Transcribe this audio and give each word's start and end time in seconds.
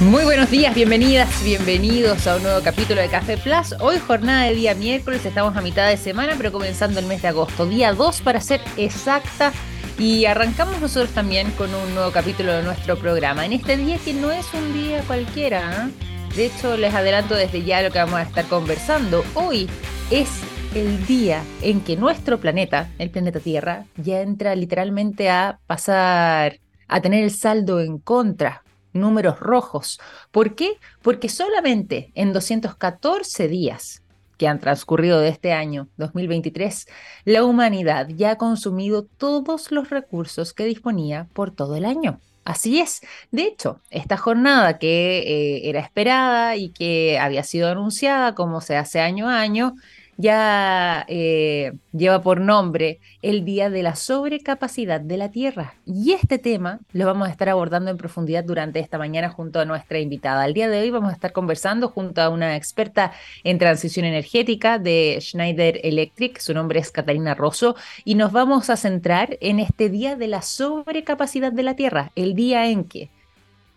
Muy 0.00 0.24
buenos 0.24 0.50
días, 0.50 0.74
bienvenidas, 0.74 1.44
bienvenidos 1.44 2.26
a 2.26 2.36
un 2.36 2.42
nuevo 2.44 2.62
capítulo 2.62 3.02
de 3.02 3.08
Café 3.08 3.36
Plus. 3.36 3.74
Hoy 3.80 3.98
jornada 3.98 4.44
de 4.44 4.54
día 4.54 4.74
miércoles, 4.74 5.26
estamos 5.26 5.54
a 5.54 5.60
mitad 5.60 5.86
de 5.90 5.98
semana, 5.98 6.32
pero 6.38 6.52
comenzando 6.52 7.00
el 7.00 7.04
mes 7.04 7.20
de 7.20 7.28
agosto, 7.28 7.66
día 7.66 7.92
2 7.92 8.22
para 8.22 8.40
ser 8.40 8.62
exacta. 8.78 9.52
Y 9.98 10.24
arrancamos 10.24 10.80
nosotros 10.80 11.10
también 11.10 11.50
con 11.50 11.74
un 11.74 11.94
nuevo 11.94 12.12
capítulo 12.12 12.50
de 12.50 12.62
nuestro 12.62 12.96
programa. 12.96 13.44
En 13.44 13.52
este 13.52 13.76
día 13.76 13.98
que 14.02 14.14
no 14.14 14.30
es 14.30 14.46
un 14.54 14.72
día 14.72 15.02
cualquiera, 15.02 15.90
¿eh? 15.90 16.34
de 16.34 16.46
hecho 16.46 16.78
les 16.78 16.94
adelanto 16.94 17.34
desde 17.34 17.62
ya 17.62 17.82
lo 17.82 17.90
que 17.90 17.98
vamos 17.98 18.14
a 18.14 18.22
estar 18.22 18.46
conversando. 18.46 19.22
Hoy 19.34 19.68
es 20.10 20.30
el 20.74 21.04
día 21.06 21.42
en 21.60 21.82
que 21.82 21.98
nuestro 21.98 22.40
planeta, 22.40 22.88
el 22.96 23.10
planeta 23.10 23.38
Tierra, 23.38 23.84
ya 23.98 24.22
entra 24.22 24.56
literalmente 24.56 25.28
a 25.28 25.60
pasar 25.66 26.58
a 26.88 27.00
tener 27.02 27.22
el 27.22 27.30
saldo 27.30 27.80
en 27.80 27.98
contra 27.98 28.62
números 28.92 29.40
rojos. 29.40 30.00
¿Por 30.30 30.54
qué? 30.54 30.74
Porque 31.02 31.28
solamente 31.28 32.10
en 32.14 32.32
214 32.32 33.48
días 33.48 34.02
que 34.36 34.48
han 34.48 34.58
transcurrido 34.58 35.20
de 35.20 35.28
este 35.28 35.52
año 35.52 35.88
2023, 35.98 36.86
la 37.26 37.44
humanidad 37.44 38.08
ya 38.08 38.32
ha 38.32 38.38
consumido 38.38 39.04
todos 39.04 39.70
los 39.70 39.90
recursos 39.90 40.54
que 40.54 40.64
disponía 40.64 41.28
por 41.34 41.50
todo 41.50 41.76
el 41.76 41.84
año. 41.84 42.20
Así 42.44 42.80
es. 42.80 43.02
De 43.30 43.42
hecho, 43.42 43.80
esta 43.90 44.16
jornada 44.16 44.78
que 44.78 45.18
eh, 45.18 45.68
era 45.68 45.80
esperada 45.80 46.56
y 46.56 46.70
que 46.70 47.18
había 47.18 47.44
sido 47.44 47.68
anunciada 47.68 48.34
como 48.34 48.62
se 48.62 48.76
hace 48.76 49.00
año 49.00 49.28
a 49.28 49.40
año, 49.40 49.74
ya 50.20 51.04
eh, 51.08 51.72
lleva 51.92 52.20
por 52.22 52.40
nombre 52.40 53.00
el 53.22 53.44
Día 53.44 53.70
de 53.70 53.82
la 53.82 53.96
Sobrecapacidad 53.96 55.00
de 55.00 55.16
la 55.16 55.30
Tierra. 55.30 55.74
Y 55.86 56.12
este 56.12 56.38
tema 56.38 56.80
lo 56.92 57.06
vamos 57.06 57.28
a 57.28 57.30
estar 57.30 57.48
abordando 57.48 57.90
en 57.90 57.96
profundidad 57.96 58.44
durante 58.44 58.80
esta 58.80 58.98
mañana 58.98 59.30
junto 59.30 59.60
a 59.60 59.64
nuestra 59.64 59.98
invitada. 59.98 60.44
El 60.44 60.54
día 60.54 60.68
de 60.68 60.80
hoy 60.80 60.90
vamos 60.90 61.10
a 61.10 61.14
estar 61.14 61.32
conversando 61.32 61.88
junto 61.88 62.20
a 62.20 62.28
una 62.28 62.56
experta 62.56 63.12
en 63.44 63.58
transición 63.58 64.04
energética 64.04 64.78
de 64.78 65.18
Schneider 65.20 65.80
Electric, 65.82 66.38
su 66.38 66.54
nombre 66.54 66.80
es 66.80 66.90
Catalina 66.90 67.34
Rosso, 67.34 67.76
y 68.04 68.14
nos 68.14 68.32
vamos 68.32 68.70
a 68.70 68.76
centrar 68.76 69.38
en 69.40 69.58
este 69.58 69.88
Día 69.88 70.16
de 70.16 70.28
la 70.28 70.42
Sobrecapacidad 70.42 71.52
de 71.52 71.62
la 71.62 71.74
Tierra, 71.74 72.12
el 72.14 72.34
día 72.34 72.68
en 72.68 72.84
que 72.84 73.10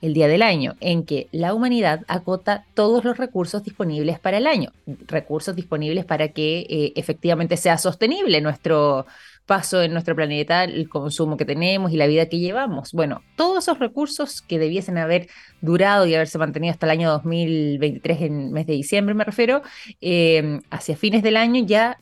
el 0.04 0.14
día 0.14 0.28
del 0.28 0.42
año, 0.42 0.76
en 0.82 1.06
que 1.06 1.30
la 1.32 1.54
humanidad 1.54 2.02
acota 2.09 2.66
todos 2.73 3.06
los 3.06 3.18
recursos 3.18 3.64
disponibles 3.64 4.20
para 4.20 4.38
el 4.38 4.48
año, 4.48 4.73
recursos 5.08 5.56
disponibles 5.56 6.04
para 6.04 6.28
que 6.28 6.68
eh, 6.70 6.92
efectivamente 6.98 7.56
sea 7.56 7.78
sostenible 7.78 8.42
nuestro 8.42 9.06
paso 9.46 9.81
en 9.81 9.94
nuestro 9.94 10.14
planeta, 10.14 10.66
el 10.66 10.90
consumo 10.90 11.38
que 11.38 11.46
tenemos 11.46 11.94
y 11.94 11.96
la 11.96 12.08
vida 12.08 12.28
que 12.28 12.40
llevamos. 12.40 12.92
Bueno, 12.92 13.22
todos 13.38 13.64
esos 13.64 13.80
recursos 13.80 14.42
que 14.42 14.59
debiesen 14.59 14.98
haber 14.98 15.30
durado 15.62 16.06
y 16.06 16.16
haberse 16.16 16.38
mantenido 16.38 16.74
hasta 16.74 16.86
el 16.86 16.92
año 16.92 17.09
2023, 17.09 18.22
en 18.24 18.52
mes 18.52 18.68
de 18.68 18.74
diciembre 18.74 19.16
me 19.16 19.24
refiero, 19.24 19.62
eh, 20.02 20.59
hacia 20.70 20.98
fines 20.98 21.24
del 21.24 21.38
año 21.38 21.64
ya 21.66 21.98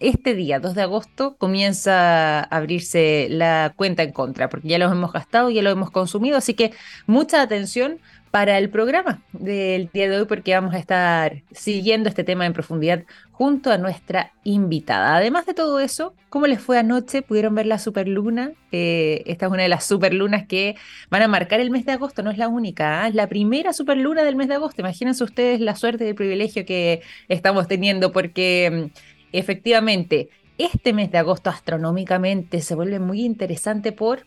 este 0.00 0.34
día, 0.34 0.58
2 0.58 0.74
de 0.74 0.82
agosto, 0.82 1.36
comienza 1.36 2.40
a 2.40 2.42
abrirse 2.42 3.28
la 3.30 3.72
cuenta 3.76 4.02
en 4.02 4.12
contra, 4.12 4.48
porque 4.48 4.68
ya 4.68 4.78
los 4.78 4.90
hemos 4.90 5.12
gastado, 5.12 5.50
ya 5.50 5.62
lo 5.62 5.70
hemos 5.70 5.90
consumido, 5.90 6.38
así 6.38 6.54
que 6.54 6.72
mucha 7.06 7.42
atención 7.42 8.00
para 8.30 8.58
el 8.58 8.70
programa 8.70 9.22
del 9.32 9.90
día 9.92 10.08
de 10.08 10.18
hoy, 10.18 10.24
porque 10.24 10.54
vamos 10.54 10.74
a 10.74 10.78
estar 10.78 11.42
siguiendo 11.50 12.08
este 12.08 12.22
tema 12.22 12.46
en 12.46 12.52
profundidad 12.52 13.02
junto 13.32 13.72
a 13.72 13.78
nuestra 13.78 14.32
invitada. 14.44 15.16
Además 15.16 15.46
de 15.46 15.54
todo 15.54 15.80
eso, 15.80 16.14
¿cómo 16.28 16.46
les 16.46 16.60
fue 16.60 16.78
anoche? 16.78 17.22
¿Pudieron 17.22 17.54
ver 17.54 17.66
la 17.66 17.78
superluna? 17.78 18.52
Eh, 18.70 19.22
esta 19.26 19.46
es 19.46 19.52
una 19.52 19.64
de 19.64 19.68
las 19.68 19.84
superlunas 19.84 20.46
que 20.46 20.76
van 21.10 21.22
a 21.22 21.28
marcar 21.28 21.58
el 21.58 21.70
mes 21.70 21.84
de 21.86 21.92
agosto, 21.92 22.22
no 22.22 22.30
es 22.30 22.38
la 22.38 22.48
única, 22.48 23.02
¿ah? 23.02 23.08
es 23.08 23.14
la 23.14 23.28
primera 23.28 23.72
superluna 23.72 24.22
del 24.22 24.36
mes 24.36 24.46
de 24.46 24.54
agosto. 24.54 24.80
Imagínense 24.80 25.24
ustedes 25.24 25.60
la 25.60 25.74
suerte 25.74 26.04
y 26.04 26.08
el 26.08 26.14
privilegio 26.14 26.64
que 26.64 27.02
estamos 27.28 27.66
teniendo, 27.66 28.12
porque 28.12 28.90
mm, 28.94 29.19
efectivamente, 29.32 30.28
este 30.58 30.92
mes 30.92 31.10
de 31.10 31.18
agosto 31.18 31.50
astronómicamente 31.50 32.60
se 32.60 32.74
vuelve 32.74 32.98
muy 32.98 33.22
interesante 33.22 33.92
por, 33.92 34.26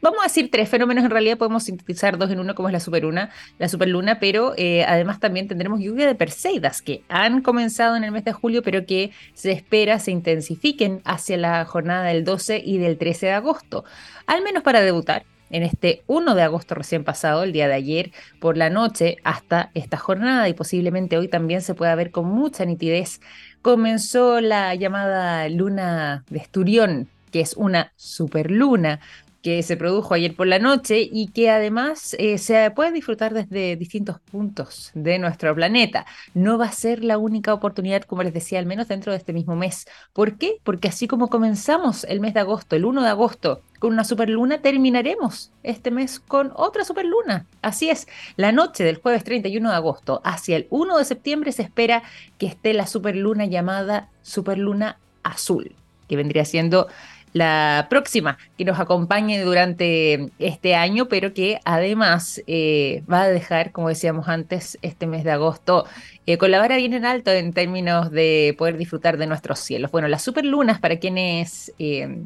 vamos 0.00 0.20
a 0.20 0.24
decir 0.24 0.50
tres 0.50 0.68
fenómenos, 0.68 1.04
en 1.04 1.10
realidad 1.10 1.36
podemos 1.36 1.64
sintetizar 1.64 2.16
dos 2.16 2.30
en 2.30 2.40
uno 2.40 2.54
como 2.54 2.68
es 2.68 2.72
la 2.72 2.80
superluna, 2.80 3.30
la 3.58 3.68
superluna, 3.68 4.18
pero 4.18 4.54
eh, 4.56 4.84
además 4.84 5.20
también 5.20 5.46
tendremos 5.46 5.80
lluvia 5.80 6.06
de 6.06 6.14
Perseidas 6.14 6.80
que 6.80 7.02
han 7.08 7.42
comenzado 7.42 7.96
en 7.96 8.04
el 8.04 8.12
mes 8.12 8.24
de 8.24 8.32
julio, 8.32 8.62
pero 8.62 8.86
que 8.86 9.10
se 9.34 9.52
espera 9.52 9.98
se 9.98 10.10
intensifiquen 10.10 11.02
hacia 11.04 11.36
la 11.36 11.64
jornada 11.66 12.04
del 12.04 12.24
12 12.24 12.62
y 12.64 12.78
del 12.78 12.96
13 12.96 13.26
de 13.26 13.32
agosto, 13.32 13.84
al 14.26 14.42
menos 14.42 14.62
para 14.62 14.80
debutar 14.80 15.24
en 15.50 15.62
este 15.62 16.02
1 16.06 16.34
de 16.34 16.42
agosto 16.42 16.74
recién 16.74 17.04
pasado, 17.04 17.42
el 17.42 17.52
día 17.52 17.68
de 17.68 17.74
ayer 17.74 18.12
por 18.40 18.56
la 18.56 18.70
noche, 18.70 19.16
hasta 19.24 19.70
esta 19.74 19.96
jornada. 19.96 20.48
Y 20.48 20.54
posiblemente 20.54 21.18
hoy 21.18 21.28
también 21.28 21.62
se 21.62 21.74
pueda 21.74 21.94
ver 21.94 22.10
con 22.10 22.26
mucha 22.26 22.64
nitidez, 22.64 23.20
comenzó 23.62 24.40
la 24.40 24.74
llamada 24.74 25.48
luna 25.48 26.24
de 26.30 26.38
Esturión, 26.38 27.08
que 27.30 27.40
es 27.40 27.54
una 27.54 27.92
superluna 27.96 29.00
que 29.42 29.62
se 29.62 29.76
produjo 29.76 30.14
ayer 30.14 30.34
por 30.34 30.46
la 30.46 30.58
noche 30.58 31.00
y 31.00 31.28
que 31.28 31.50
además 31.50 32.16
eh, 32.18 32.38
se 32.38 32.70
puede 32.72 32.92
disfrutar 32.92 33.34
desde 33.34 33.76
distintos 33.76 34.20
puntos 34.20 34.90
de 34.94 35.18
nuestro 35.18 35.54
planeta. 35.54 36.06
No 36.34 36.58
va 36.58 36.66
a 36.66 36.72
ser 36.72 37.04
la 37.04 37.18
única 37.18 37.54
oportunidad, 37.54 38.02
como 38.02 38.22
les 38.22 38.34
decía, 38.34 38.58
al 38.58 38.66
menos 38.66 38.88
dentro 38.88 39.12
de 39.12 39.18
este 39.18 39.32
mismo 39.32 39.54
mes. 39.54 39.86
¿Por 40.12 40.38
qué? 40.38 40.58
Porque 40.64 40.88
así 40.88 41.06
como 41.06 41.28
comenzamos 41.28 42.04
el 42.04 42.20
mes 42.20 42.34
de 42.34 42.40
agosto, 42.40 42.74
el 42.74 42.84
1 42.84 43.02
de 43.02 43.08
agosto, 43.08 43.62
con 43.78 43.92
una 43.92 44.04
superluna, 44.04 44.60
terminaremos 44.60 45.52
este 45.62 45.90
mes 45.90 46.18
con 46.18 46.52
otra 46.56 46.84
superluna. 46.84 47.46
Así 47.62 47.90
es, 47.90 48.08
la 48.36 48.50
noche 48.50 48.82
del 48.82 48.96
jueves 48.96 49.22
31 49.22 49.70
de 49.70 49.76
agosto 49.76 50.20
hacia 50.24 50.56
el 50.56 50.66
1 50.70 50.98
de 50.98 51.04
septiembre 51.04 51.52
se 51.52 51.62
espera 51.62 52.02
que 52.38 52.46
esté 52.46 52.74
la 52.74 52.86
superluna 52.88 53.46
llamada 53.46 54.08
superluna 54.22 54.98
azul, 55.22 55.76
que 56.08 56.16
vendría 56.16 56.44
siendo 56.44 56.88
la 57.32 57.86
próxima 57.90 58.38
que 58.56 58.64
nos 58.64 58.80
acompañe 58.80 59.42
durante 59.42 60.30
este 60.38 60.74
año, 60.74 61.08
pero 61.08 61.32
que 61.34 61.60
además 61.64 62.42
eh, 62.46 63.02
va 63.10 63.22
a 63.22 63.28
dejar, 63.28 63.72
como 63.72 63.88
decíamos 63.88 64.28
antes, 64.28 64.78
este 64.82 65.06
mes 65.06 65.24
de 65.24 65.32
agosto 65.32 65.84
eh, 66.26 66.38
bien 66.76 66.92
en 66.94 67.04
alto 67.04 67.30
en 67.30 67.52
términos 67.52 68.10
de 68.10 68.54
poder 68.58 68.76
disfrutar 68.76 69.16
de 69.16 69.26
nuestros 69.26 69.58
cielos. 69.58 69.90
Bueno, 69.90 70.08
las 70.08 70.22
superlunas, 70.22 70.78
para 70.78 70.98
quienes 70.98 71.72
eh, 71.78 72.18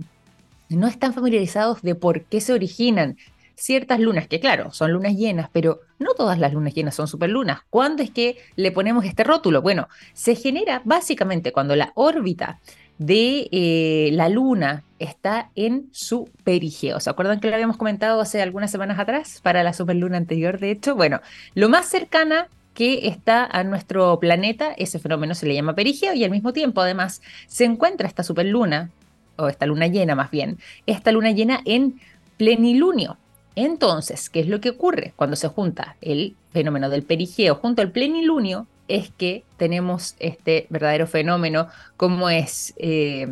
no 0.69 0.87
están 0.87 1.15
familiarizados 1.15 1.83
de 1.83 1.95
por 1.95 2.23
qué 2.23 2.41
se 2.41 2.53
originan 2.53 3.17
ciertas 3.55 4.01
lunas, 4.01 4.27
que 4.27 4.41
claro, 4.41 4.73
son 4.73 4.93
lunas 4.93 5.15
llenas, 5.15 5.49
pero 5.53 5.81
no 5.99 6.15
todas 6.15 6.39
las 6.39 6.53
lunas 6.53 6.75
llenas 6.75 6.97
son 6.97 7.07
superlunas. 7.07 7.61
¿Cuándo 7.71 8.03
es 8.03 8.11
que 8.11 8.37
le 8.57 8.73
ponemos 8.73 9.05
este 9.05 9.25
rótulo? 9.25 9.63
Bueno, 9.63 9.89
se 10.15 10.34
genera 10.34 10.83
básicamente 10.84 11.53
cuando 11.53 11.77
la 11.77 11.93
órbita 11.95 12.59
de 12.98 13.48
eh, 13.50 14.10
la 14.12 14.28
luna 14.28 14.84
está 14.98 15.50
en 15.56 15.88
su 15.92 16.28
perigeo. 16.44 17.00
¿Se 17.00 17.10
acuerdan 17.10 17.41
que 17.41 17.48
lo 17.48 17.54
habíamos 17.54 17.76
comentado 17.76 18.20
hace 18.20 18.41
algunas 18.41 18.70
semanas 18.70 18.98
atrás 18.98 19.41
para 19.42 19.62
la 19.62 19.72
superluna 19.72 20.16
anterior? 20.16 20.60
De 20.60 20.70
hecho, 20.70 20.94
bueno, 20.94 21.20
lo 21.54 21.69
más 21.69 21.86
cercana 21.86 22.48
que 22.75 23.08
está 23.08 23.44
a 23.44 23.64
nuestro 23.64 24.19
planeta, 24.19 24.72
ese 24.72 24.98
fenómeno 24.98 25.34
se 25.34 25.47
le 25.47 25.54
llama 25.54 25.75
perigeo 25.75 26.14
y 26.14 26.25
al 26.25 26.30
mismo 26.30 26.53
tiempo 26.53 26.80
además 26.80 27.20
se 27.47 27.64
encuentra 27.64 28.08
esta 28.08 28.22
superluna, 28.22 28.91
o 29.36 29.48
esta 29.48 29.66
luna 29.66 29.86
llena 29.86 30.14
más 30.14 30.30
bien, 30.30 30.59
esta 30.86 31.12
luna 31.12 31.32
llena 31.32 31.60
en 31.64 32.00
plenilunio. 32.36 33.19
Entonces, 33.54 34.30
¿qué 34.30 34.41
es 34.41 34.48
lo 34.48 34.60
que 34.60 34.70
ocurre 34.70 35.12
cuando 35.16 35.36
se 35.36 35.48
junta 35.48 35.97
el 36.00 36.36
fenómeno 36.53 36.88
del 36.88 37.03
perigeo 37.03 37.56
junto 37.56 37.82
al 37.82 37.91
plenilunio? 37.91 38.66
Es 38.97 39.10
que 39.10 39.44
tenemos 39.56 40.16
este 40.19 40.66
verdadero 40.69 41.06
fenómeno 41.06 41.69
como 41.97 42.28
es 42.28 42.75
eh, 42.76 43.26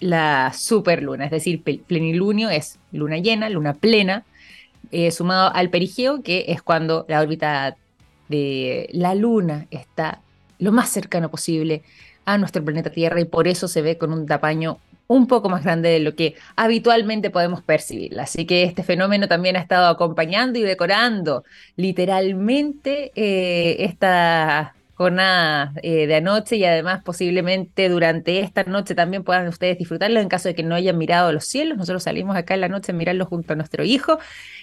la 0.00 0.52
superluna, 0.54 1.26
es 1.26 1.30
decir, 1.30 1.62
plenilunio 1.62 2.48
es 2.48 2.78
luna 2.90 3.18
llena, 3.18 3.50
luna 3.50 3.74
plena, 3.74 4.24
eh, 4.90 5.10
sumado 5.10 5.52
al 5.54 5.68
perigeo, 5.68 6.22
que 6.22 6.46
es 6.48 6.62
cuando 6.62 7.04
la 7.08 7.20
órbita 7.20 7.76
de 8.28 8.88
la 8.92 9.14
luna 9.14 9.66
está 9.70 10.22
lo 10.58 10.72
más 10.72 10.88
cercano 10.88 11.30
posible 11.30 11.82
a 12.24 12.38
nuestro 12.38 12.64
planeta 12.64 12.90
Tierra 12.90 13.20
y 13.20 13.26
por 13.26 13.46
eso 13.46 13.68
se 13.68 13.82
ve 13.82 13.98
con 13.98 14.12
un 14.12 14.26
tamaño 14.26 14.78
un 15.10 15.26
poco 15.26 15.48
más 15.48 15.64
grande 15.64 15.88
de 15.88 15.98
lo 15.98 16.14
que 16.14 16.36
habitualmente 16.54 17.30
podemos 17.30 17.62
percibir. 17.62 18.18
Así 18.20 18.46
que 18.46 18.62
este 18.62 18.84
fenómeno 18.84 19.26
también 19.26 19.56
ha 19.56 19.58
estado 19.58 19.88
acompañando 19.88 20.56
y 20.60 20.62
decorando 20.62 21.42
literalmente 21.74 23.10
eh, 23.16 23.84
esta 23.84 24.76
jornada 25.00 25.72
eh, 25.82 26.06
de 26.06 26.16
anoche 26.16 26.56
y 26.56 26.64
además 26.66 27.02
posiblemente 27.02 27.88
durante 27.88 28.40
esta 28.40 28.64
noche 28.64 28.94
también 28.94 29.24
puedan 29.24 29.48
ustedes 29.48 29.78
disfrutarlo 29.78 30.20
en 30.20 30.28
caso 30.28 30.48
de 30.50 30.54
que 30.54 30.62
no 30.62 30.74
hayan 30.74 30.98
mirado 30.98 31.32
los 31.32 31.46
cielos. 31.46 31.78
Nosotros 31.78 32.02
salimos 32.02 32.36
acá 32.36 32.52
en 32.52 32.60
la 32.60 32.68
noche 32.68 32.92
a 32.92 32.94
mirarlo 32.94 33.24
junto 33.24 33.54
a 33.54 33.56
nuestro 33.56 33.82
hijo. 33.82 34.18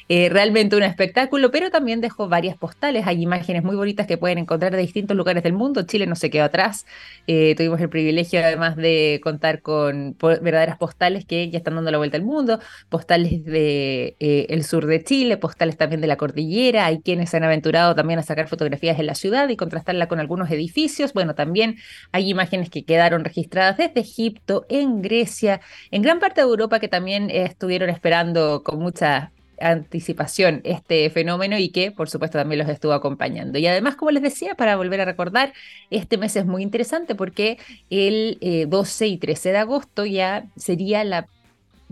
Eh, 0.09 0.29
realmente 0.29 0.75
un 0.75 0.83
espectáculo, 0.83 1.49
pero 1.49 1.71
también 1.71 2.01
dejó 2.01 2.29
varias 2.29 2.55
postales. 2.55 3.07
Hay 3.07 3.23
imágenes 3.23 3.63
muy 3.63 3.75
bonitas 3.75 4.05
que 4.05 4.19
pueden 4.19 4.37
encontrar 4.37 4.73
de 4.73 4.77
distintos 4.77 5.17
lugares 5.17 5.41
del 5.41 5.53
mundo. 5.53 5.81
Chile 5.87 6.05
no 6.05 6.15
se 6.15 6.29
quedó 6.29 6.43
atrás. 6.43 6.85
Eh, 7.25 7.55
tuvimos 7.57 7.81
el 7.81 7.89
privilegio 7.89 8.39
además 8.39 8.75
de 8.75 9.19
contar 9.23 9.63
con 9.63 10.15
verdaderas 10.19 10.77
postales 10.77 11.25
que 11.25 11.49
ya 11.49 11.57
están 11.57 11.73
dando 11.75 11.89
la 11.89 11.97
vuelta 11.97 12.15
al 12.15 12.23
mundo, 12.23 12.59
postales 12.89 13.43
de 13.43 14.15
el 14.19 14.63
sur 14.63 14.85
de 14.85 15.03
Chile, 15.03 15.37
postales 15.37 15.77
también 15.77 15.99
de 15.99 16.07
la 16.07 16.15
cordillera. 16.15 16.85
Hay 16.85 17.01
quienes 17.01 17.31
se 17.31 17.37
han 17.37 17.43
aventurado 17.43 17.95
también 17.95 18.19
a 18.19 18.23
sacar 18.23 18.47
fotografías 18.47 18.99
en 18.99 19.07
la 19.07 19.15
ciudad 19.15 19.49
y 19.49 19.57
contrastarla 19.57 20.07
con 20.07 20.26
algunos 20.27 20.51
edificios. 20.51 21.13
Bueno, 21.13 21.35
también 21.35 21.77
hay 22.11 22.29
imágenes 22.29 22.69
que 22.69 22.83
quedaron 22.83 23.23
registradas 23.23 23.77
desde 23.77 24.01
Egipto, 24.01 24.65
en 24.67 25.01
Grecia, 25.01 25.61
en 25.89 26.01
gran 26.01 26.19
parte 26.19 26.41
de 26.41 26.47
Europa 26.47 26.79
que 26.79 26.89
también 26.89 27.29
estuvieron 27.29 27.89
esperando 27.89 28.61
con 28.63 28.79
mucha 28.79 29.31
anticipación 29.59 30.61
este 30.65 31.09
fenómeno 31.09 31.57
y 31.57 31.69
que 31.69 31.91
por 31.91 32.09
supuesto 32.09 32.37
también 32.37 32.59
los 32.59 32.69
estuvo 32.69 32.91
acompañando. 32.93 33.57
Y 33.57 33.67
además, 33.67 33.95
como 33.95 34.11
les 34.11 34.21
decía, 34.21 34.55
para 34.55 34.75
volver 34.75 35.01
a 35.01 35.05
recordar, 35.05 35.53
este 35.89 36.17
mes 36.17 36.35
es 36.35 36.45
muy 36.45 36.61
interesante 36.61 37.15
porque 37.15 37.57
el 37.89 38.37
12 38.67 39.05
eh, 39.05 39.07
y 39.07 39.17
13 39.17 39.51
de 39.53 39.57
agosto 39.57 40.05
ya 40.05 40.45
sería 40.57 41.03
la 41.05 41.27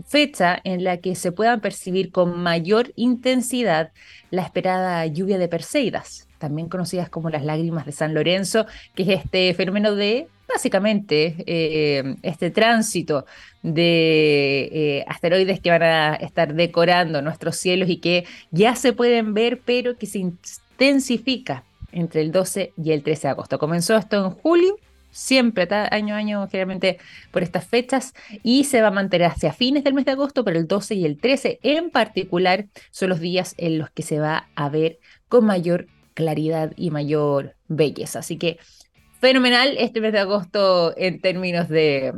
fecha 0.06 0.60
en 0.62 0.84
la 0.84 0.98
que 0.98 1.14
se 1.14 1.32
puedan 1.32 1.60
percibir 1.60 2.12
con 2.12 2.38
mayor 2.38 2.92
intensidad 2.96 3.92
la 4.30 4.42
esperada 4.42 5.06
lluvia 5.06 5.38
de 5.38 5.48
Perseidas 5.48 6.25
también 6.38 6.68
conocidas 6.68 7.08
como 7.08 7.30
las 7.30 7.44
lágrimas 7.44 7.86
de 7.86 7.92
San 7.92 8.14
Lorenzo, 8.14 8.66
que 8.94 9.02
es 9.02 9.08
este 9.08 9.52
fenómeno 9.54 9.94
de 9.94 10.28
básicamente 10.48 11.36
eh, 11.46 12.16
este 12.22 12.50
tránsito 12.50 13.26
de 13.62 14.70
eh, 14.72 15.04
asteroides 15.08 15.60
que 15.60 15.70
van 15.70 15.82
a 15.82 16.14
estar 16.14 16.54
decorando 16.54 17.20
nuestros 17.20 17.56
cielos 17.56 17.88
y 17.88 17.98
que 17.98 18.24
ya 18.50 18.76
se 18.76 18.92
pueden 18.92 19.34
ver, 19.34 19.60
pero 19.64 19.96
que 19.96 20.06
se 20.06 20.18
intensifica 20.18 21.64
entre 21.92 22.20
el 22.20 22.32
12 22.32 22.72
y 22.82 22.92
el 22.92 23.02
13 23.02 23.22
de 23.22 23.30
agosto. 23.30 23.58
Comenzó 23.58 23.96
esto 23.96 24.24
en 24.24 24.30
julio, 24.30 24.76
siempre, 25.10 25.66
año 25.90 26.14
a 26.14 26.18
año, 26.18 26.46
generalmente 26.48 26.98
por 27.30 27.42
estas 27.42 27.66
fechas, 27.66 28.14
y 28.42 28.64
se 28.64 28.82
va 28.82 28.88
a 28.88 28.92
mantener 28.92 29.28
hacia 29.28 29.52
fines 29.52 29.82
del 29.82 29.94
mes 29.94 30.04
de 30.04 30.12
agosto, 30.12 30.44
pero 30.44 30.58
el 30.58 30.68
12 30.68 30.94
y 30.94 31.04
el 31.06 31.18
13 31.18 31.58
en 31.62 31.90
particular 31.90 32.66
son 32.90 33.08
los 33.08 33.20
días 33.20 33.54
en 33.56 33.78
los 33.78 33.90
que 33.90 34.02
se 34.02 34.20
va 34.20 34.48
a 34.54 34.68
ver 34.68 34.98
con 35.28 35.44
mayor 35.44 35.86
claridad 36.16 36.72
y 36.76 36.90
mayor 36.90 37.54
belleza. 37.68 38.18
Así 38.18 38.38
que 38.38 38.58
fenomenal 39.20 39.76
este 39.78 40.00
mes 40.00 40.12
de 40.12 40.18
agosto 40.18 40.96
en 40.96 41.20
términos 41.20 41.68
de, 41.68 42.12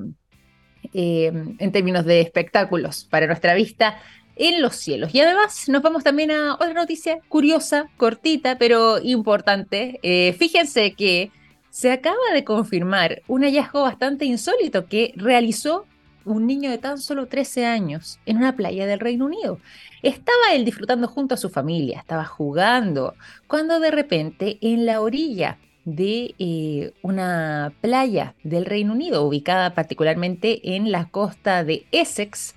eh, 0.94 1.32
en 1.58 1.72
términos 1.72 2.06
de 2.06 2.20
espectáculos 2.22 3.06
para 3.10 3.26
nuestra 3.26 3.54
vista 3.54 4.00
en 4.36 4.62
los 4.62 4.76
cielos. 4.76 5.14
Y 5.14 5.20
además 5.20 5.68
nos 5.68 5.82
vamos 5.82 6.04
también 6.04 6.30
a 6.30 6.54
otra 6.54 6.72
noticia 6.72 7.18
curiosa, 7.28 7.90
cortita, 7.96 8.56
pero 8.56 8.98
importante. 9.02 9.98
Eh, 10.02 10.34
fíjense 10.38 10.94
que 10.94 11.32
se 11.70 11.90
acaba 11.90 12.16
de 12.32 12.44
confirmar 12.44 13.22
un 13.26 13.42
hallazgo 13.42 13.82
bastante 13.82 14.24
insólito 14.24 14.86
que 14.86 15.12
realizó 15.16 15.86
un 16.28 16.46
niño 16.46 16.70
de 16.70 16.78
tan 16.78 16.98
solo 16.98 17.26
13 17.26 17.66
años 17.66 18.18
en 18.26 18.36
una 18.36 18.56
playa 18.56 18.86
del 18.86 19.00
Reino 19.00 19.26
Unido. 19.26 19.60
Estaba 20.02 20.52
él 20.54 20.64
disfrutando 20.64 21.08
junto 21.08 21.34
a 21.34 21.38
su 21.38 21.48
familia, 21.48 21.98
estaba 21.98 22.24
jugando, 22.24 23.14
cuando 23.46 23.80
de 23.80 23.90
repente 23.90 24.58
en 24.60 24.86
la 24.86 25.00
orilla 25.00 25.58
de 25.84 26.34
eh, 26.38 26.92
una 27.02 27.72
playa 27.80 28.34
del 28.44 28.66
Reino 28.66 28.92
Unido, 28.92 29.24
ubicada 29.24 29.74
particularmente 29.74 30.76
en 30.76 30.92
la 30.92 31.08
costa 31.08 31.64
de 31.64 31.86
Essex, 31.92 32.54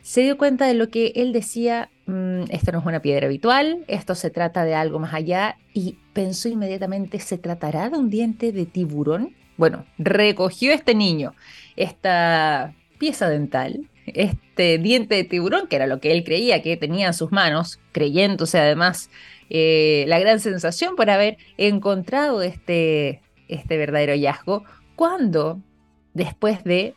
se 0.00 0.22
dio 0.22 0.38
cuenta 0.38 0.66
de 0.66 0.74
lo 0.74 0.88
que 0.88 1.12
él 1.16 1.32
decía, 1.32 1.90
mm, 2.06 2.44
esto 2.50 2.72
no 2.72 2.78
es 2.78 2.86
una 2.86 3.02
piedra 3.02 3.26
habitual, 3.26 3.84
esto 3.88 4.14
se 4.14 4.30
trata 4.30 4.64
de 4.64 4.74
algo 4.74 4.98
más 4.98 5.14
allá, 5.14 5.56
y 5.74 5.98
pensó 6.12 6.48
inmediatamente, 6.48 7.18
¿se 7.20 7.38
tratará 7.38 7.90
de 7.90 7.98
un 7.98 8.10
diente 8.10 8.52
de 8.52 8.66
tiburón? 8.66 9.34
Bueno, 9.56 9.84
recogió 9.98 10.72
este 10.72 10.94
niño 10.94 11.34
esta 11.76 12.74
pieza 13.02 13.28
dental, 13.28 13.90
este 14.06 14.78
diente 14.78 15.16
de 15.16 15.24
tiburón, 15.24 15.66
que 15.66 15.74
era 15.74 15.88
lo 15.88 15.98
que 15.98 16.12
él 16.12 16.22
creía 16.22 16.62
que 16.62 16.76
tenía 16.76 17.08
en 17.08 17.14
sus 17.14 17.32
manos, 17.32 17.80
creyéndose 17.90 18.60
además 18.60 19.10
eh, 19.50 20.04
la 20.06 20.20
gran 20.20 20.38
sensación 20.38 20.94
por 20.94 21.10
haber 21.10 21.36
encontrado 21.56 22.42
este, 22.42 23.20
este 23.48 23.76
verdadero 23.76 24.12
hallazgo, 24.12 24.62
cuando 24.94 25.60
después 26.14 26.62
de 26.62 26.94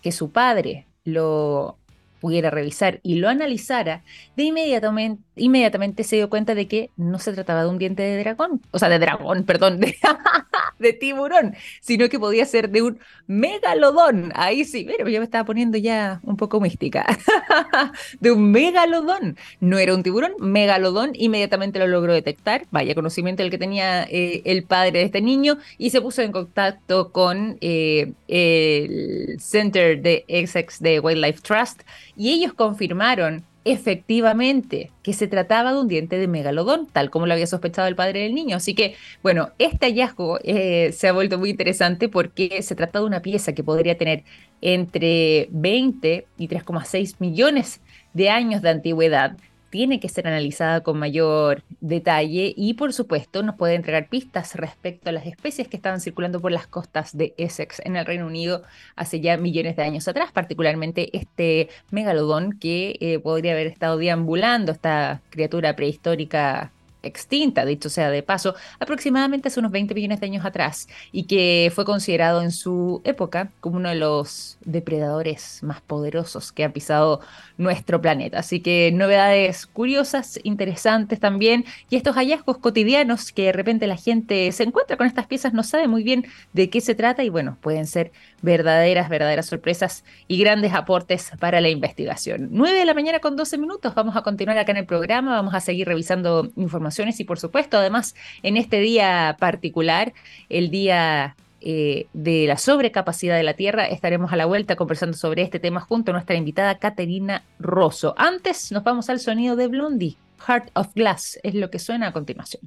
que 0.00 0.12
su 0.12 0.30
padre 0.30 0.86
lo 1.02 1.76
pudiera 2.20 2.50
revisar 2.50 3.00
y 3.02 3.16
lo 3.16 3.28
analizara, 3.28 4.02
de 4.36 4.44
inmediatamente, 4.44 5.22
inmediatamente 5.36 6.04
se 6.04 6.16
dio 6.16 6.30
cuenta 6.30 6.54
de 6.54 6.68
que 6.68 6.90
no 6.96 7.18
se 7.18 7.32
trataba 7.32 7.62
de 7.62 7.68
un 7.68 7.78
diente 7.78 8.02
de 8.02 8.18
dragón, 8.18 8.60
o 8.70 8.78
sea, 8.78 8.88
de 8.88 8.98
dragón, 8.98 9.44
perdón, 9.44 9.80
de, 9.80 9.96
de 10.78 10.92
tiburón, 10.92 11.54
sino 11.80 12.08
que 12.08 12.18
podía 12.18 12.44
ser 12.44 12.70
de 12.70 12.82
un 12.82 12.98
megalodón. 13.26 14.32
Ahí 14.34 14.64
sí, 14.64 14.86
pero 14.96 15.08
yo 15.08 15.20
me 15.20 15.24
estaba 15.24 15.44
poniendo 15.44 15.78
ya 15.78 16.20
un 16.22 16.36
poco 16.36 16.60
mística. 16.60 17.06
de 18.20 18.32
un 18.32 18.50
megalodón. 18.50 19.36
No 19.60 19.78
era 19.78 19.94
un 19.94 20.02
tiburón, 20.02 20.32
megalodón, 20.40 21.12
inmediatamente 21.14 21.78
lo 21.78 21.86
logró 21.86 22.12
detectar. 22.12 22.66
Vaya 22.70 22.94
conocimiento 22.94 23.42
el 23.42 23.50
que 23.50 23.58
tenía 23.58 24.04
eh, 24.04 24.42
el 24.44 24.64
padre 24.64 25.00
de 25.00 25.04
este 25.04 25.20
niño 25.20 25.58
y 25.76 25.90
se 25.90 26.00
puso 26.00 26.22
en 26.22 26.32
contacto 26.32 27.12
con 27.12 27.58
eh, 27.60 28.12
el 28.28 29.36
Center 29.40 30.00
de 30.00 30.24
Essex 30.28 30.80
de 30.80 31.00
Wildlife 31.00 31.40
Trust 31.42 31.82
y 32.18 32.30
ellos 32.30 32.52
confirmaron 32.52 33.44
efectivamente 33.64 34.90
que 35.02 35.12
se 35.12 35.28
trataba 35.28 35.72
de 35.72 35.80
un 35.80 35.88
diente 35.88 36.18
de 36.18 36.26
megalodón, 36.26 36.86
tal 36.86 37.10
como 37.10 37.26
lo 37.26 37.34
había 37.34 37.46
sospechado 37.46 37.86
el 37.86 37.96
padre 37.96 38.20
del 38.20 38.34
niño. 38.34 38.56
Así 38.56 38.74
que, 38.74 38.94
bueno, 39.22 39.50
este 39.58 39.86
hallazgo 39.86 40.38
eh, 40.42 40.92
se 40.92 41.08
ha 41.08 41.12
vuelto 41.12 41.38
muy 41.38 41.50
interesante 41.50 42.08
porque 42.08 42.62
se 42.62 42.74
trata 42.74 43.00
de 43.00 43.06
una 43.06 43.20
pieza 43.20 43.52
que 43.52 43.62
podría 43.62 43.96
tener 43.96 44.24
entre 44.60 45.48
20 45.52 46.26
y 46.38 46.48
3,6 46.48 47.16
millones 47.18 47.80
de 48.14 48.30
años 48.30 48.62
de 48.62 48.70
antigüedad 48.70 49.36
tiene 49.70 50.00
que 50.00 50.08
ser 50.08 50.26
analizada 50.26 50.82
con 50.82 50.98
mayor 50.98 51.62
detalle 51.80 52.54
y 52.56 52.74
por 52.74 52.92
supuesto 52.92 53.42
nos 53.42 53.56
puede 53.56 53.74
entregar 53.74 54.08
pistas 54.08 54.54
respecto 54.54 55.10
a 55.10 55.12
las 55.12 55.26
especies 55.26 55.68
que 55.68 55.76
estaban 55.76 56.00
circulando 56.00 56.40
por 56.40 56.52
las 56.52 56.66
costas 56.66 57.16
de 57.16 57.34
Essex 57.36 57.80
en 57.84 57.96
el 57.96 58.06
Reino 58.06 58.26
Unido 58.26 58.62
hace 58.96 59.20
ya 59.20 59.36
millones 59.36 59.76
de 59.76 59.82
años 59.82 60.08
atrás, 60.08 60.32
particularmente 60.32 61.16
este 61.16 61.68
megalodón 61.90 62.58
que 62.58 62.96
eh, 63.00 63.18
podría 63.18 63.52
haber 63.52 63.66
estado 63.66 63.96
deambulando, 63.98 64.72
esta 64.72 65.20
criatura 65.30 65.76
prehistórica 65.76 66.72
extinta, 67.02 67.64
dicho 67.64 67.88
sea 67.88 68.10
de 68.10 68.22
paso, 68.22 68.54
aproximadamente 68.80 69.48
hace 69.48 69.60
unos 69.60 69.72
20 69.72 69.94
millones 69.94 70.20
de 70.20 70.26
años 70.26 70.44
atrás, 70.44 70.88
y 71.12 71.24
que 71.24 71.70
fue 71.74 71.84
considerado 71.84 72.42
en 72.42 72.50
su 72.50 73.00
época 73.04 73.50
como 73.60 73.76
uno 73.76 73.90
de 73.90 73.94
los 73.94 74.58
depredadores 74.64 75.62
más 75.62 75.80
poderosos 75.80 76.52
que 76.52 76.64
ha 76.64 76.72
pisado 76.72 77.20
nuestro 77.56 78.00
planeta. 78.00 78.40
Así 78.40 78.60
que 78.60 78.90
novedades 78.92 79.66
curiosas, 79.66 80.40
interesantes 80.42 81.20
también, 81.20 81.64
y 81.90 81.96
estos 81.96 82.16
hallazgos 82.16 82.58
cotidianos 82.58 83.32
que 83.32 83.44
de 83.44 83.52
repente 83.52 83.86
la 83.86 83.96
gente 83.96 84.50
se 84.52 84.64
encuentra 84.64 84.96
con 84.96 85.06
estas 85.06 85.26
piezas, 85.26 85.52
no 85.52 85.62
sabe 85.62 85.88
muy 85.88 86.02
bien 86.02 86.26
de 86.52 86.70
qué 86.70 86.80
se 86.80 86.94
trata, 86.94 87.22
y 87.22 87.28
bueno, 87.28 87.56
pueden 87.60 87.86
ser 87.86 88.12
verdaderas, 88.42 89.08
verdaderas 89.08 89.46
sorpresas 89.46 90.04
y 90.26 90.38
grandes 90.38 90.74
aportes 90.74 91.32
para 91.38 91.60
la 91.60 91.68
investigación. 91.68 92.48
9 92.50 92.78
de 92.78 92.84
la 92.84 92.94
mañana 92.94 93.20
con 93.20 93.36
12 93.36 93.58
minutos, 93.58 93.94
vamos 93.94 94.16
a 94.16 94.22
continuar 94.22 94.58
acá 94.58 94.72
en 94.72 94.78
el 94.78 94.86
programa, 94.86 95.32
vamos 95.32 95.54
a 95.54 95.60
seguir 95.60 95.88
revisando 95.88 96.50
información 96.56 96.87
y 97.18 97.24
por 97.24 97.38
supuesto 97.38 97.78
además 97.78 98.14
en 98.42 98.56
este 98.56 98.80
día 98.80 99.36
particular, 99.38 100.12
el 100.48 100.70
día 100.70 101.36
eh, 101.60 102.06
de 102.12 102.46
la 102.46 102.56
sobrecapacidad 102.56 103.36
de 103.36 103.42
la 103.42 103.54
Tierra, 103.54 103.86
estaremos 103.86 104.32
a 104.32 104.36
la 104.36 104.46
vuelta 104.46 104.76
conversando 104.76 105.16
sobre 105.16 105.42
este 105.42 105.58
tema 105.58 105.80
junto 105.80 106.12
a 106.12 106.14
nuestra 106.14 106.36
invitada 106.36 106.78
Caterina 106.78 107.42
Rosso. 107.58 108.14
Antes 108.16 108.70
nos 108.70 108.84
vamos 108.84 109.10
al 109.10 109.18
sonido 109.18 109.56
de 109.56 109.66
Blondie, 109.66 110.16
Heart 110.46 110.70
of 110.74 110.94
Glass, 110.94 111.38
es 111.42 111.54
lo 111.54 111.70
que 111.70 111.78
suena 111.78 112.08
a 112.08 112.12
continuación. 112.12 112.62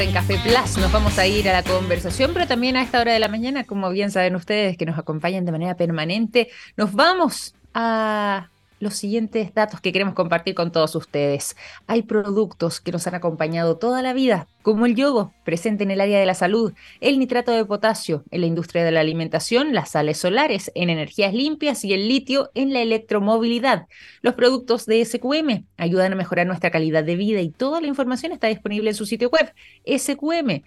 En 0.00 0.12
Café 0.12 0.38
Plus 0.42 0.76
nos 0.76 0.92
vamos 0.92 1.18
a 1.18 1.26
ir 1.26 1.48
a 1.48 1.52
la 1.52 1.62
conversación, 1.62 2.32
pero 2.34 2.46
también 2.48 2.76
a 2.76 2.82
esta 2.82 3.00
hora 3.00 3.12
de 3.12 3.20
la 3.20 3.28
mañana, 3.28 3.64
como 3.64 3.88
bien 3.90 4.10
saben 4.10 4.34
ustedes 4.34 4.76
que 4.76 4.86
nos 4.86 4.98
acompañan 4.98 5.44
de 5.44 5.52
manera 5.52 5.76
permanente, 5.76 6.48
nos 6.76 6.92
vamos 6.92 7.54
a 7.72 8.50
los 8.84 8.94
siguientes 8.94 9.52
datos 9.52 9.80
que 9.80 9.92
queremos 9.92 10.14
compartir 10.14 10.54
con 10.54 10.70
todos 10.70 10.94
ustedes. 10.94 11.56
Hay 11.88 12.02
productos 12.02 12.80
que 12.80 12.92
nos 12.92 13.06
han 13.08 13.16
acompañado 13.16 13.76
toda 13.78 14.02
la 14.02 14.12
vida, 14.12 14.46
como 14.62 14.86
el 14.86 14.94
yodo, 14.94 15.32
presente 15.44 15.82
en 15.82 15.90
el 15.90 16.00
área 16.00 16.20
de 16.20 16.26
la 16.26 16.34
salud, 16.34 16.72
el 17.00 17.18
nitrato 17.18 17.50
de 17.50 17.64
potasio 17.64 18.22
en 18.30 18.42
la 18.42 18.46
industria 18.46 18.84
de 18.84 18.92
la 18.92 19.00
alimentación, 19.00 19.74
las 19.74 19.90
sales 19.90 20.18
solares 20.18 20.70
en 20.76 20.90
energías 20.90 21.34
limpias 21.34 21.84
y 21.84 21.92
el 21.92 22.06
litio 22.06 22.50
en 22.54 22.72
la 22.72 22.82
electromovilidad. 22.82 23.88
Los 24.22 24.34
productos 24.34 24.86
de 24.86 25.04
SQM 25.04 25.64
ayudan 25.76 26.12
a 26.12 26.16
mejorar 26.16 26.46
nuestra 26.46 26.70
calidad 26.70 27.02
de 27.02 27.16
vida 27.16 27.40
y 27.40 27.50
toda 27.50 27.80
la 27.80 27.88
información 27.88 28.30
está 28.30 28.46
disponible 28.46 28.90
en 28.90 28.96
su 28.96 29.06
sitio 29.06 29.30
web 29.30 29.52
sqm.com. 29.84 30.60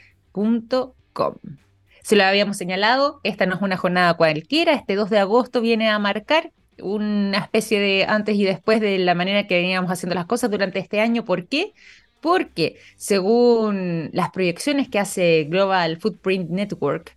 Se 2.02 2.16
lo 2.16 2.24
habíamos 2.24 2.58
señalado, 2.58 3.20
esta 3.24 3.46
no 3.46 3.56
es 3.56 3.62
una 3.62 3.78
jornada 3.78 4.16
cualquiera, 4.16 4.74
este 4.74 4.96
2 4.96 5.10
de 5.10 5.20
agosto 5.20 5.62
viene 5.62 5.90
a 5.90 6.00
marcar 6.00 6.52
una 6.82 7.38
especie 7.40 7.80
de 7.80 8.06
antes 8.06 8.36
y 8.36 8.44
después 8.44 8.82
de 8.82 8.98
la 9.00 9.16
manera 9.16 9.48
que 9.48 9.56
veníamos 9.56 9.92
haciendo 9.92 10.16
las 10.16 10.26
cosas 10.26 10.52
durante 10.52 10.80
este 10.80 11.00
año. 11.02 11.26
¿Por 11.26 11.48
qué? 11.48 11.74
Porque 12.22 12.78
según 12.96 14.10
las 14.14 14.32
proyecciones 14.32 14.90
que 14.90 15.00
hace 15.00 15.46
Global 15.50 15.98
Footprint 15.98 16.50
Network, 16.50 17.16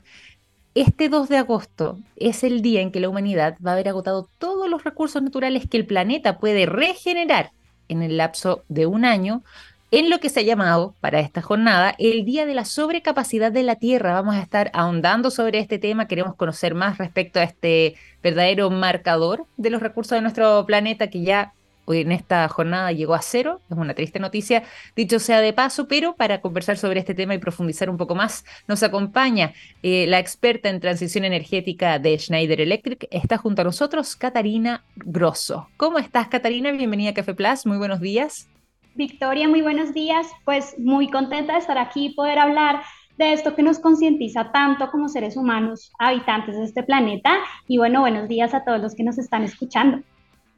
este 0.75 1.09
2 1.09 1.29
de 1.29 1.39
agosto 1.39 1.99
es 2.17 2.45
el 2.45 2.63
día 2.63 2.81
en 2.81 2.93
que 2.93 3.01
la 3.01 3.09
humanidad 3.09 3.57
va 3.65 3.73
a 3.73 3.75
haber 3.75 3.89
agotado 3.89 4.29
todos 4.39 4.69
los 4.71 4.85
recursos 4.85 5.23
naturales 5.23 5.69
que 5.69 5.77
el 5.77 5.87
planeta 5.87 6.39
puede 6.39 6.67
regenerar 6.67 7.51
en 7.89 8.03
el 8.03 8.17
lapso 8.17 8.63
de 8.69 8.87
un 8.87 9.05
año, 9.05 9.43
en 9.91 10.09
lo 10.09 10.21
que 10.21 10.29
se 10.29 10.41
ha 10.41 10.45
llamado 10.45 10.95
para 11.01 11.21
esta 11.21 11.43
jornada 11.43 11.95
el 11.99 12.25
Día 12.25 12.47
de 12.47 12.55
la 12.55 12.65
Sobrecapacidad 12.65 13.51
de 13.51 13.63
la 13.63 13.77
Tierra. 13.77 14.13
Vamos 14.13 14.37
a 14.37 14.43
estar 14.43 14.71
ahondando 14.73 15.31
sobre 15.31 15.59
este 15.59 15.79
tema, 15.79 16.07
queremos 16.07 16.37
conocer 16.37 16.75
más 16.75 16.99
respecto 16.99 17.41
a 17.41 17.45
este 17.45 17.97
verdadero 18.23 18.71
marcador 18.71 19.47
de 19.57 19.71
los 19.71 19.83
recursos 19.83 20.17
de 20.17 20.23
nuestro 20.23 20.65
planeta 20.67 21.09
que 21.09 21.23
ya 21.23 21.53
en 21.89 22.13
esta 22.13 22.47
jornada 22.49 22.93
llegó 22.93 23.15
a 23.15 23.23
cero, 23.23 23.61
es 23.69 23.77
una 23.77 23.95
triste 23.95 24.21
noticia, 24.21 24.63
dicho 24.95 25.19
sea 25.19 25.41
de 25.41 25.53
paso, 25.53 25.89
pero 25.89 26.15
para 26.15 26.41
conversar 26.41 26.77
sobre 26.77 27.01
este 27.01 27.15
tema 27.15 27.35
y 27.35 27.39
profundizar 27.39 27.91
un 27.91 27.97
poco 27.97 28.15
más, 28.15 28.45
nos 28.69 28.85
acompaña 28.85 29.55
eh, 29.83 30.07
la 30.07 30.21
experta 30.21 30.69
en 30.69 30.79
transición 30.79 31.25
energética 31.25 31.99
de 31.99 32.17
Schneider 32.17 32.61
Electric, 32.61 33.09
está 33.11 33.39
junto 33.39 33.63
a 33.63 33.65
nosotros 33.65 34.15
Catarina 34.15 34.85
Grosso. 34.95 35.69
¿Cómo 35.77 35.99
estás, 35.99 36.29
Catarina? 36.29 36.71
Bienvenida 36.71 37.11
a 37.11 37.15
Café 37.15 37.35
Plus, 37.35 37.67
muy 37.67 37.79
buenos 37.79 38.01
días. 38.01 38.50
Victoria, 38.95 39.49
muy 39.49 39.63
buenos 39.63 39.95
días. 39.95 40.27
Pues 40.45 40.79
muy 40.79 41.09
contenta 41.09 41.55
de 41.55 41.61
estar 41.61 41.79
aquí 41.79 42.07
y 42.07 42.15
poder 42.15 42.39
hablar 42.39 42.83
de 43.17 43.33
esto 43.33 43.55
que 43.55 43.63
nos 43.63 43.79
concientiza 43.79 44.51
tanto 44.51 44.91
como 44.91 45.09
seres 45.09 45.37
humanos, 45.37 45.93
habitantes 45.99 46.57
de 46.57 46.65
este 46.65 46.83
planeta. 46.83 47.31
Y 47.69 47.79
bueno, 47.79 48.01
buenos 48.01 48.29
días 48.29 48.55
a 48.55 48.65
todos 48.65 48.81
los 48.81 48.95
que 48.95 49.05
nos 49.05 49.19
están 49.19 49.45
escuchando. 49.45 50.03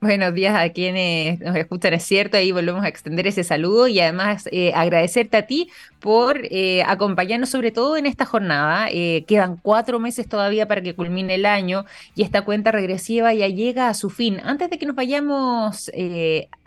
Buenos 0.03 0.35
días 0.35 0.57
a 0.57 0.69
quienes 0.71 1.39
nos 1.39 1.55
escuchan, 1.55 1.95
es 1.95 2.03
cierto, 2.03 2.37
ahí 2.37 2.51
volvemos 2.51 2.85
a 2.85 2.89
extender 2.89 3.29
ese 3.29 3.45
saludo 3.45 3.87
y 3.87 4.01
además 4.01 4.49
eh, 4.51 4.73
agradecerte 4.75 5.37
a 5.37 5.47
ti 5.47 5.71
por 6.01 6.41
eh, 6.51 6.83
acompañarnos 6.83 7.51
sobre 7.51 7.71
todo 7.71 7.97
en 7.97 8.07
esta 8.07 8.25
jornada. 8.25 8.89
Eh, 8.91 9.25
quedan 9.29 9.59
cuatro 9.59 10.01
meses 10.01 10.29
todavía 10.29 10.67
para 10.67 10.83
que 10.83 10.97
culmine 10.97 11.37
el 11.37 11.47
año 11.47 11.85
y 12.17 12.25
esta 12.25 12.43
cuenta 12.43 12.73
regresiva 12.73 13.33
ya 13.33 13.47
llega 13.47 13.89
a 13.89 13.95
su 13.95 14.11
fin. 14.11 14.41
Antes 14.43 14.71
de 14.71 14.79
que 14.81 14.87
nos 14.87 14.97
vayamos 14.97 15.89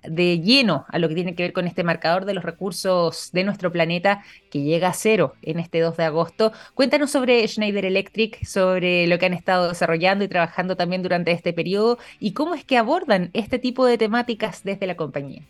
de 0.08 0.40
lleno 0.40 0.86
a 0.90 1.00
lo 1.00 1.08
que 1.10 1.16
tiene 1.16 1.36
que 1.36 1.44
ver 1.44 1.54
con 1.54 1.68
este 1.68 1.84
marcador 1.84 2.26
de 2.26 2.34
los 2.34 2.44
recursos 2.44 3.32
de 3.32 3.44
nuestro 3.44 3.72
planeta 3.72 4.24
que 4.50 4.62
llega 4.62 4.90
a 4.90 4.94
cero 4.94 5.34
en 5.42 5.60
este 5.60 5.80
2 5.80 5.98
de 5.98 6.04
agosto. 6.04 6.52
Cuéntanos 6.74 7.12
sobre 7.12 7.48
Schneider 7.48 7.86
Electric, 7.86 8.46
sobre 8.46 9.08
lo 9.08 9.18
que 9.20 9.26
han 9.26 9.34
estado 9.34 9.70
desarrollando 9.70 10.24
y 10.24 10.28
trabajando 10.28 10.76
también 10.76 11.04
durante 11.04 11.32
este 11.32 11.54
periodo 11.54 11.98
y 12.20 12.34
cómo 12.34 12.54
es 12.54 12.64
que 12.64 12.78
abordan 12.78 13.25
este 13.34 13.60
tipo 13.60 13.86
de 13.86 13.98
temáticas 13.98 14.64
desde 14.64 14.88
la 14.88 14.96
compañía. 14.96 15.44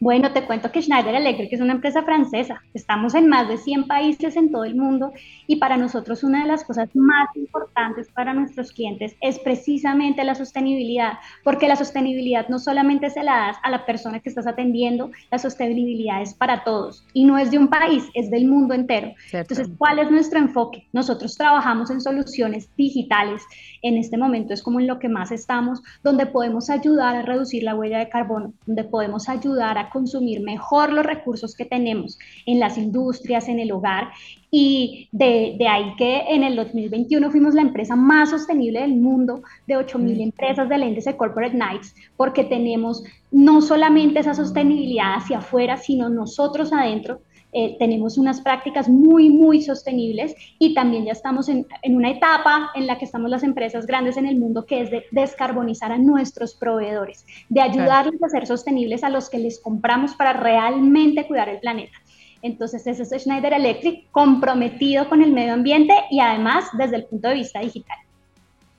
Bueno, 0.00 0.32
te 0.32 0.44
cuento 0.44 0.70
que 0.70 0.80
Schneider 0.80 1.16
Electric 1.16 1.52
es 1.52 1.60
una 1.60 1.72
empresa 1.72 2.04
francesa. 2.04 2.62
Estamos 2.72 3.16
en 3.16 3.28
más 3.28 3.48
de 3.48 3.56
100 3.56 3.88
países 3.88 4.36
en 4.36 4.52
todo 4.52 4.62
el 4.62 4.76
mundo 4.76 5.12
y 5.48 5.56
para 5.56 5.76
nosotros 5.76 6.22
una 6.22 6.42
de 6.42 6.48
las 6.48 6.62
cosas 6.62 6.94
más 6.94 7.34
importantes 7.34 8.08
para 8.14 8.32
nuestros 8.32 8.72
clientes 8.72 9.16
es 9.20 9.40
precisamente 9.40 10.22
la 10.22 10.36
sostenibilidad, 10.36 11.14
porque 11.42 11.66
la 11.66 11.74
sostenibilidad 11.74 12.48
no 12.48 12.60
solamente 12.60 13.10
se 13.10 13.24
la 13.24 13.38
das 13.38 13.56
a 13.64 13.70
la 13.70 13.86
persona 13.86 14.20
que 14.20 14.28
estás 14.28 14.46
atendiendo, 14.46 15.10
la 15.32 15.38
sostenibilidad 15.38 16.22
es 16.22 16.32
para 16.32 16.62
todos 16.62 17.04
y 17.12 17.24
no 17.24 17.36
es 17.36 17.50
de 17.50 17.58
un 17.58 17.66
país, 17.66 18.04
es 18.14 18.30
del 18.30 18.46
mundo 18.46 18.74
entero. 18.74 19.14
Entonces, 19.32 19.68
¿cuál 19.78 19.98
es 19.98 20.12
nuestro 20.12 20.38
enfoque? 20.38 20.86
Nosotros 20.92 21.36
trabajamos 21.36 21.90
en 21.90 22.00
soluciones 22.00 22.70
digitales. 22.76 23.42
En 23.82 23.96
este 23.96 24.16
momento 24.16 24.54
es 24.54 24.62
como 24.62 24.78
en 24.78 24.86
lo 24.86 25.00
que 25.00 25.08
más 25.08 25.32
estamos, 25.32 25.82
donde 26.04 26.26
podemos 26.26 26.70
ayudar 26.70 27.16
a 27.16 27.22
reducir 27.22 27.64
la 27.64 27.74
huella 27.74 27.98
de 27.98 28.08
carbono, 28.08 28.52
donde 28.64 28.84
podemos 28.84 29.28
ayudar 29.28 29.76
a 29.76 29.87
consumir 29.90 30.40
mejor 30.40 30.92
los 30.92 31.04
recursos 31.04 31.54
que 31.54 31.64
tenemos 31.64 32.18
en 32.46 32.60
las 32.60 32.78
industrias, 32.78 33.48
en 33.48 33.58
el 33.58 33.72
hogar. 33.72 34.08
Y 34.50 35.08
de, 35.12 35.56
de 35.58 35.68
ahí 35.68 35.94
que 35.96 36.22
en 36.28 36.42
el 36.42 36.56
2021 36.56 37.30
fuimos 37.30 37.54
la 37.54 37.62
empresa 37.62 37.96
más 37.96 38.30
sostenible 38.30 38.80
del 38.80 38.96
mundo, 38.96 39.42
de 39.66 39.76
8.000 39.76 40.22
empresas 40.22 40.68
del 40.68 40.84
índice 40.84 41.16
Corporate 41.16 41.54
Knights, 41.54 41.94
porque 42.16 42.44
tenemos 42.44 43.04
no 43.30 43.60
solamente 43.60 44.20
esa 44.20 44.34
sostenibilidad 44.34 45.16
hacia 45.16 45.38
afuera, 45.38 45.76
sino 45.76 46.08
nosotros 46.08 46.72
adentro 46.72 47.20
eh, 47.52 47.76
tenemos 47.78 48.18
unas 48.18 48.40
prácticas 48.40 48.88
muy, 48.88 49.30
muy 49.30 49.62
sostenibles 49.62 50.34
y 50.58 50.74
también 50.74 51.06
ya 51.06 51.12
estamos 51.12 51.48
en, 51.48 51.66
en, 51.82 51.96
una 51.96 52.10
etapa 52.10 52.70
en 52.74 52.86
la 52.86 52.98
que 52.98 53.06
estamos 53.06 53.30
las 53.30 53.42
empresas 53.42 53.86
grandes 53.86 54.16
en 54.18 54.26
el 54.26 54.36
mundo 54.36 54.66
que 54.66 54.82
es 54.82 54.90
de 54.90 55.04
descarbonizar 55.12 55.90
a 55.90 55.98
nuestros 55.98 56.54
proveedores, 56.54 57.24
de 57.48 57.62
ayudarles 57.62 58.22
a 58.22 58.28
ser 58.28 58.46
sostenibles 58.46 59.02
a 59.02 59.08
los 59.08 59.30
que 59.30 59.38
les 59.38 59.60
compramos 59.60 60.14
para 60.14 60.34
realmente 60.34 61.26
cuidar 61.26 61.48
el 61.48 61.58
planeta. 61.58 61.96
Entonces, 62.42 62.86
ese 62.86 63.02
es 63.02 63.22
Schneider 63.22 63.52
Electric 63.52 64.10
comprometido 64.10 65.08
con 65.08 65.22
el 65.22 65.32
medio 65.32 65.54
ambiente 65.54 65.94
y 66.10 66.20
además 66.20 66.66
desde 66.76 66.96
el 66.96 67.04
punto 67.04 67.28
de 67.28 67.34
vista 67.34 67.60
digital. 67.60 67.96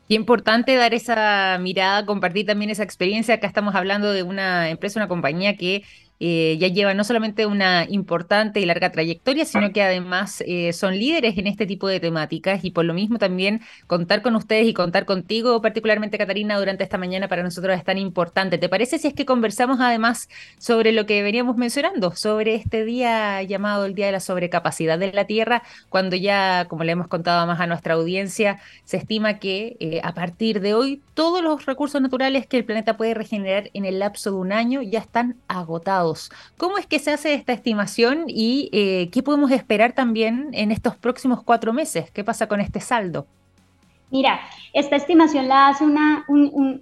Qué 0.08 0.16
importante 0.16 0.76
dar 0.76 0.94
esa 0.94 1.58
mirada, 1.60 2.06
compartir 2.06 2.46
también 2.46 2.72
esa 2.72 2.84
experiencia. 2.84 3.36
Acá 3.36 3.48
estamos 3.48 3.76
hablando 3.76 4.12
de 4.12 4.24
una 4.24 4.70
empresa, 4.70 5.00
una 5.00 5.08
compañía 5.08 5.56
que 5.56 5.84
eh, 6.20 6.58
ya 6.60 6.68
lleva 6.68 6.94
no 6.94 7.04
solamente 7.04 7.46
una 7.46 7.86
importante 7.90 8.60
y 8.60 8.66
larga 8.66 8.92
trayectoria, 8.92 9.46
sino 9.46 9.72
que 9.72 9.82
además 9.82 10.44
eh, 10.46 10.74
son 10.74 10.98
líderes 10.98 11.38
en 11.38 11.48
este 11.48 11.66
tipo 11.66 11.88
de 11.88 12.00
temáticas 12.00 12.64
y 12.66 12.72
por 12.72 12.86
lo 12.86 12.94
mismo 12.94 13.18
también 13.18 13.62
contar 13.88 14.22
con 14.22 14.36
ustedes 14.36 14.68
y 14.68 14.74
contar 14.74 15.06
contigo, 15.06 15.62
particularmente 15.62 16.18
Catarina, 16.18 16.60
durante 16.60 16.84
esta 16.84 16.98
mañana 16.98 17.28
para 17.28 17.44
nosotros 17.44 17.78
es 17.78 17.84
tan 17.84 17.98
importante. 17.98 18.58
¿Te 18.58 18.70
parece 18.70 19.00
si 19.00 19.08
es 19.08 19.14
que 19.14 19.26
conversamos 19.26 19.80
además 19.80 20.30
sobre 20.58 20.92
lo 20.92 21.06
que 21.06 21.24
veníamos 21.24 21.56
mencionando, 21.58 22.16
sobre 22.16 22.56
este 22.56 22.84
día 22.86 23.42
llamado 23.44 23.86
el 23.86 23.96
Día 23.96 24.08
de 24.08 24.12
la 24.14 24.20
Sobrecapacidad 24.20 25.00
de 25.00 25.14
la 25.14 25.26
Tierra, 25.26 25.64
cuando 25.90 26.16
ya, 26.16 26.66
como 26.70 26.84
le 26.84 26.92
hemos 26.92 27.08
contado 27.08 27.46
más 27.48 27.60
a 27.60 27.68
nuestra 27.68 27.94
audiencia, 27.94 28.60
se 28.84 28.98
estima 28.98 29.40
que 29.40 29.78
eh, 29.80 30.02
a 30.04 30.14
partir 30.14 30.60
de 30.62 30.74
hoy 30.74 31.02
todos 31.14 31.42
los 31.42 31.66
recursos 31.66 32.02
naturales 32.02 32.48
que 32.48 32.58
el 32.58 32.66
planeta 32.66 32.98
puede 32.98 33.14
regenerar 33.14 33.70
en 33.74 33.86
el 33.86 34.00
lapso 34.00 34.32
de 34.32 34.38
un 34.38 34.52
año 34.52 34.82
ya 34.82 35.00
están 35.00 35.38
agotados? 35.48 36.09
¿Cómo 36.58 36.78
es 36.78 36.86
que 36.88 37.00
se 37.00 37.12
hace 37.12 37.34
esta 37.34 37.54
estimación 37.54 38.26
y 38.28 38.70
eh, 38.72 39.10
qué 39.12 39.24
podemos 39.24 39.52
esperar 39.52 39.94
también 39.94 40.50
en 40.54 40.72
estos 40.72 40.96
próximos 40.96 41.44
cuatro 41.44 41.74
meses? 41.74 42.12
¿Qué 42.12 42.24
pasa 42.24 42.48
con 42.48 42.60
este 42.60 42.80
saldo? 42.80 43.28
Mira, 44.12 44.40
esta 44.74 44.96
estimación 44.96 45.48
la 45.48 45.68
hace 45.70 45.84
una, 45.84 46.26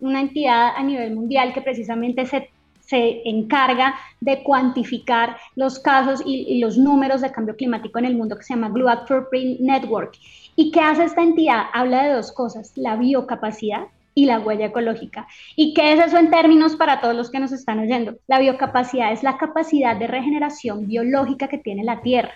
entidad 0.01 0.75
a 0.75 0.83
nivel 0.83 1.13
mundial 1.13 1.53
que 1.53 1.61
precisamente 1.61 2.25
se, 2.25 2.49
se, 2.79 3.27
encarga 3.29 3.95
de 4.21 4.43
cuantificar 4.43 5.35
los 5.55 5.79
casos 5.79 6.21
y, 6.25 6.45
y, 6.47 6.59
los 6.59 6.77
números 6.77 7.21
de 7.21 7.31
cambio 7.31 7.55
climático 7.57 7.99
en 7.99 8.05
el 8.05 8.15
mundo 8.15 8.37
que 8.37 8.43
se 8.43 8.53
llama 8.53 8.69
Global 8.69 9.03
Footprint 9.07 9.59
Network. 9.59 10.15
¿Y 10.55 10.71
qué 10.71 10.79
hace 10.79 11.03
esta 11.03 11.21
entidad? 11.21 11.65
Habla 11.73 12.03
de 12.03 12.13
dos 12.13 12.31
cosas, 12.31 12.71
la 12.75 12.95
biocapacidad 12.95 13.87
y 14.17 14.25
la 14.25 14.39
huella 14.39 14.65
ecológica. 14.65 15.27
¿Y 15.55 15.75
qué 15.75 15.93
es 15.93 15.99
eso 15.99 16.17
en 16.17 16.31
términos 16.31 16.75
para 16.75 17.01
todos 17.01 17.15
los 17.15 17.29
que 17.29 17.39
nos 17.39 17.51
están 17.51 17.77
oyendo? 17.77 18.17
La 18.25 18.39
biocapacidad 18.39 19.11
es 19.11 19.21
la 19.21 19.37
capacidad 19.37 19.95
de 19.95 20.07
regeneración 20.07 20.87
biológica 20.87 21.47
que 21.47 21.59
tiene 21.59 21.83
la 21.83 22.01
Tierra. 22.01 22.33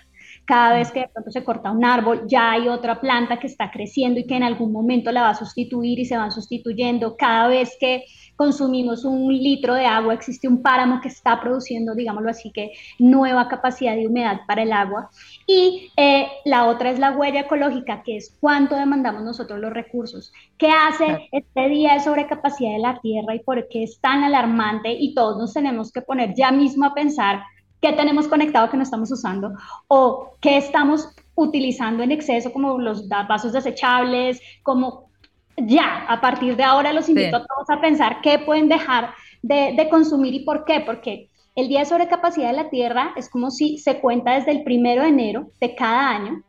Cada 0.52 0.74
vez 0.74 0.92
que 0.92 1.00
de 1.00 1.08
pronto 1.08 1.32
se 1.32 1.46
corta 1.46 1.72
un 1.72 1.86
árbol, 1.86 2.24
ya 2.28 2.52
hay 2.52 2.68
otra 2.68 3.00
planta 3.00 3.40
que 3.40 3.48
está 3.48 3.72
creciendo 3.72 4.20
y 4.20 4.28
que 4.28 4.36
en 4.36 4.44
algún 4.44 4.74
momento 4.74 5.10
la 5.14 5.22
va 5.22 5.30
a 5.30 5.34
sustituir 5.34 5.98
y 5.98 6.04
se 6.04 6.18
van 6.18 6.34
sustituyendo. 6.34 7.16
Cada 7.16 7.48
vez 7.48 7.78
que 7.80 8.04
consumimos 8.36 9.06
un 9.06 9.34
litro 9.34 9.76
de 9.76 9.86
agua, 9.86 10.14
existe 10.14 10.50
un 10.50 10.62
páramo 10.62 11.00
que 11.00 11.08
está 11.08 11.40
produciendo, 11.40 11.96
digámoslo 11.96 12.30
así, 12.30 12.52
que 12.52 12.74
nueva 13.00 13.48
capacidad 13.48 13.96
de 13.96 14.08
humedad 14.08 14.42
para 14.46 14.64
el 14.64 14.74
agua. 14.74 15.10
Y 15.48 15.90
eh, 15.96 16.28
la 16.44 16.68
otra 16.68 16.92
es 16.92 17.00
la 17.00 17.12
huella 17.12 17.40
ecológica, 17.40 18.04
que 18.04 18.18
es 18.18 18.38
cuánto 18.42 18.76
demandamos 18.76 19.24
nosotros 19.24 19.58
los 19.58 19.72
recursos. 19.72 20.34
¿Qué 20.58 20.68
hace 20.68 21.30
este 21.32 21.70
día 21.70 21.94
de 21.94 22.02
sobrecapacidad 22.02 22.74
de 22.74 22.80
la 22.80 23.00
Tierra 23.00 23.36
y 23.36 23.40
por 23.40 23.70
qué 23.70 23.84
es 23.84 24.02
tan 24.02 24.26
alarmante? 24.26 24.92
Y 24.92 25.16
todos 25.16 25.38
nos 25.38 25.54
tenemos 25.54 25.94
que 25.94 26.02
poner 26.02 26.34
ya 26.36 26.52
mismo 26.52 26.88
a 26.88 26.94
pensar 26.94 27.40
qué 27.82 27.94
tenemos 27.94 28.28
conectado 28.28 28.70
que 28.70 28.78
no 28.78 28.84
estamos 28.84 29.12
usando 29.12 29.54
o 29.88 30.36
qué 30.40 30.58
estamos 30.58 31.10
utilizando 31.36 32.04
en 32.04 32.12
exceso, 32.12 32.54
como 32.54 32.78
los 32.78 33.08
vasos 33.08 33.54
desechables, 33.54 34.40
como 34.64 35.10
ya, 35.58 36.06
a 36.08 36.22
partir 36.22 36.56
de 36.56 36.64
ahora 36.64 36.94
los 36.94 37.10
invito 37.10 37.38
a 37.38 37.46
todos 37.46 37.70
a 37.70 37.82
pensar 37.82 38.22
qué 38.22 38.40
pueden 38.40 38.70
dejar 38.70 39.14
de, 39.42 39.88
consumir. 39.90 40.34
¿Y 40.34 40.46
por 40.46 40.66
qué? 40.66 40.82
Porque 40.82 41.30
el 41.56 41.68
día 41.68 41.80
de 41.80 41.86
sobrecapacidad 41.86 42.50
de 42.50 42.56
la 42.56 42.70
Tierra 42.70 43.14
es 43.18 43.30
como 43.30 43.52
si 43.52 43.78
se 43.78 44.00
cuenta 44.00 44.36
desde 44.36 44.52
el 44.52 44.64
primero 44.64 45.02
de 45.02 45.10
enero 45.10 45.52
de 45.60 45.76
cada 45.76 46.10
año 46.10 46.44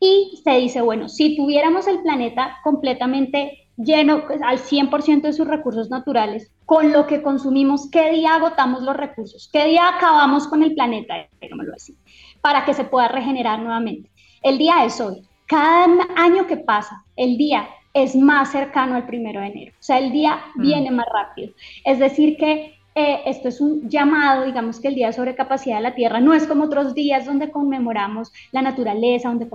y 0.00 0.40
se 0.44 0.52
dice, 0.58 0.82
bueno, 0.82 1.08
si 1.08 1.36
tuviéramos 1.36 1.86
el 1.86 2.02
planeta 2.02 2.58
completamente 2.62 3.63
lleno 3.76 4.26
pues, 4.26 4.40
al 4.42 4.58
100% 4.58 5.22
de 5.22 5.32
sus 5.32 5.46
recursos 5.46 5.90
naturales, 5.90 6.50
con 6.66 6.92
lo 6.92 7.06
que 7.06 7.22
consumimos, 7.22 7.90
¿qué 7.90 8.10
día 8.10 8.36
agotamos 8.36 8.82
los 8.82 8.96
recursos? 8.96 9.48
¿Qué 9.52 9.66
día 9.66 9.88
acabamos 9.88 10.46
con 10.46 10.62
el 10.62 10.74
planeta? 10.74 11.14
Digámoslo 11.40 11.74
así, 11.74 11.96
para 12.40 12.64
que 12.64 12.74
se 12.74 12.84
pueda 12.84 13.08
regenerar 13.08 13.60
nuevamente. 13.60 14.10
El 14.42 14.58
día 14.58 14.84
es 14.84 15.00
hoy. 15.00 15.22
Cada 15.46 15.86
año 16.16 16.46
que 16.46 16.56
pasa, 16.56 17.04
el 17.16 17.36
día 17.36 17.68
es 17.92 18.16
más 18.16 18.50
cercano 18.50 18.96
al 18.96 19.06
primero 19.06 19.40
de 19.40 19.46
enero. 19.46 19.72
O 19.78 19.82
sea, 19.82 19.98
el 19.98 20.10
día 20.10 20.40
mm. 20.54 20.62
viene 20.62 20.90
más 20.90 21.06
rápido. 21.12 21.52
Es 21.84 21.98
decir, 21.98 22.36
que 22.36 22.74
eh, 22.96 23.22
esto 23.26 23.48
es 23.48 23.60
un 23.60 23.88
llamado, 23.88 24.44
digamos 24.44 24.78
que 24.78 24.86
el 24.86 24.94
Día 24.94 25.12
sobre 25.12 25.34
Capacidad 25.34 25.76
de 25.76 25.82
la 25.82 25.96
Tierra 25.96 26.20
no 26.20 26.32
es 26.32 26.46
como 26.46 26.64
otros 26.64 26.94
días 26.94 27.26
donde 27.26 27.50
conmemoramos 27.50 28.32
la 28.52 28.62
naturaleza, 28.62 29.28
donde 29.28 29.48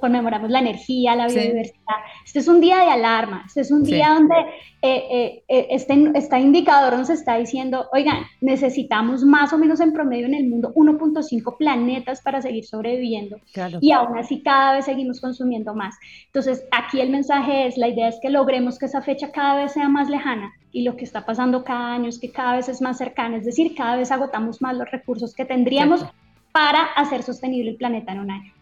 conmemoramos 0.00 0.50
la 0.50 0.58
energía, 0.58 1.14
la 1.14 1.28
biodiversidad. 1.28 1.94
Este 2.24 2.40
es 2.40 2.48
un 2.48 2.60
día 2.60 2.78
de 2.78 2.90
alarma, 2.90 3.44
este 3.46 3.60
es 3.60 3.70
un 3.70 3.84
día 3.84 4.08
donde 4.14 4.34
eh, 4.82 5.42
eh, 5.48 5.66
este, 5.70 6.10
este, 6.14 6.40
indicador 6.40 6.98
nos 6.98 7.08
está 7.08 7.36
diciendo, 7.38 7.86
oigan, 7.92 8.24
necesitamos 8.40 9.22
más 9.22 9.52
o 9.52 9.58
menos 9.58 9.78
en 9.78 9.92
promedio 9.92 10.26
en 10.26 10.34
el 10.34 10.48
mundo 10.48 10.72
1.5 10.74 11.56
planetas 11.56 12.20
para 12.20 12.42
seguir 12.42 12.64
sobreviviendo 12.64 13.38
y 13.80 13.92
aún 13.92 14.18
así 14.18 14.42
cada 14.42 14.74
vez 14.74 14.86
seguimos 14.86 15.20
consumiendo 15.20 15.72
más. 15.74 15.94
Entonces, 16.26 16.64
aquí 16.72 17.00
el 17.00 17.10
mensaje 17.10 17.68
es, 17.68 17.76
la 17.76 17.86
idea 17.86 18.08
es 18.08 18.18
que 18.20 18.28
logremos 18.28 18.76
que 18.76 18.86
esa 18.86 19.02
fecha 19.02 19.30
cada 19.30 19.54
vez 19.54 19.72
sea 19.72 19.88
más 19.88 20.10
lejana 20.10 20.52
y 20.72 20.82
lo 20.84 20.96
que 20.96 21.04
está 21.04 21.24
pasando 21.26 21.64
cada 21.64 21.94
año 21.94 22.08
es 22.08 22.18
que 22.18 22.30
cada 22.30 22.56
vez 22.56 22.68
es 22.68 22.80
más 22.80 22.98
cercana, 22.98 23.36
es 23.36 23.44
decir, 23.44 23.74
cada 23.74 23.96
vez 23.96 24.10
agotamos 24.10 24.62
más 24.62 24.76
los 24.76 24.90
recursos 24.90 25.34
que 25.34 25.44
tendríamos 25.44 26.04
para 26.52 26.82
hacer 26.96 27.22
sostenible 27.22 27.70
el 27.70 27.76
planeta 27.76 28.12
en 28.12 28.20
un 28.20 28.30
año. 28.30 28.52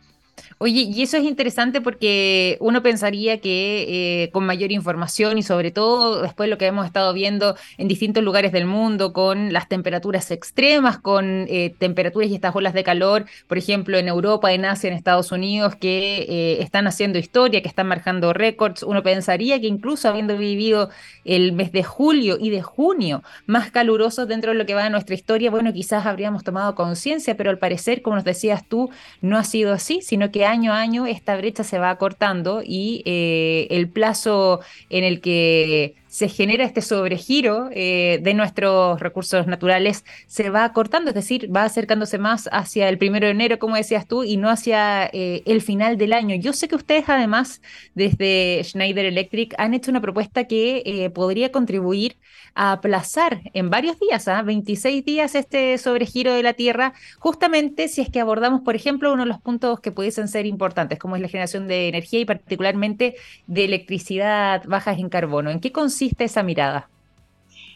Oye, 0.61 0.81
y 0.93 1.03
eso 1.03 1.17
es 1.17 1.23
interesante 1.23 1.81
porque 1.81 2.57
uno 2.59 2.83
pensaría 2.83 3.41
que 3.41 4.25
eh, 4.25 4.31
con 4.33 4.45
mayor 4.45 4.73
información 4.73 5.39
y 5.39 5.45
sobre 5.45 5.71
todo 5.71 6.21
después 6.23 6.49
de 6.49 6.51
lo 6.51 6.59
que 6.59 6.67
hemos 6.67 6.85
estado 6.85 7.13
viendo 7.13 7.55
en 7.77 7.87
distintos 7.87 8.25
lugares 8.25 8.51
del 8.51 8.67
mundo, 8.67 9.13
con 9.13 9.53
las 9.53 9.69
temperaturas 9.69 10.33
extremas, 10.33 10.99
con 10.99 11.47
eh, 11.49 11.77
temperaturas 11.79 12.29
y 12.29 12.35
estas 12.35 12.57
olas 12.57 12.75
de 12.75 12.83
calor, 12.83 13.27
por 13.47 13.57
ejemplo, 13.57 13.99
en 13.99 14.09
Europa, 14.09 14.53
en 14.53 14.65
Asia, 14.65 14.89
en 14.89 14.97
Estados 14.97 15.31
Unidos, 15.31 15.77
que 15.77 16.27
eh, 16.29 16.61
están 16.61 16.89
haciendo 16.89 17.21
historia, 17.21 17.63
que 17.63 17.69
están 17.69 17.87
marcando 17.87 18.33
récords, 18.33 18.83
uno 18.83 19.05
pensaría 19.05 19.61
que 19.61 19.69
incluso 19.69 20.09
habiendo 20.09 20.37
vivido 20.37 20.91
el 21.25 21.53
mes 21.53 21.71
de 21.71 21.85
julio 21.85 22.37
y 22.41 22.51
de 22.51 22.63
junio 22.63 23.23
más 23.47 23.71
calurosos 23.71 24.27
dentro 24.27 24.51
de 24.51 24.59
lo 24.59 24.67
que 24.67 24.75
va 24.75 24.87
a 24.87 24.91
nuestra 24.91 25.15
historia, 25.15 25.53
bueno, 25.53 25.73
quizás 25.73 26.05
habríamos 26.05 26.43
tomado 26.43 26.75
conciencia, 26.75 27.37
pero 27.37 27.51
al 27.51 27.59
parecer, 27.59 28.03
como 28.03 28.17
nos 28.17 28.25
decías 28.25 28.67
tú, 28.69 28.91
no 29.21 29.39
ha 29.39 29.45
sido 29.45 29.73
así, 29.73 30.01
sino 30.03 30.33
que 30.33 30.48
año 30.51 30.73
a 30.73 30.81
año 30.81 31.07
esta 31.07 31.37
brecha 31.37 31.65
se 31.65 31.79
va 31.79 31.91
acortando 31.91 32.63
y 32.65 33.03
eh, 33.05 33.67
el 33.71 33.89
plazo 33.89 34.61
en 34.91 35.05
el 35.05 35.21
que 35.21 35.97
se 36.09 36.29
genera 36.29 36.65
este 36.65 36.81
sobregiro 36.81 37.69
eh, 37.73 38.19
de 38.23 38.35
nuestros 38.35 38.99
recursos 38.99 39.47
naturales 39.47 40.05
se 40.27 40.51
va 40.51 40.65
acortando, 40.65 41.11
es 41.11 41.15
decir, 41.15 41.55
va 41.55 41.65
acercándose 41.65 42.19
más 42.19 42.49
hacia 42.51 42.89
el 42.89 42.99
primero 42.99 43.27
de 43.27 43.33
enero, 43.33 43.59
como 43.59 43.77
decías 43.77 44.07
tú, 44.07 44.25
y 44.25 44.37
no 44.37 44.49
hacia 44.49 45.07
eh, 45.13 45.43
el 45.45 45.61
final 45.61 45.99
del 45.99 46.15
año. 46.15 46.35
Yo 46.37 46.53
sé 46.53 46.67
que 46.67 46.77
ustedes 46.77 47.05
además 47.09 47.61
desde 47.95 48.63
Schneider 48.65 49.05
Electric 49.05 49.55
han 49.59 49.75
hecho 49.75 49.91
una 49.91 50.01
propuesta 50.01 50.45
que 50.45 50.83
eh, 50.87 51.11
podría 51.11 51.53
contribuir 51.53 52.17
a 52.55 52.73
aplazar 52.73 53.43
en 53.53 53.71
varios 53.71 54.01
días, 54.01 54.27
¿ah? 54.29 54.43
26 54.43 55.05
días 55.05 55.35
este 55.35 55.77
sobregiro 55.79 56.33
de 56.33 56.43
la 56.43 56.55
Tierra, 56.55 56.95
justamente 57.19 57.89
si 57.89 58.01
es 58.01 58.11
que 58.11 58.21
abordamos, 58.21 58.63
por 58.63 58.75
ejemplo, 58.75 59.13
uno 59.13 59.23
de 59.25 59.29
los 59.29 59.41
puntos 59.41 59.81
que 59.81 59.93
pudiesen 59.93 60.27
ser 60.29 60.47
importantes, 60.47 60.99
como 60.99 61.17
es 61.17 61.23
la 61.23 61.29
generación 61.29 61.69
de 61.69 61.89
energía 61.89 62.21
y 62.21 62.25
particularmente 62.25 63.15
de 63.47 63.65
electricidad 63.65 64.65
bajas 64.67 64.99
en 64.99 65.09
carbono. 65.09 65.51
¿En 65.51 65.61
qué 65.61 65.71
consiste? 65.71 65.98
Esa 66.19 66.43
mirada? 66.43 66.89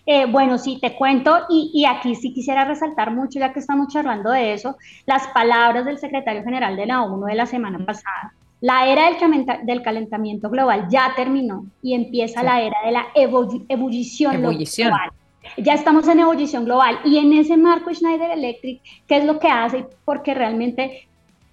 Eh, 0.05 0.27
bueno, 0.27 0.59
sí, 0.59 0.79
te 0.81 0.95
cuento, 0.95 1.47
y, 1.49 1.85
aquí 1.85 2.17
sí 2.17 2.33
quisiera 2.33 2.65
resaltar 2.65 3.13
mucho, 3.13 3.39
ya 3.39 3.53
que 3.53 3.61
estamos 3.61 3.93
charlando 3.93 4.31
de 4.31 4.53
eso, 4.53 4.77
las 5.07 5.29
palabras 5.29 5.85
del 5.85 5.99
secretario 5.99 6.43
general 6.43 6.77
de 6.77 6.87
la 6.87 7.03
ONU 7.03 7.27
de 7.27 7.35
la 7.35 7.47
semana 7.47 7.79
pasada. 7.85 8.35
La 8.61 8.87
era 8.87 9.05
del, 9.65 9.83
calentamiento 9.83 10.49
global 10.49 10.87
ya 10.89 11.13
terminó 11.17 11.67
y 11.83 11.95
empieza 11.95 12.43
la 12.45 12.61
era 12.61 12.77
de 12.85 12.93
la 12.93 13.07
ebullición, 13.15 14.41
global. 14.41 15.11
Ya 15.57 15.75
estamos 15.75 16.07
en 16.07 16.21
ebullición 16.21 16.65
global 16.65 17.01
y 17.05 17.19
en 17.19 17.33
ese 17.33 17.57
marco 17.57 17.93
Schneider 17.93 18.31
Electric, 18.31 18.81
¿qué 19.09 19.17
es 19.17 19.25
lo 19.25 19.41
que 19.41 19.49
hace? 19.49 19.87
Porque 20.05 20.35
realmente 20.35 21.09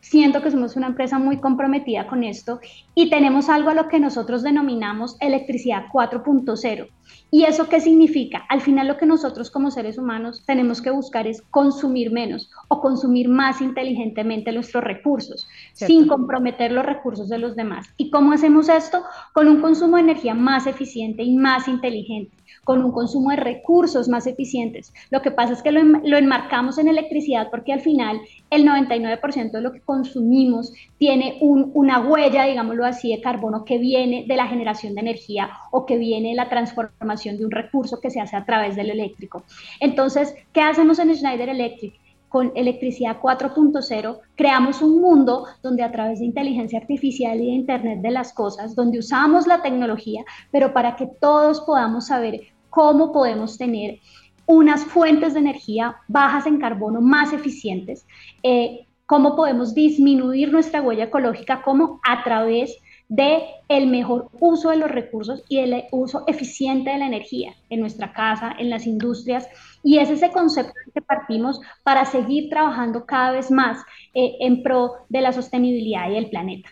Siento 0.10 0.42
que 0.42 0.50
somos 0.50 0.76
una 0.76 0.88
empresa 0.88 1.20
muy 1.20 1.38
comprometida 1.38 2.08
con 2.08 2.24
esto 2.24 2.60
y 2.96 3.12
tenemos 3.12 3.48
algo 3.48 3.70
a 3.70 3.76
lo 3.76 3.88
que 3.88 4.00
nosotros 4.00 4.42
denominamos 4.42 5.16
electricidad 5.20 5.84
4.0. 5.94 6.88
¿Y 7.30 7.44
eso 7.44 7.70
qué 7.70 7.80
significa? 7.80 8.44
Al 8.50 8.62
final 8.62 8.88
lo 8.88 8.98
que 8.98 9.06
nosotros 9.06 9.52
como 9.52 9.70
seres 9.70 10.00
humanos 10.00 10.42
tenemos 10.48 10.82
que 10.82 10.90
buscar 10.90 11.28
es 11.28 11.44
consumir 11.52 12.12
menos 12.12 12.50
o 12.70 12.82
consumir 12.82 13.30
más 13.30 13.62
inteligentemente 13.62 14.52
nuestros 14.52 14.84
recursos, 14.84 15.48
sin 15.76 16.08
comprometer 16.08 16.72
los 16.72 16.88
recursos 16.88 17.30
de 17.30 17.38
los 17.38 17.56
demás. 17.56 17.86
¿Y 17.96 18.10
cómo 18.10 18.32
hacemos 18.32 18.68
esto? 18.68 19.04
Con 19.36 19.48
un 19.48 19.62
consumo 19.62 19.98
de 19.98 20.02
energía 20.02 20.34
más 20.34 20.66
eficiente 20.66 21.22
y 21.22 21.38
más 21.38 21.68
inteligente 21.68 22.39
con 22.70 22.86
un 22.86 22.92
consumo 22.92 23.32
de 23.32 23.38
recursos 23.38 24.08
más 24.08 24.28
eficientes. 24.28 24.94
Lo 25.10 25.24
que 25.24 25.32
pasa 25.32 25.54
es 25.54 25.64
que 25.64 25.72
lo, 25.72 25.80
enmarcamos 26.18 26.78
en 26.78 26.88
electricidad 26.88 27.48
porque 27.50 27.74
al 27.74 27.80
final 27.80 28.22
el 28.52 28.64
99% 28.64 29.50
de 29.50 29.62
lo 29.62 29.72
que 29.72 29.82
consumimos 29.82 30.72
tiene 31.00 31.40
una 31.42 32.00
huella, 32.00 32.46
digámoslo 32.46 32.86
así, 32.86 33.10
de 33.10 33.22
carbono 33.22 33.66
que 33.66 33.80
viene 33.80 34.26
de 34.28 34.36
la 34.36 34.46
generación 34.46 34.94
de 34.94 35.02
energía 35.02 35.50
o 35.72 35.88
que 35.88 35.98
viene 35.98 36.30
de 36.30 36.36
la 36.36 36.48
transformación 36.48 37.40
de 37.40 37.46
un 37.46 37.50
recurso 37.50 38.00
que 38.00 38.12
se 38.12 38.22
hace 38.22 38.36
a 38.36 38.46
través 38.46 38.76
del 38.76 38.92
eléctrico. 38.92 39.42
Entonces, 39.80 40.36
¿qué 40.54 40.62
hacemos 40.62 41.00
en 41.00 41.16
Schneider 41.16 41.50
Electric? 41.50 41.96
con 42.30 42.52
electricidad 42.56 43.20
4.0, 43.20 44.20
creamos 44.36 44.84
un 44.84 45.02
mundo 45.02 45.46
donde 45.64 45.82
a 45.82 45.92
través 45.92 46.20
de 46.20 46.26
inteligencia 46.26 46.78
artificial 46.78 47.42
y 47.42 47.48
de 47.48 47.54
Internet 47.54 48.02
de 48.02 48.12
las 48.12 48.34
Cosas, 48.34 48.76
donde 48.76 49.00
usamos 49.00 49.48
la 49.48 49.64
tecnología, 49.64 50.24
pero 50.52 50.72
para 50.72 50.96
que 50.96 51.08
todos 51.08 51.62
podamos 51.62 52.06
saber 52.06 52.42
cómo 52.70 53.12
podemos 53.12 53.58
tener 53.58 54.00
unas 54.46 54.84
fuentes 54.84 55.34
de 55.34 55.42
energía 55.42 55.98
bajas 56.08 56.48
en 56.48 56.60
carbono 56.60 57.02
más 57.02 57.34
eficientes, 57.34 58.08
eh, 58.42 58.88
cómo 59.06 59.36
podemos 59.36 59.74
disminuir 59.74 60.52
nuestra 60.52 60.82
huella 60.82 61.06
ecológica, 61.06 61.62
como 61.62 62.00
a 62.04 62.24
través 62.24 62.76
de 63.10 63.42
el 63.68 63.88
mejor 63.88 64.30
uso 64.40 64.70
de 64.70 64.78
los 64.78 64.90
recursos 64.90 65.44
y 65.50 65.58
el 65.60 65.84
uso 65.92 66.24
eficiente 66.28 66.92
de 66.92 67.00
la 67.00 67.08
energía 67.08 67.56
en 67.70 67.80
nuestra 67.80 68.14
casa, 68.14 68.56
en 68.58 68.70
las 68.70 68.86
industrias. 68.86 69.48
Y 69.84 69.98
es 69.98 70.10
ese 70.10 70.32
concepto 70.32 70.74
que 70.94 71.02
partimos 71.02 71.60
para 71.84 72.06
seguir 72.06 72.50
trabajando 72.50 73.06
cada 73.06 73.32
vez 73.32 73.50
más 73.50 73.84
eh, 74.14 74.38
en 74.40 74.62
pro 74.62 74.94
de 75.10 75.22
la 75.22 75.34
sostenibilidad 75.34 76.10
y 76.10 76.14
del 76.14 76.30
planeta. 76.30 76.70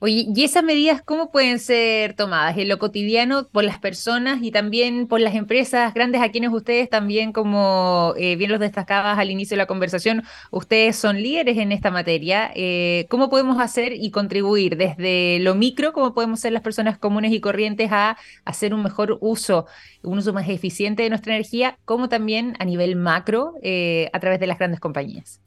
Oye, 0.00 0.26
¿y 0.32 0.44
esas 0.44 0.62
medidas 0.62 1.02
cómo 1.02 1.32
pueden 1.32 1.58
ser 1.58 2.14
tomadas 2.14 2.56
en 2.56 2.68
lo 2.68 2.78
cotidiano 2.78 3.48
por 3.48 3.64
las 3.64 3.80
personas 3.80 4.38
y 4.42 4.52
también 4.52 5.08
por 5.08 5.18
las 5.20 5.34
empresas 5.34 5.92
grandes 5.92 6.22
a 6.22 6.30
quienes 6.30 6.52
ustedes 6.52 6.88
también, 6.88 7.32
como 7.32 8.14
eh, 8.16 8.36
bien 8.36 8.52
los 8.52 8.60
destacabas 8.60 9.18
al 9.18 9.32
inicio 9.32 9.56
de 9.56 9.58
la 9.58 9.66
conversación, 9.66 10.22
ustedes 10.52 10.94
son 10.94 11.20
líderes 11.20 11.58
en 11.58 11.72
esta 11.72 11.90
materia? 11.90 12.52
Eh, 12.54 13.06
¿Cómo 13.10 13.28
podemos 13.28 13.60
hacer 13.60 13.92
y 13.92 14.12
contribuir 14.12 14.76
desde 14.76 15.40
lo 15.40 15.56
micro, 15.56 15.92
cómo 15.92 16.14
podemos 16.14 16.38
ser 16.38 16.52
las 16.52 16.62
personas 16.62 16.96
comunes 16.96 17.32
y 17.32 17.40
corrientes 17.40 17.90
a 17.90 18.16
hacer 18.44 18.74
un 18.74 18.84
mejor 18.84 19.18
uso, 19.20 19.66
un 20.04 20.18
uso 20.18 20.32
más 20.32 20.48
eficiente 20.48 21.02
de 21.02 21.08
nuestra 21.08 21.34
energía, 21.34 21.76
como 21.84 22.08
también 22.08 22.54
a 22.60 22.64
nivel 22.64 22.94
macro 22.94 23.54
eh, 23.62 24.10
a 24.12 24.20
través 24.20 24.38
de 24.38 24.46
las 24.46 24.58
grandes 24.58 24.78
compañías? 24.78 25.40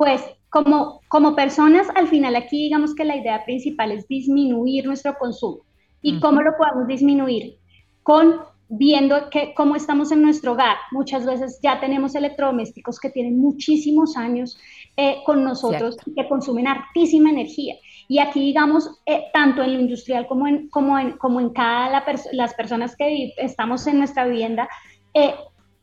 Pues 0.00 0.22
como, 0.48 1.02
como 1.08 1.36
personas, 1.36 1.88
al 1.94 2.08
final 2.08 2.34
aquí 2.34 2.56
digamos 2.56 2.94
que 2.94 3.04
la 3.04 3.16
idea 3.16 3.44
principal 3.44 3.92
es 3.92 4.08
disminuir 4.08 4.86
nuestro 4.86 5.14
consumo. 5.18 5.58
¿Y 6.00 6.18
cómo 6.20 6.40
lo 6.40 6.56
podemos 6.56 6.88
disminuir? 6.88 7.58
Con 8.02 8.36
viendo 8.70 9.28
que, 9.28 9.52
cómo 9.52 9.76
estamos 9.76 10.10
en 10.10 10.22
nuestro 10.22 10.52
hogar. 10.52 10.78
Muchas 10.90 11.26
veces 11.26 11.60
ya 11.62 11.80
tenemos 11.80 12.14
electrodomésticos 12.14 12.98
que 12.98 13.10
tienen 13.10 13.38
muchísimos 13.38 14.16
años 14.16 14.56
eh, 14.96 15.18
con 15.26 15.44
nosotros 15.44 15.98
y 16.06 16.14
que 16.14 16.26
consumen 16.26 16.66
altísima 16.66 17.28
energía. 17.28 17.74
Y 18.08 18.20
aquí, 18.20 18.40
digamos, 18.40 19.02
eh, 19.04 19.24
tanto 19.34 19.62
en 19.62 19.74
lo 19.74 19.80
industrial 19.80 20.26
como 20.26 20.46
en, 20.46 20.70
como 20.70 20.98
en, 20.98 21.18
como 21.18 21.40
en 21.40 21.50
cada 21.50 22.02
las 22.32 22.54
personas 22.54 22.96
que 22.96 23.34
estamos 23.36 23.86
en 23.86 23.98
nuestra 23.98 24.24
vivienda, 24.24 24.66
eh, 25.12 25.34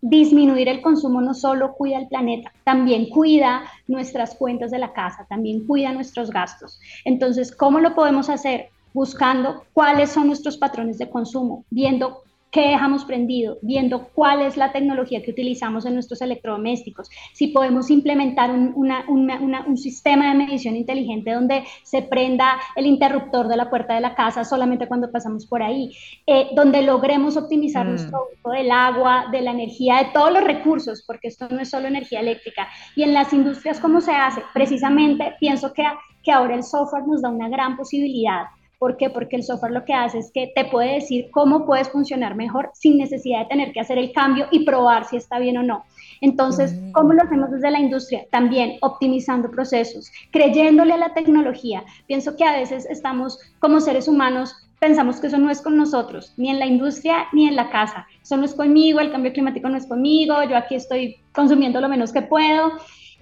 disminuir 0.01 0.69
el 0.69 0.81
consumo 0.81 1.21
no 1.21 1.33
solo 1.33 1.73
cuida 1.73 1.97
el 1.97 2.07
planeta, 2.07 2.51
también 2.63 3.10
cuida 3.10 3.63
nuestras 3.88 4.36
cuentas 4.36 4.71
de 4.71 4.79
la 4.79 4.93
casa, 4.93 5.25
también 5.27 5.65
cuida 5.65 5.91
nuestros 5.91 6.29
gastos. 6.29 6.79
Entonces, 7.05 7.55
¿cómo 7.55 7.79
lo 7.79 7.95
podemos 7.95 8.29
hacer? 8.29 8.69
Buscando 8.93 9.63
cuáles 9.73 10.12
son 10.12 10.27
nuestros 10.27 10.57
patrones 10.57 10.97
de 10.97 11.10
consumo, 11.10 11.65
viendo 11.69 12.23
qué 12.58 12.70
dejamos 12.70 13.06
prendido, 13.06 13.60
viendo 13.62 14.08
cuál 14.15 14.41
es 14.41 14.58
la 14.58 14.72
tecnología 14.72 15.22
que 15.22 15.30
utilizamos 15.30 15.86
en 15.86 15.93
nuestros 15.93 16.24
electrodomésticos, 16.24 17.08
si 17.32 17.50
podemos 17.50 17.91
implementar 17.91 18.50
un, 18.50 18.74
un 19.08 19.78
sistema 19.78 20.30
de 20.30 20.39
medición 20.39 20.76
inteligente 20.76 21.34
donde 21.34 21.65
se 21.84 22.02
prenda 22.02 22.60
el 22.76 22.88
interruptor 22.88 23.48
de 23.48 23.58
la 23.58 23.70
puerta 23.70 23.93
de 23.93 24.02
la 24.02 24.15
casa 24.15 24.43
solamente 24.43 24.88
cuando 24.88 25.12
pasamos 25.12 25.46
por 25.46 25.62
ahí, 25.62 25.96
eh, 26.26 26.48
donde 26.56 26.82
logremos 26.82 27.38
optimizar 27.38 27.86
mm. 27.86 27.89
nuestro 27.89 28.28
uso 28.34 28.50
del 28.50 28.72
agua, 28.72 29.26
de 29.32 29.41
la 29.41 29.52
energía, 29.52 29.98
de 29.98 30.06
todos 30.06 30.34
los 30.34 30.43
recursos, 30.43 31.04
porque 31.06 31.28
esto 31.28 31.48
no 31.50 31.60
es 31.60 31.70
solo 31.70 31.88
energía 31.88 32.22
eléctrica. 32.22 32.67
Y 32.96 33.04
en 33.04 33.13
las 33.13 33.34
industrias, 33.34 33.80
¿cómo 33.80 34.02
se 34.02 34.13
hace? 34.13 34.41
Precisamente 34.56 35.36
pienso 35.39 35.74
que, 35.74 35.84
que 36.24 36.32
ahora 36.32 36.56
el 36.56 36.63
software 36.63 37.06
nos 37.06 37.22
da 37.22 37.30
una 37.30 37.50
gran 37.50 37.78
posibilidad 37.78 38.46
¿Por 38.79 38.97
qué? 38.97 39.09
Porque 39.09 39.35
el 39.35 39.43
software 39.43 39.71
lo 39.71 39.85
que 39.85 39.93
hace 39.93 40.19
es 40.19 40.31
que 40.31 40.51
te 40.55 40.65
puede 40.65 40.95
decir 40.95 41.29
cómo 41.31 41.65
puedes 41.65 41.89
funcionar 41.89 42.35
mejor 42.35 42.69
sin 42.73 42.97
necesidad 42.97 43.39
de 43.39 43.45
tener 43.45 43.71
que 43.71 43.79
hacer 43.79 43.97
el 43.97 44.11
cambio 44.11 44.47
y 44.51 44.65
probar 44.65 45.05
si 45.05 45.17
está 45.17 45.39
bien 45.39 45.57
o 45.57 45.63
no. 45.63 45.83
Entonces, 46.21 46.73
mm. 46.73 46.91
¿cómo 46.91 47.13
lo 47.13 47.23
hacemos 47.23 47.49
desde 47.51 47.71
la 47.71 47.79
industria? 47.79 48.25
También 48.31 48.77
optimizando 48.81 49.49
procesos, 49.49 50.11
creyéndole 50.31 50.93
a 50.93 50.97
la 50.97 51.13
tecnología. 51.13 51.83
Pienso 52.05 52.35
que 52.35 52.43
a 52.43 52.57
veces 52.57 52.85
estamos 52.85 53.39
como 53.59 53.79
seres 53.79 54.07
humanos 54.07 54.55
pensamos 54.79 55.19
que 55.19 55.27
eso 55.27 55.37
no 55.37 55.49
es 55.49 55.61
con 55.61 55.75
nosotros, 55.75 56.33
ni 56.37 56.49
en 56.49 56.59
la 56.59 56.65
industria 56.65 57.27
ni 57.33 57.47
en 57.47 57.55
la 57.55 57.69
casa. 57.69 58.05
Eso 58.21 58.37
no 58.37 58.45
es 58.45 58.53
conmigo, 58.53 58.99
el 58.99 59.11
cambio 59.11 59.33
climático 59.33 59.69
no 59.69 59.77
es 59.77 59.87
conmigo, 59.87 60.35
yo 60.43 60.55
aquí 60.55 60.75
estoy 60.75 61.17
consumiendo 61.33 61.81
lo 61.81 61.89
menos 61.89 62.11
que 62.11 62.21
puedo. 62.21 62.73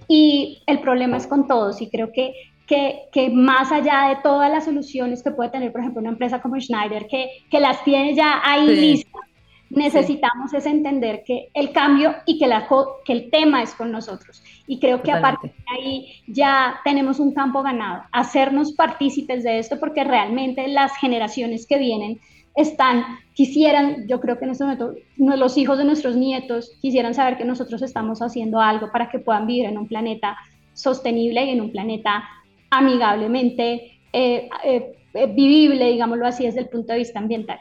Y 0.08 0.62
el 0.66 0.80
problema 0.80 1.16
es 1.16 1.26
con 1.26 1.46
todos 1.46 1.80
y 1.80 1.88
creo 1.88 2.12
que 2.12 2.34
que, 2.66 3.30
más 3.32 3.70
allá 3.70 4.08
de 4.08 4.16
todas 4.22 4.50
las 4.50 4.64
soluciones 4.64 5.22
que 5.22 5.30
puede 5.30 5.50
tener, 5.50 5.72
por 5.72 5.80
ejemplo, 5.80 6.00
una 6.00 6.10
empresa 6.10 6.40
como 6.40 6.60
Schneider, 6.60 7.06
que, 7.06 7.30
que 7.50 7.60
las 7.60 7.82
tiene 7.84 8.14
ya 8.14 8.40
ahí 8.44 8.66
listas, 8.66 9.22
necesitamos 9.70 10.52
es 10.54 10.66
entender 10.66 11.22
que 11.24 11.48
el 11.54 11.72
cambio 11.72 12.14
y 12.24 12.38
que, 12.38 12.46
la, 12.46 12.68
que 13.04 13.12
el 13.12 13.30
tema 13.30 13.62
es 13.62 13.74
con 13.74 13.90
nosotros. 13.90 14.42
Y 14.66 14.78
creo 14.78 15.02
que 15.02 15.12
aparte 15.12 15.48
de 15.48 15.54
ahí 15.68 16.22
ya 16.26 16.80
tenemos 16.84 17.20
un 17.20 17.32
campo 17.32 17.62
ganado, 17.62 18.02
hacernos 18.12 18.72
partícipes 18.72 19.44
de 19.44 19.58
esto 19.58 19.78
porque 19.78 20.04
realmente 20.04 20.68
las 20.68 20.96
generaciones 20.98 21.66
que 21.66 21.78
vienen 21.78 22.20
están, 22.54 23.04
quisieran, 23.34 24.08
yo 24.08 24.18
creo 24.20 24.38
que 24.38 24.46
en 24.46 24.52
este 24.52 24.64
momento 24.64 24.94
los 25.18 25.58
hijos 25.58 25.76
de 25.78 25.84
nuestros 25.84 26.16
nietos 26.16 26.72
quisieran 26.80 27.14
saber 27.14 27.36
que 27.36 27.44
nosotros 27.44 27.82
estamos 27.82 28.22
haciendo 28.22 28.60
algo 28.60 28.90
para 28.90 29.10
que 29.10 29.18
puedan 29.18 29.46
vivir 29.46 29.66
en 29.66 29.76
un 29.76 29.86
planeta 29.86 30.36
sostenible 30.72 31.44
y 31.44 31.50
en 31.50 31.60
un 31.60 31.70
planeta 31.70 32.24
amigablemente 32.70 34.00
eh, 34.12 34.48
eh, 34.64 34.92
eh, 35.14 35.26
vivible, 35.26 35.86
digámoslo 35.86 36.26
así, 36.26 36.44
desde 36.44 36.60
el 36.60 36.68
punto 36.68 36.92
de 36.92 37.00
vista 37.00 37.18
ambiental. 37.18 37.60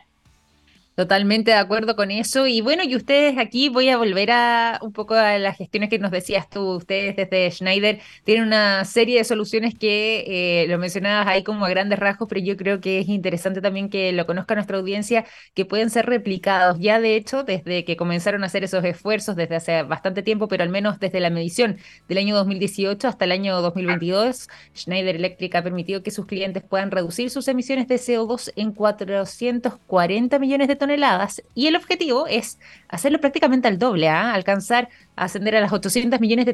Totalmente 0.95 1.51
de 1.51 1.57
acuerdo 1.57 1.97
con 1.97 2.09
eso. 2.09 2.47
Y 2.47 2.61
bueno, 2.61 2.81
y 2.85 2.95
ustedes 2.95 3.37
aquí 3.37 3.67
voy 3.67 3.89
a 3.89 3.97
volver 3.97 4.31
a 4.31 4.79
un 4.81 4.93
poco 4.93 5.13
a 5.13 5.37
las 5.39 5.57
gestiones 5.57 5.89
que 5.89 5.99
nos 5.99 6.09
decías 6.09 6.49
tú. 6.49 6.77
Ustedes 6.77 7.17
desde 7.17 7.51
Schneider 7.51 7.99
tienen 8.23 8.47
una 8.47 8.85
serie 8.85 9.17
de 9.17 9.25
soluciones 9.25 9.73
que 9.77 10.63
eh, 10.63 10.67
lo 10.69 10.77
mencionabas 10.77 11.27
ahí 11.27 11.43
como 11.43 11.65
a 11.65 11.69
grandes 11.69 11.99
rasgos, 11.99 12.29
pero 12.29 12.39
yo 12.39 12.55
creo 12.55 12.79
que 12.79 12.99
es 12.99 13.09
interesante 13.09 13.59
también 13.59 13.89
que 13.89 14.13
lo 14.13 14.25
conozca 14.25 14.55
nuestra 14.55 14.77
audiencia, 14.77 15.25
que 15.53 15.65
pueden 15.65 15.89
ser 15.89 16.05
replicados. 16.05 16.79
Ya 16.79 17.01
de 17.01 17.17
hecho, 17.17 17.43
desde 17.43 17.83
que 17.83 17.97
comenzaron 17.97 18.43
a 18.43 18.45
hacer 18.45 18.63
esos 18.63 18.83
esfuerzos 18.85 19.35
desde 19.35 19.57
hace 19.57 19.83
bastante 19.83 20.23
tiempo, 20.23 20.47
pero 20.47 20.63
al 20.63 20.69
menos 20.69 20.97
desde 20.99 21.19
la 21.19 21.29
medición 21.29 21.77
del 22.07 22.19
año 22.19 22.37
2018 22.37 23.09
hasta 23.09 23.25
el 23.25 23.33
año 23.33 23.61
2022, 23.61 24.47
Schneider 24.73 25.17
Electric 25.17 25.55
ha 25.55 25.63
permitido 25.63 26.03
que 26.03 26.11
sus 26.11 26.25
clientes 26.25 26.63
puedan 26.63 26.89
reducir 26.89 27.29
sus 27.29 27.49
emisiones 27.49 27.89
de 27.89 27.95
CO2 27.95 28.53
en 28.55 28.71
440 28.71 30.39
millones 30.39 30.69
de 30.69 30.75
toneladas 30.77 30.84
toneladas 30.85 31.41
y 31.55 31.65
el 31.65 31.75
objetivo 31.75 32.27
es 32.27 32.59
hacerlo 32.87 33.19
prácticamente 33.19 33.67
al 33.67 33.79
doble, 33.79 34.07
¿ah? 34.07 34.33
alcanzar 34.33 34.89
a 35.15 35.25
ascender 35.25 35.55
a 35.55 35.61
las 35.61 35.73
800 35.73 36.19
millones 36.19 36.45
de, 36.45 36.53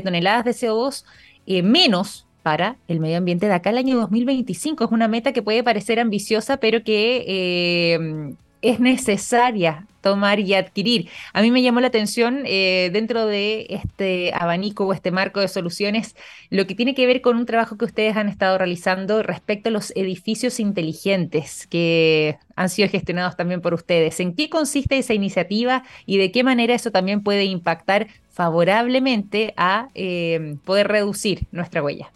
toneladas 0.00 0.44
de 0.44 0.52
CO2 0.52 1.04
eh, 1.46 1.62
menos 1.62 2.26
para 2.44 2.76
el 2.86 3.00
medio 3.00 3.16
ambiente 3.18 3.46
de 3.46 3.54
acá 3.54 3.70
al 3.70 3.78
año 3.78 3.98
2025. 3.98 4.84
Es 4.84 4.90
una 4.92 5.08
meta 5.08 5.32
que 5.32 5.42
puede 5.42 5.64
parecer 5.64 5.98
ambiciosa, 5.98 6.58
pero 6.58 6.84
que 6.84 7.24
eh, 7.26 8.34
es 8.64 8.80
necesaria 8.80 9.86
tomar 10.00 10.38
y 10.38 10.54
adquirir. 10.54 11.08
A 11.32 11.40
mí 11.40 11.50
me 11.50 11.62
llamó 11.62 11.80
la 11.80 11.86
atención 11.86 12.42
eh, 12.44 12.90
dentro 12.92 13.26
de 13.26 13.66
este 13.70 14.32
abanico 14.34 14.86
o 14.86 14.92
este 14.92 15.10
marco 15.10 15.40
de 15.40 15.48
soluciones 15.48 16.14
lo 16.50 16.66
que 16.66 16.74
tiene 16.74 16.94
que 16.94 17.06
ver 17.06 17.22
con 17.22 17.36
un 17.36 17.46
trabajo 17.46 17.78
que 17.78 17.86
ustedes 17.86 18.16
han 18.16 18.28
estado 18.28 18.58
realizando 18.58 19.22
respecto 19.22 19.70
a 19.70 19.72
los 19.72 19.92
edificios 19.96 20.60
inteligentes 20.60 21.66
que 21.66 22.36
han 22.54 22.68
sido 22.68 22.88
gestionados 22.88 23.36
también 23.36 23.62
por 23.62 23.72
ustedes. 23.72 24.20
¿En 24.20 24.34
qué 24.34 24.50
consiste 24.50 24.98
esa 24.98 25.14
iniciativa 25.14 25.84
y 26.04 26.18
de 26.18 26.30
qué 26.30 26.44
manera 26.44 26.74
eso 26.74 26.90
también 26.90 27.22
puede 27.22 27.44
impactar 27.44 28.08
favorablemente 28.30 29.54
a 29.56 29.88
eh, 29.94 30.56
poder 30.64 30.88
reducir 30.88 31.46
nuestra 31.50 31.82
huella? 31.82 32.10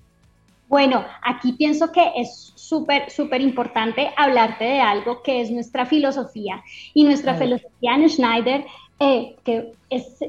Bueno, 0.68 1.06
aquí 1.22 1.52
pienso 1.52 1.90
que 1.90 2.02
es 2.16 2.52
súper, 2.68 3.10
súper 3.10 3.40
importante 3.40 4.10
hablarte 4.16 4.64
de 4.64 4.80
algo 4.80 5.22
que 5.22 5.40
es 5.40 5.50
nuestra 5.50 5.86
filosofía. 5.86 6.62
Y 6.92 7.04
nuestra 7.04 7.34
filosofía 7.34 7.94
en 7.94 8.08
Schneider, 8.08 8.64
eh, 9.00 9.36
que 9.44 9.72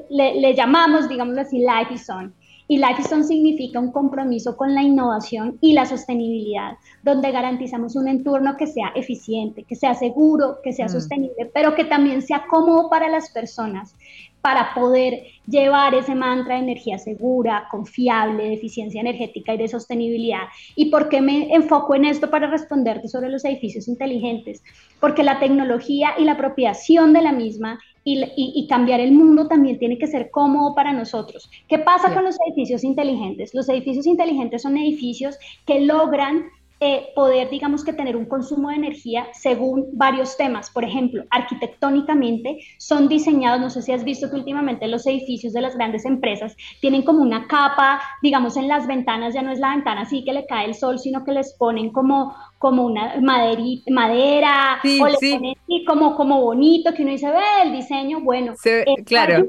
le, 0.09 0.55
llamamos, 0.55 1.09
digamos 1.09 1.37
así, 1.37 1.59
Life 1.59 1.93
is 1.93 2.09
On. 2.09 2.33
Y 2.67 2.77
Life 2.77 3.01
is 3.01 3.11
On 3.11 3.23
significa 3.23 3.79
un 3.79 3.91
compromiso 3.91 4.55
con 4.55 4.73
la 4.75 4.83
innovación 4.83 5.57
y 5.59 5.73
la 5.73 5.85
sostenibilidad, 5.85 6.77
donde 7.03 7.31
garantizamos 7.31 7.95
un 7.95 8.07
entorno 8.07 8.55
que 8.57 8.67
sea 8.67 8.91
eficiente, 8.95 9.63
que 9.63 9.75
sea 9.75 9.95
seguro, 9.95 10.59
que 10.63 10.71
sea 10.71 10.85
mm. 10.85 10.89
sostenible, 10.89 11.51
pero 11.53 11.75
que 11.75 11.85
también 11.85 12.21
sea 12.21 12.45
cómodo 12.47 12.89
para 12.89 13.09
las 13.09 13.31
personas 13.31 13.95
para 14.41 14.73
poder 14.73 15.23
llevar 15.47 15.93
ese 15.95 16.15
mantra 16.15 16.55
de 16.55 16.61
energía 16.61 16.97
segura, 16.97 17.67
confiable, 17.69 18.45
de 18.45 18.53
eficiencia 18.53 19.01
energética 19.01 19.53
y 19.53 19.57
de 19.57 19.67
sostenibilidad. 19.67 20.43
¿Y 20.75 20.89
por 20.89 21.09
qué 21.09 21.21
me 21.21 21.53
enfoco 21.53 21.95
en 21.95 22.05
esto 22.05 22.29
para 22.29 22.49
responderte 22.49 23.07
sobre 23.07 23.29
los 23.29 23.43
edificios 23.45 23.87
inteligentes? 23.87 24.63
Porque 24.99 25.23
la 25.23 25.39
tecnología 25.39 26.11
y 26.17 26.23
la 26.23 26.33
apropiación 26.33 27.13
de 27.13 27.21
la 27.21 27.31
misma 27.31 27.79
y, 28.03 28.67
cambiar 28.67 28.99
el 28.99 29.11
mundo 29.11 29.47
también 29.47 29.77
tiene 29.77 29.97
que 29.97 30.07
ser 30.07 30.31
cómodo 30.31 30.73
para 30.73 30.93
nosotros. 30.93 31.49
¿Qué 31.67 31.79
pasa 31.79 32.13
con 32.13 32.23
los 32.23 32.37
edificios 32.47 32.83
inteligentes? 32.83 33.53
Los 33.53 33.69
edificios 33.69 34.07
inteligentes 34.07 34.63
son 34.63 34.77
edificios 34.77 35.37
que 35.65 35.81
logran 35.81 36.45
eh, 36.81 37.07
poder, 37.13 37.49
digamos 37.49 37.83
que 37.83 37.91
tener 37.91 38.15
un 38.15 38.25
consumo 38.25 38.69
de 38.69 38.75
energía 38.75 39.27
según 39.33 39.89
varios 39.93 40.37
temas. 40.37 40.69
Por 40.69 40.85
ejemplo, 40.85 41.25
arquitectónicamente 41.29 42.59
son 42.77 43.09
diseñados, 43.09 43.59
no 43.59 43.69
sé 43.69 43.81
si 43.81 43.91
has 43.91 44.05
visto 44.05 44.29
que 44.29 44.37
últimamente 44.37 44.87
los 44.87 45.05
edificios 45.05 45.51
de 45.51 45.61
las 45.61 45.75
grandes 45.75 46.05
empresas 46.05 46.55
tienen 46.79 47.01
como 47.03 47.21
una 47.21 47.47
capa, 47.47 48.01
digamos 48.21 48.55
en 48.55 48.69
las 48.69 48.87
ventanas, 48.87 49.33
ya 49.33 49.41
no 49.41 49.51
es 49.51 49.59
la 49.59 49.71
ventana 49.71 50.01
así 50.01 50.23
que 50.23 50.31
le 50.31 50.45
cae 50.45 50.67
el 50.67 50.75
sol, 50.75 50.99
sino 50.99 51.25
que 51.25 51.33
les 51.33 51.53
ponen 51.57 51.91
como, 51.91 52.33
como 52.57 52.85
una 52.85 53.15
madera, 53.19 54.79
o 54.81 55.07
le 55.07 55.17
ponen 55.17 55.55
como, 55.85 56.15
como 56.15 56.41
bonito, 56.41 56.93
que 56.93 57.03
uno 57.03 57.11
dice, 57.11 57.29
ve 57.29 57.63
el 57.63 57.73
diseño, 57.73 58.21
bueno, 58.21 58.53
claro. 59.05 59.47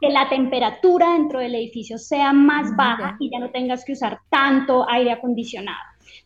que 0.00 0.08
la 0.08 0.28
temperatura 0.28 1.14
dentro 1.14 1.40
del 1.40 1.54
edificio 1.54 1.98
sea 1.98 2.32
más 2.32 2.76
baja 2.76 3.16
y 3.18 3.30
ya 3.30 3.40
no 3.40 3.50
tengas 3.50 3.84
que 3.84 3.92
usar 3.92 4.20
tanto 4.30 4.88
aire 4.88 5.12
acondicionado. 5.12 5.78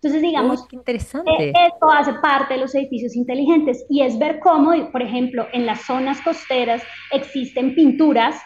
Entonces, 0.03 0.23
digamos, 0.23 0.67
interesante. 0.73 1.31
Eh, 1.38 1.53
esto 1.73 1.88
hace 1.88 2.12
parte 2.15 2.55
de 2.55 2.61
los 2.61 2.75
edificios 2.75 3.15
inteligentes 3.15 3.87
y 3.88 4.03
es 4.03 4.19
ver 4.19 4.41
cómo, 4.41 4.73
por 4.91 5.01
ejemplo, 5.01 5.47
en 5.53 5.65
las 5.65 5.83
zonas 5.83 6.21
costeras 6.23 6.83
existen 7.12 7.77
pinturas 7.77 8.43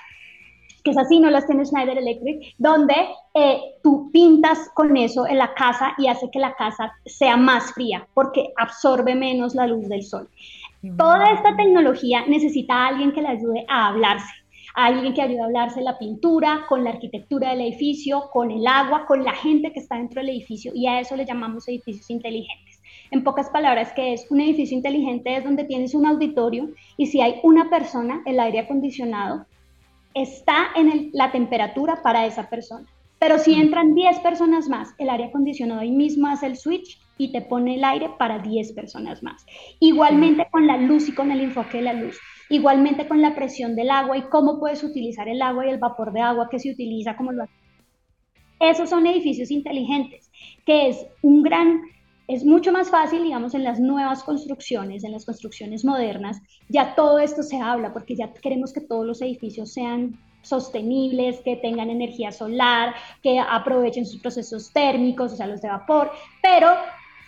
que 0.84 0.92
es 0.92 0.98
así, 0.98 1.18
no 1.18 1.30
las 1.30 1.48
tiene 1.48 1.64
Schneider 1.64 1.98
Electric, 1.98 2.54
donde 2.58 2.94
eh, 3.34 3.58
tú 3.82 4.08
pintas 4.12 4.70
con 4.72 4.96
eso 4.96 5.26
en 5.26 5.38
la 5.38 5.52
casa 5.52 5.94
y 5.98 6.06
hace 6.06 6.30
que 6.30 6.38
la 6.38 6.54
casa 6.54 6.92
sea 7.04 7.36
más 7.36 7.72
fría 7.72 8.06
porque 8.14 8.52
absorbe 8.56 9.16
menos 9.16 9.56
la 9.56 9.66
luz 9.66 9.88
del 9.88 10.04
sol. 10.04 10.28
Toda 10.96 11.32
esta 11.32 11.56
tecnología 11.56 12.24
necesita 12.28 12.74
a 12.74 12.86
alguien 12.86 13.10
que 13.10 13.20
le 13.20 13.26
ayude 13.26 13.66
a 13.68 13.88
hablarse 13.88 14.32
alguien 14.76 15.14
que 15.14 15.22
ayude 15.22 15.40
a 15.40 15.46
hablarse 15.46 15.80
la 15.80 15.98
pintura, 15.98 16.66
con 16.68 16.84
la 16.84 16.90
arquitectura 16.90 17.50
del 17.50 17.62
edificio, 17.62 18.28
con 18.30 18.50
el 18.50 18.66
agua, 18.66 19.06
con 19.06 19.24
la 19.24 19.32
gente 19.32 19.72
que 19.72 19.80
está 19.80 19.96
dentro 19.96 20.20
del 20.20 20.28
edificio 20.28 20.70
y 20.74 20.86
a 20.86 21.00
eso 21.00 21.16
le 21.16 21.24
llamamos 21.24 21.66
edificios 21.66 22.10
inteligentes. 22.10 22.82
En 23.10 23.24
pocas 23.24 23.48
palabras, 23.48 23.92
que 23.94 24.12
es 24.12 24.30
un 24.30 24.40
edificio 24.40 24.76
inteligente 24.76 25.34
es 25.34 25.44
donde 25.44 25.64
tienes 25.64 25.94
un 25.94 26.06
auditorio 26.06 26.68
y 26.98 27.06
si 27.06 27.22
hay 27.22 27.40
una 27.42 27.70
persona, 27.70 28.22
el 28.26 28.38
aire 28.38 28.60
acondicionado 28.60 29.46
está 30.12 30.68
en 30.76 31.10
la 31.14 31.32
temperatura 31.32 32.02
para 32.02 32.26
esa 32.26 32.50
persona. 32.50 32.86
Pero 33.18 33.38
si 33.38 33.54
entran 33.54 33.94
10 33.94 34.18
personas 34.20 34.68
más, 34.68 34.94
el 34.98 35.08
aire 35.08 35.24
acondicionado 35.24 35.80
ahí 35.80 35.90
mismo 35.90 36.26
hace 36.26 36.46
el 36.46 36.56
switch 36.58 37.00
y 37.16 37.32
te 37.32 37.40
pone 37.40 37.76
el 37.76 37.84
aire 37.84 38.10
para 38.18 38.40
10 38.40 38.72
personas 38.72 39.22
más. 39.22 39.46
Igualmente 39.80 40.46
con 40.50 40.66
la 40.66 40.76
luz 40.76 41.08
y 41.08 41.14
con 41.14 41.30
el 41.30 41.40
enfoque 41.40 41.78
de 41.78 41.84
la 41.84 41.92
luz. 41.94 42.18
Igualmente 42.48 43.08
con 43.08 43.20
la 43.20 43.34
presión 43.34 43.74
del 43.74 43.90
agua 43.90 44.16
y 44.16 44.22
cómo 44.22 44.58
puedes 44.58 44.84
utilizar 44.84 45.28
el 45.28 45.42
agua 45.42 45.66
y 45.66 45.70
el 45.70 45.78
vapor 45.78 46.12
de 46.12 46.20
agua 46.20 46.48
que 46.50 46.58
se 46.58 46.70
utiliza 46.70 47.16
como 47.16 47.32
lo 47.32 47.46
Esos 48.60 48.88
son 48.88 49.06
edificios 49.06 49.50
inteligentes, 49.50 50.30
que 50.64 50.88
es 50.88 51.06
un 51.22 51.42
gran 51.42 51.80
es 52.28 52.44
mucho 52.44 52.72
más 52.72 52.90
fácil, 52.90 53.22
digamos, 53.22 53.54
en 53.54 53.62
las 53.62 53.78
nuevas 53.78 54.24
construcciones, 54.24 55.04
en 55.04 55.12
las 55.12 55.24
construcciones 55.24 55.84
modernas, 55.84 56.42
ya 56.68 56.94
todo 56.94 57.18
esto 57.20 57.42
se 57.42 57.60
habla 57.60 57.92
porque 57.92 58.16
ya 58.16 58.32
queremos 58.32 58.72
que 58.72 58.80
todos 58.80 59.06
los 59.06 59.22
edificios 59.22 59.72
sean 59.72 60.18
sostenibles, 60.42 61.40
que 61.40 61.56
tengan 61.56 61.90
energía 61.90 62.32
solar, 62.32 62.94
que 63.22 63.38
aprovechen 63.38 64.06
sus 64.06 64.20
procesos 64.20 64.72
térmicos, 64.72 65.32
o 65.32 65.36
sea, 65.36 65.46
los 65.46 65.60
de 65.60 65.68
vapor, 65.68 66.10
pero 66.42 66.68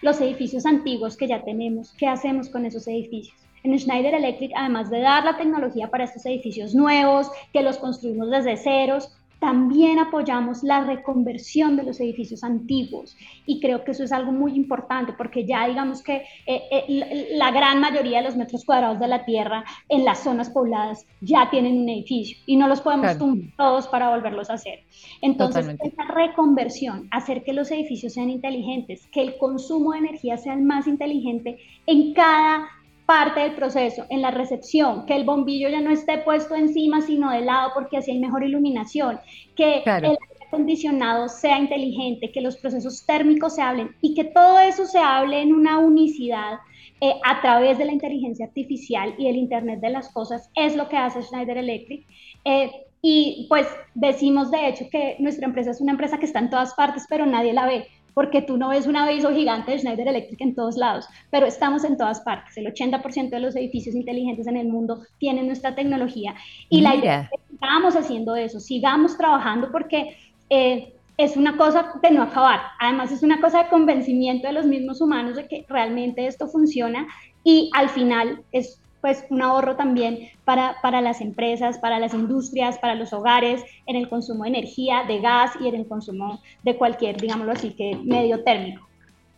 los 0.02 0.20
edificios 0.20 0.66
antiguos 0.66 1.16
que 1.16 1.28
ya 1.28 1.42
tenemos, 1.44 1.92
¿qué 1.92 2.06
hacemos 2.06 2.48
con 2.48 2.64
esos 2.66 2.86
edificios? 2.88 3.47
En 3.62 3.78
Schneider 3.78 4.14
Electric, 4.14 4.52
además 4.56 4.90
de 4.90 5.00
dar 5.00 5.24
la 5.24 5.36
tecnología 5.36 5.90
para 5.90 6.04
estos 6.04 6.24
edificios 6.26 6.74
nuevos, 6.74 7.30
que 7.52 7.62
los 7.62 7.78
construimos 7.78 8.30
desde 8.30 8.56
ceros, 8.56 9.12
también 9.40 9.98
apoyamos 9.98 10.62
la 10.62 10.84
reconversión 10.84 11.76
de 11.76 11.84
los 11.84 12.00
edificios 12.00 12.42
antiguos. 12.42 13.16
Y 13.46 13.60
creo 13.60 13.84
que 13.84 13.92
eso 13.92 14.02
es 14.02 14.12
algo 14.12 14.32
muy 14.32 14.54
importante 14.54 15.12
porque 15.12 15.46
ya 15.46 15.66
digamos 15.68 16.02
que 16.02 16.24
eh, 16.46 16.62
eh, 16.70 17.28
la 17.32 17.50
gran 17.50 17.80
mayoría 17.80 18.18
de 18.18 18.24
los 18.24 18.36
metros 18.36 18.64
cuadrados 18.64 18.98
de 18.98 19.08
la 19.08 19.24
Tierra 19.24 19.64
en 19.88 20.04
las 20.04 20.24
zonas 20.24 20.50
pobladas 20.50 21.06
ya 21.20 21.50
tienen 21.50 21.78
un 21.78 21.88
edificio 21.88 22.36
y 22.46 22.56
no 22.56 22.66
los 22.68 22.80
podemos 22.80 23.16
tumbar 23.16 23.52
todos 23.56 23.86
para 23.88 24.10
volverlos 24.10 24.50
a 24.50 24.54
hacer. 24.54 24.80
Entonces, 25.22 25.76
esa 25.80 26.04
reconversión, 26.04 27.08
hacer 27.10 27.44
que 27.44 27.52
los 27.52 27.70
edificios 27.70 28.14
sean 28.14 28.30
inteligentes, 28.30 29.06
que 29.08 29.22
el 29.22 29.38
consumo 29.38 29.92
de 29.92 29.98
energía 29.98 30.36
sea 30.36 30.54
el 30.54 30.62
más 30.62 30.86
inteligente 30.86 31.58
en 31.86 32.12
cada 32.12 32.68
parte 33.08 33.40
del 33.40 33.54
proceso, 33.54 34.04
en 34.10 34.20
la 34.20 34.30
recepción, 34.30 35.06
que 35.06 35.16
el 35.16 35.24
bombillo 35.24 35.70
ya 35.70 35.80
no 35.80 35.90
esté 35.90 36.18
puesto 36.18 36.54
encima, 36.54 37.00
sino 37.00 37.32
de 37.32 37.40
lado, 37.40 37.70
porque 37.72 37.96
así 37.96 38.10
hay 38.10 38.18
mejor 38.18 38.44
iluminación, 38.44 39.18
que 39.56 39.78
el 39.78 40.04
aire 40.04 40.18
acondicionado 40.46 41.26
sea 41.30 41.58
inteligente, 41.58 42.30
que 42.30 42.42
los 42.42 42.58
procesos 42.58 43.06
térmicos 43.06 43.54
se 43.54 43.62
hablen 43.62 43.96
y 44.02 44.14
que 44.14 44.24
todo 44.24 44.60
eso 44.60 44.84
se 44.84 44.98
hable 44.98 45.40
en 45.40 45.54
una 45.54 45.78
unicidad 45.78 46.58
eh, 47.00 47.14
a 47.24 47.40
través 47.40 47.78
de 47.78 47.86
la 47.86 47.92
inteligencia 47.92 48.44
artificial 48.44 49.14
y 49.16 49.28
el 49.28 49.36
Internet 49.36 49.80
de 49.80 49.88
las 49.88 50.12
Cosas, 50.12 50.50
es 50.54 50.76
lo 50.76 50.90
que 50.90 50.98
hace 50.98 51.22
Schneider 51.22 51.56
Electric. 51.56 52.06
Eh, 52.44 52.70
y 53.00 53.46
pues 53.48 53.66
decimos 53.94 54.50
de 54.50 54.68
hecho 54.68 54.84
que 54.90 55.16
nuestra 55.18 55.46
empresa 55.46 55.70
es 55.70 55.80
una 55.80 55.92
empresa 55.92 56.18
que 56.18 56.26
está 56.26 56.40
en 56.40 56.50
todas 56.50 56.74
partes, 56.74 57.06
pero 57.08 57.24
nadie 57.24 57.54
la 57.54 57.66
ve 57.66 57.86
porque 58.18 58.42
tú 58.42 58.56
no 58.56 58.70
ves 58.70 58.88
un 58.88 58.96
aviso 58.96 59.32
gigante 59.32 59.70
de 59.70 59.78
Schneider 59.78 60.08
Electric 60.08 60.40
en 60.40 60.56
todos 60.56 60.76
lados, 60.76 61.08
pero 61.30 61.46
estamos 61.46 61.84
en 61.84 61.96
todas 61.96 62.20
partes. 62.22 62.56
El 62.56 62.66
80% 62.66 63.30
de 63.30 63.38
los 63.38 63.54
edificios 63.54 63.94
inteligentes 63.94 64.48
en 64.48 64.56
el 64.56 64.66
mundo 64.66 65.02
tienen 65.18 65.46
nuestra 65.46 65.76
tecnología 65.76 66.34
y 66.68 66.80
la 66.80 66.96
idea 66.96 67.20
es 67.20 67.30
que 67.30 67.52
sigamos 67.52 67.94
haciendo 67.94 68.34
eso, 68.34 68.58
sigamos 68.58 69.16
trabajando 69.16 69.70
porque 69.70 70.16
eh, 70.50 70.94
es 71.16 71.36
una 71.36 71.56
cosa 71.56 71.92
de 72.02 72.10
no 72.10 72.24
acabar. 72.24 72.58
Además, 72.80 73.12
es 73.12 73.22
una 73.22 73.40
cosa 73.40 73.62
de 73.62 73.68
convencimiento 73.68 74.48
de 74.48 74.52
los 74.52 74.66
mismos 74.66 75.00
humanos 75.00 75.36
de 75.36 75.46
que 75.46 75.64
realmente 75.68 76.26
esto 76.26 76.48
funciona 76.48 77.06
y 77.44 77.70
al 77.72 77.88
final 77.88 78.42
es 78.50 78.80
pues 79.00 79.24
un 79.30 79.42
ahorro 79.42 79.76
también 79.76 80.28
para, 80.44 80.76
para 80.82 81.00
las 81.00 81.20
empresas, 81.20 81.78
para 81.78 81.98
las 81.98 82.14
industrias, 82.14 82.78
para 82.78 82.94
los 82.94 83.12
hogares, 83.12 83.62
en 83.86 83.96
el 83.96 84.08
consumo 84.08 84.44
de 84.44 84.50
energía, 84.50 85.04
de 85.06 85.20
gas 85.20 85.52
y 85.60 85.68
en 85.68 85.74
el 85.74 85.86
consumo 85.86 86.40
de 86.64 86.76
cualquier, 86.76 87.16
digámoslo 87.16 87.52
así, 87.52 87.70
que 87.70 87.96
medio 88.04 88.42
térmico. 88.42 88.88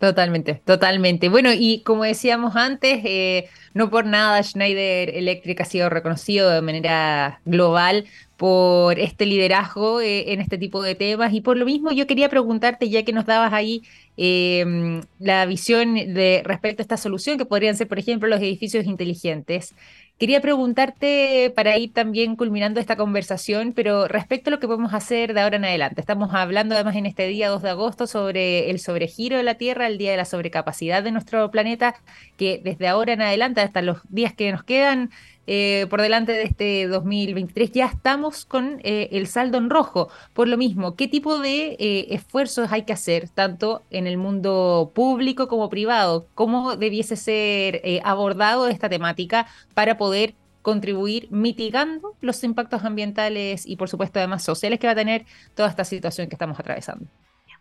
Totalmente, 0.01 0.55
totalmente. 0.65 1.29
Bueno, 1.29 1.51
y 1.53 1.83
como 1.83 2.05
decíamos 2.05 2.57
antes, 2.57 3.03
eh, 3.05 3.51
no 3.75 3.91
por 3.91 4.07
nada 4.07 4.43
Schneider 4.43 5.11
Electric 5.11 5.61
ha 5.61 5.67
sido 5.67 5.91
reconocido 5.91 6.49
de 6.49 6.63
manera 6.63 7.43
global 7.45 8.07
por 8.41 8.99
este 8.99 9.27
liderazgo 9.27 10.01
eh, 10.01 10.33
en 10.33 10.41
este 10.41 10.57
tipo 10.57 10.83
de 10.83 10.95
temas. 10.95 11.35
Y 11.35 11.43
por 11.43 11.59
lo 11.59 11.67
mismo 11.67 11.93
yo 11.93 12.07
quería 12.07 12.31
preguntarte, 12.31 12.89
ya 12.89 13.05
que 13.05 13.13
nos 13.13 13.27
dabas 13.27 13.53
ahí 13.53 13.83
em, 14.17 15.03
la 15.19 15.45
visión 15.45 15.95
de 15.95 16.41
respecto 16.43 16.81
a 16.81 16.85
esta 16.85 16.97
solución, 16.97 17.37
que 17.37 17.45
podrían 17.45 17.77
ser, 17.77 17.87
por 17.87 17.99
ejemplo, 17.99 18.31
los 18.31 18.41
edificios 18.41 18.87
inteligentes. 18.87 19.75
Quería 20.19 20.41
preguntarte 20.41 21.53
para 21.55 21.77
ir 21.77 21.93
también 21.93 22.35
culminando 22.35 22.81
esta 22.81 22.97
conversación, 22.97 23.75
pero 23.75 24.09
respecto 24.09 24.49
a 24.49 24.53
lo 24.53 24.59
que 24.59 24.67
podemos 24.67 24.95
hacer 24.95 25.35
de 25.35 25.41
ahora 25.43 25.57
en 25.57 25.67
adelante. 25.67 26.01
Estamos 26.01 26.33
hablando 26.33 26.75
además 26.75 26.97
en 26.97 27.05
este 27.05 27.27
día 27.27 27.51
2 27.51 27.61
de 27.61 27.71
agosto 27.71 28.07
sobre 28.07 28.71
el 28.71 28.81
sobregiro 28.81 29.37
de 29.37 29.43
la 29.43 29.57
Tierra, 29.57 29.87
el 29.87 29.99
día 29.99 30.13
de 30.13 30.17
la 30.17 30.25
sobrecapacidad 30.25 31.03
de 31.03 31.11
nuestro 31.13 31.51
planeta, 31.51 31.95
que 32.39 32.59
desde 32.65 32.89
ahora 32.89 33.13
en 33.13 33.21
adelante, 33.21 33.61
hasta 33.61 33.83
los 33.83 33.99
días 34.09 34.33
que 34.33 34.51
nos 34.51 34.63
quedan, 34.65 35.11
eh, 35.53 35.89
por 35.91 36.01
delante 36.01 36.31
de 36.31 36.45
este 36.45 36.87
2023 36.87 37.73
ya 37.73 37.87
estamos 37.87 38.45
con 38.45 38.79
eh, 38.85 39.09
el 39.11 39.27
saldo 39.27 39.59
en 39.59 39.69
rojo. 39.69 40.09
Por 40.33 40.47
lo 40.47 40.57
mismo, 40.57 40.95
¿qué 40.95 41.09
tipo 41.09 41.41
de 41.41 41.77
eh, 41.81 42.07
esfuerzos 42.11 42.71
hay 42.71 42.85
que 42.85 42.93
hacer, 42.93 43.29
tanto 43.29 43.83
en 43.91 44.07
el 44.07 44.17
mundo 44.17 44.93
público 44.95 45.49
como 45.49 45.69
privado? 45.69 46.29
¿Cómo 46.37 46.77
debiese 46.77 47.17
ser 47.17 47.83
abordado 48.05 48.69
esta 48.69 48.89
temática 48.89 49.49
para 49.75 49.99
poder 49.99 50.35
contribuir 50.63 51.27
mitigando 51.33 52.15
los 52.21 52.45
impactos 52.45 52.85
ambientales 52.85 53.67
y 53.67 53.75
por 53.75 53.89
supuesto 53.89 54.21
además 54.21 54.45
sociales 54.45 54.79
que 54.79 54.87
va 54.87 54.93
a 54.93 54.97
tener 54.97 55.27
toda 55.57 55.69
esta 55.69 55.83
situación 55.83 56.29
que 56.29 56.37
estamos 56.37 56.61
atravesando? 56.61 57.07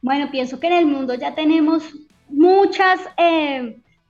Bueno, 0.03 0.29
pienso 0.29 0.59
que 0.59 0.67
en 0.67 0.73
el 0.73 0.85
mundo 0.85 1.15
ya 1.15 1.33
tenemos 1.33 1.83
muchas 2.29 2.99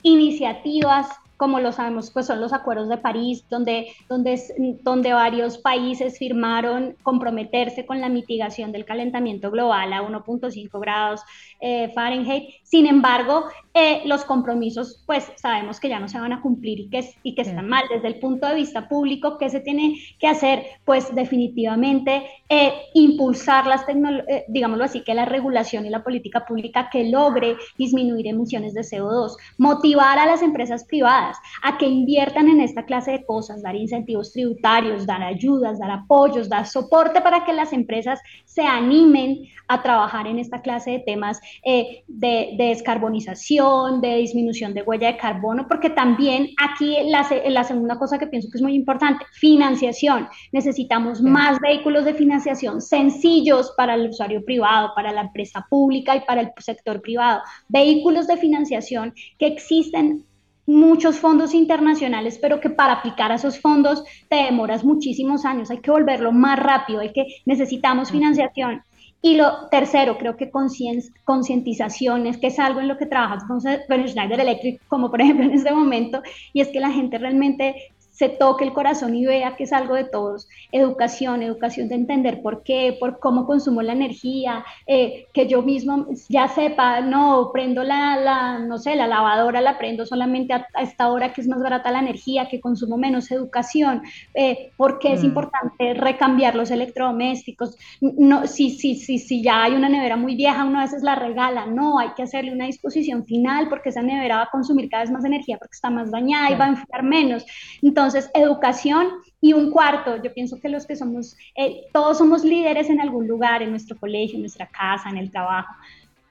iniciativas 0.04 1.08
como 1.40 1.62
lo 1.62 1.72
sabemos, 1.72 2.12
pues 2.12 2.26
son 2.26 2.42
los 2.42 2.52
acuerdos 2.52 2.90
de 2.90 2.98
París, 2.98 3.46
donde, 3.50 3.94
donde, 4.10 4.38
donde 4.84 5.14
varios 5.14 5.58
países 5.58 6.20
firmaron 6.20 6.98
comprometerse 7.02 7.86
con 7.86 8.02
la 8.02 8.10
mitigación 8.10 8.74
del 8.74 8.84
calentamiento 8.84 9.50
global 9.50 9.94
a 9.94 10.02
1.5 10.02 10.82
grados 10.82 11.22
eh, 11.60 11.92
Fahrenheit. 11.94 12.50
Sin 12.64 12.86
embargo, 12.86 13.46
eh, 13.74 14.02
los 14.06 14.24
compromisos, 14.26 15.04
pues 15.06 15.32
sabemos 15.36 15.80
que 15.80 15.90
ya 15.90 16.00
no 16.00 16.08
se 16.08 16.20
van 16.20 16.34
a 16.34 16.42
cumplir 16.42 16.80
y 16.80 16.90
que, 16.90 17.14
y 17.24 17.36
que 17.36 17.42
están 17.42 17.68
mal. 17.68 17.84
Desde 17.90 18.08
el 18.08 18.20
punto 18.20 18.48
de 18.48 18.56
vista 18.56 18.88
público, 18.88 19.38
¿qué 19.38 19.50
se 19.50 19.60
tiene 19.60 19.96
que 20.20 20.28
hacer? 20.28 20.66
Pues 20.86 21.14
definitivamente 21.14 22.24
eh, 22.48 22.74
impulsar 22.94 23.68
las 23.68 23.86
tecnologías, 23.86 24.44
digámoslo 24.48 24.84
así, 24.84 25.02
que 25.04 25.14
la 25.14 25.26
regulación 25.26 25.86
y 25.86 25.90
la 25.90 26.04
política 26.04 26.46
pública 26.46 26.90
que 26.92 27.06
logre 27.10 27.58
disminuir 27.78 28.28
emisiones 28.28 28.74
de 28.74 28.82
CO2, 28.82 29.36
motivar 29.58 30.18
a 30.20 30.26
las 30.26 30.42
empresas 30.42 30.84
privadas 30.86 31.38
a 31.64 31.78
que 31.78 31.88
inviertan 31.88 32.50
en 32.50 32.62
esta 32.62 32.86
clase 32.86 33.12
de 33.12 33.26
cosas, 33.26 33.62
dar 33.62 33.76
incentivos 33.76 34.32
tributarios, 34.32 35.06
dar 35.06 35.22
ayudas, 35.22 35.80
dar 35.80 35.92
apoyos, 35.92 36.50
dar 36.50 36.66
soporte 36.66 37.22
para 37.22 37.44
que 37.46 37.54
las 37.54 37.74
empresas 37.74 38.20
se 38.46 38.64
animen 38.64 39.48
a 39.68 39.82
trabajar 39.82 40.28
en 40.28 40.40
esta 40.40 40.62
clase 40.62 40.92
de 40.92 41.00
temas 41.00 41.40
eh, 41.64 42.04
de, 42.08 42.56
descarbonización, 42.58 44.02
de 44.02 44.18
disminución 44.18 44.74
de 44.74 44.82
huella 44.82 45.12
de 45.12 45.18
carbono, 45.18 45.68
porque 45.68 45.90
también 45.90 46.50
aquí 46.62 46.98
la, 47.06 47.28
la, 47.48 47.64
segunda 47.64 47.98
cosa 47.98 48.18
que 48.18 48.28
pienso 48.28 48.50
que 48.50 48.58
es 48.58 48.62
muy 48.62 48.76
importante, 48.76 49.26
financiación. 49.34 50.28
Necesitamos 50.52 51.22
más 51.22 51.60
vehículos 51.60 52.06
de 52.06 52.14
financiación 52.14 52.82
sencillos 52.82 53.74
para 53.78 53.96
el 53.96 54.10
usuario 54.10 54.44
privado, 54.44 54.92
para 54.96 55.12
la 55.12 55.22
empresa 55.22 55.66
pública 55.70 56.16
y 56.16 56.22
para 56.22 56.42
el 56.42 56.52
sector 56.58 57.02
privado. 57.02 57.42
Vehículos 57.68 58.28
de 58.28 58.38
financiación 58.38 59.14
que 59.38 59.48
existen 59.48 60.26
muchos 60.70 61.18
fondos 61.18 61.54
internacionales, 61.54 62.38
pero 62.40 62.60
que 62.62 62.70
para 62.70 62.94
aplicar 62.94 63.32
a 63.32 63.36
esos 63.36 63.60
fondos 63.60 64.04
te 64.30 64.36
demoras 64.36 64.84
muchísimos 64.84 65.44
años, 65.44 65.72
hay 65.72 65.80
que 65.80 65.90
volverlo 65.90 66.32
más 66.32 66.60
rápido, 66.60 67.00
hay 67.00 67.12
que 67.12 67.26
necesitamos 67.46 68.12
financiación. 68.12 68.84
Y 69.22 69.36
lo 69.36 69.68
tercero, 69.70 70.18
creo 70.18 70.38
que 70.38 70.50
concientización 70.50 72.26
es 72.26 72.38
que 72.38 72.48
es 72.48 72.58
algo 72.58 72.80
en 72.80 72.88
lo 72.88 72.98
que 72.98 73.06
trabajas 73.06 73.44
con 73.44 73.60
Schneider 73.60 74.40
Electric, 74.40 74.82
como 74.88 75.12
por 75.12 75.22
ejemplo 75.22 75.46
en 75.46 75.52
este 75.52 75.72
momento, 75.72 76.22
y 76.54 76.62
es 76.62 76.70
que 76.70 76.80
la 76.80 76.92
gente 76.92 77.18
realmente 77.18 77.92
se 78.20 78.28
toque 78.28 78.66
el 78.66 78.74
corazón 78.74 79.16
y 79.16 79.26
vea 79.26 79.56
que 79.56 79.64
es 79.64 79.72
algo 79.72 79.96
de 79.96 80.04
todos. 80.04 80.50
Educación, 80.74 81.42
educación 81.42 81.88
de 81.88 81.96
entender 81.96 82.42
por 82.42 82.64
qué, 82.64 82.98
por 83.00 83.18
cómo 83.18 83.46
consumo 83.46 83.82
la 83.82 83.94
energía, 83.94 84.66
eh, 84.88 85.28
que 85.34 85.48
yo 85.48 85.62
mismo 85.62 86.06
ya 86.28 86.50
sepa, 86.50 87.00
no, 87.00 87.50
prendo 87.54 87.82
la, 87.82 88.18
la, 88.18 88.60
no 88.60 88.78
sé, 88.78 88.98
la 88.98 89.08
lavadora 89.08 89.62
la 89.62 89.78
prendo 89.78 90.06
solamente 90.06 90.52
a, 90.54 90.68
esta 90.82 91.08
hora 91.08 91.32
que 91.32 91.40
es 91.40 91.48
más 91.48 91.62
barata 91.62 91.92
la 91.92 92.00
energía, 92.00 92.50
que 92.50 92.60
consumo 92.60 92.98
menos 92.98 93.32
educación, 93.32 94.02
eh, 94.34 94.72
porque 94.76 95.14
es 95.14 95.22
mm. 95.24 95.26
importante 95.26 95.94
recambiar 95.94 96.56
los 96.56 96.72
electrodomésticos. 96.72 97.78
No, 98.02 98.48
si, 98.48 98.72
si, 98.72 98.96
si, 98.96 99.20
si 99.20 99.42
ya 99.42 99.64
hay 99.64 99.76
una 99.76 99.88
nevera 99.88 100.18
muy 100.18 100.36
vieja, 100.36 100.66
uno 100.66 100.80
a 100.80 100.84
veces 100.84 101.04
la 101.04 101.16
regala, 101.16 101.68
no, 101.68 102.00
hay 102.00 102.10
que 102.18 102.24
hacerle 102.24 102.52
una 102.52 102.66
disposición 102.66 103.24
final 103.24 103.70
porque 103.70 103.90
esa 103.90 104.02
nevera 104.02 104.40
va 104.40 104.44
a 104.44 104.52
consumir 104.52 104.90
cada 104.90 105.04
vez 105.04 105.12
más 105.12 105.24
energía 105.24 105.58
porque 105.58 105.76
está 105.76 105.90
más 105.90 106.12
dañada 106.12 106.52
y 106.52 106.56
va 106.56 106.66
a 106.66 106.70
enfriar 106.70 107.04
menos. 107.04 107.46
Entonces, 107.82 108.09
entonces, 108.10 108.32
educación 108.34 109.08
y 109.40 109.54
un 109.54 109.72
cuarto, 109.72 110.22
yo 110.22 110.34
pienso 110.34 110.60
que 110.60 110.70
los 110.70 110.86
que 110.88 110.96
somos, 110.96 111.38
eh, 111.56 111.84
todos 111.94 112.18
somos 112.18 112.44
líderes 112.44 112.90
en 112.90 113.00
algún 113.00 113.28
lugar, 113.28 113.62
en 113.62 113.70
nuestro 113.70 113.98
colegio, 113.98 114.36
en 114.36 114.42
nuestra 114.42 114.68
casa, 114.68 115.10
en 115.10 115.18
el 115.18 115.32
trabajo. 115.32 115.74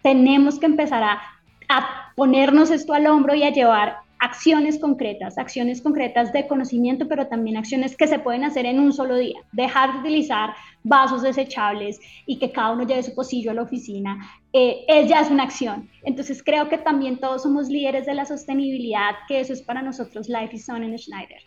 Tenemos 0.03 0.59
que 0.59 0.67
empezar 0.67 1.03
a, 1.03 1.21
a 1.69 2.13
ponernos 2.17 2.71
esto 2.71 2.95
al 2.95 3.07
hombro 3.07 3.35
y 3.35 3.45
a 3.45 3.51
llevar 3.51 3.99
acciones 4.19 4.79
concretas, 4.79 5.39
acciones 5.39 5.81
concretas 5.81 6.33
de 6.33 6.49
conocimiento, 6.49 7.07
pero 7.07 7.29
también 7.29 7.57
acciones 7.57 7.97
que 7.97 8.09
se 8.09 8.19
pueden 8.19 8.45
hacer 8.45 8.67
en 8.67 8.81
un 8.81 8.93
solo 8.93 9.17
día. 9.17 9.39
Dejar 9.53 9.93
de 9.93 9.99
utilizar 10.01 10.55
vasos 10.83 11.23
desechables 11.23 12.01
y 12.27 12.39
que 12.39 12.51
cada 12.51 12.73
uno 12.73 12.87
lleve 12.87 13.03
su 13.03 13.15
pocillo 13.15 13.51
a 13.53 13.55
la 13.55 13.63
oficina, 13.63 14.19
eh, 14.53 14.85
es, 14.89 15.09
ya 15.09 15.21
es 15.21 15.31
una 15.31 15.45
acción. 15.45 15.89
Entonces 16.03 16.43
creo 16.43 16.69
que 16.69 16.79
también 16.79 17.19
todos 17.19 17.43
somos 17.45 17.69
líderes 17.69 18.07
de 18.07 18.15
la 18.15 18.27
sostenibilidad, 18.27 19.15
que 19.29 19.41
eso 19.41 19.53
es 19.53 19.63
para 19.63 19.83
nosotros 19.83 20.29
Life 20.29 20.57
is 20.57 20.69
On 20.69 20.83
en 20.83 20.99
Schneider. 20.99 21.41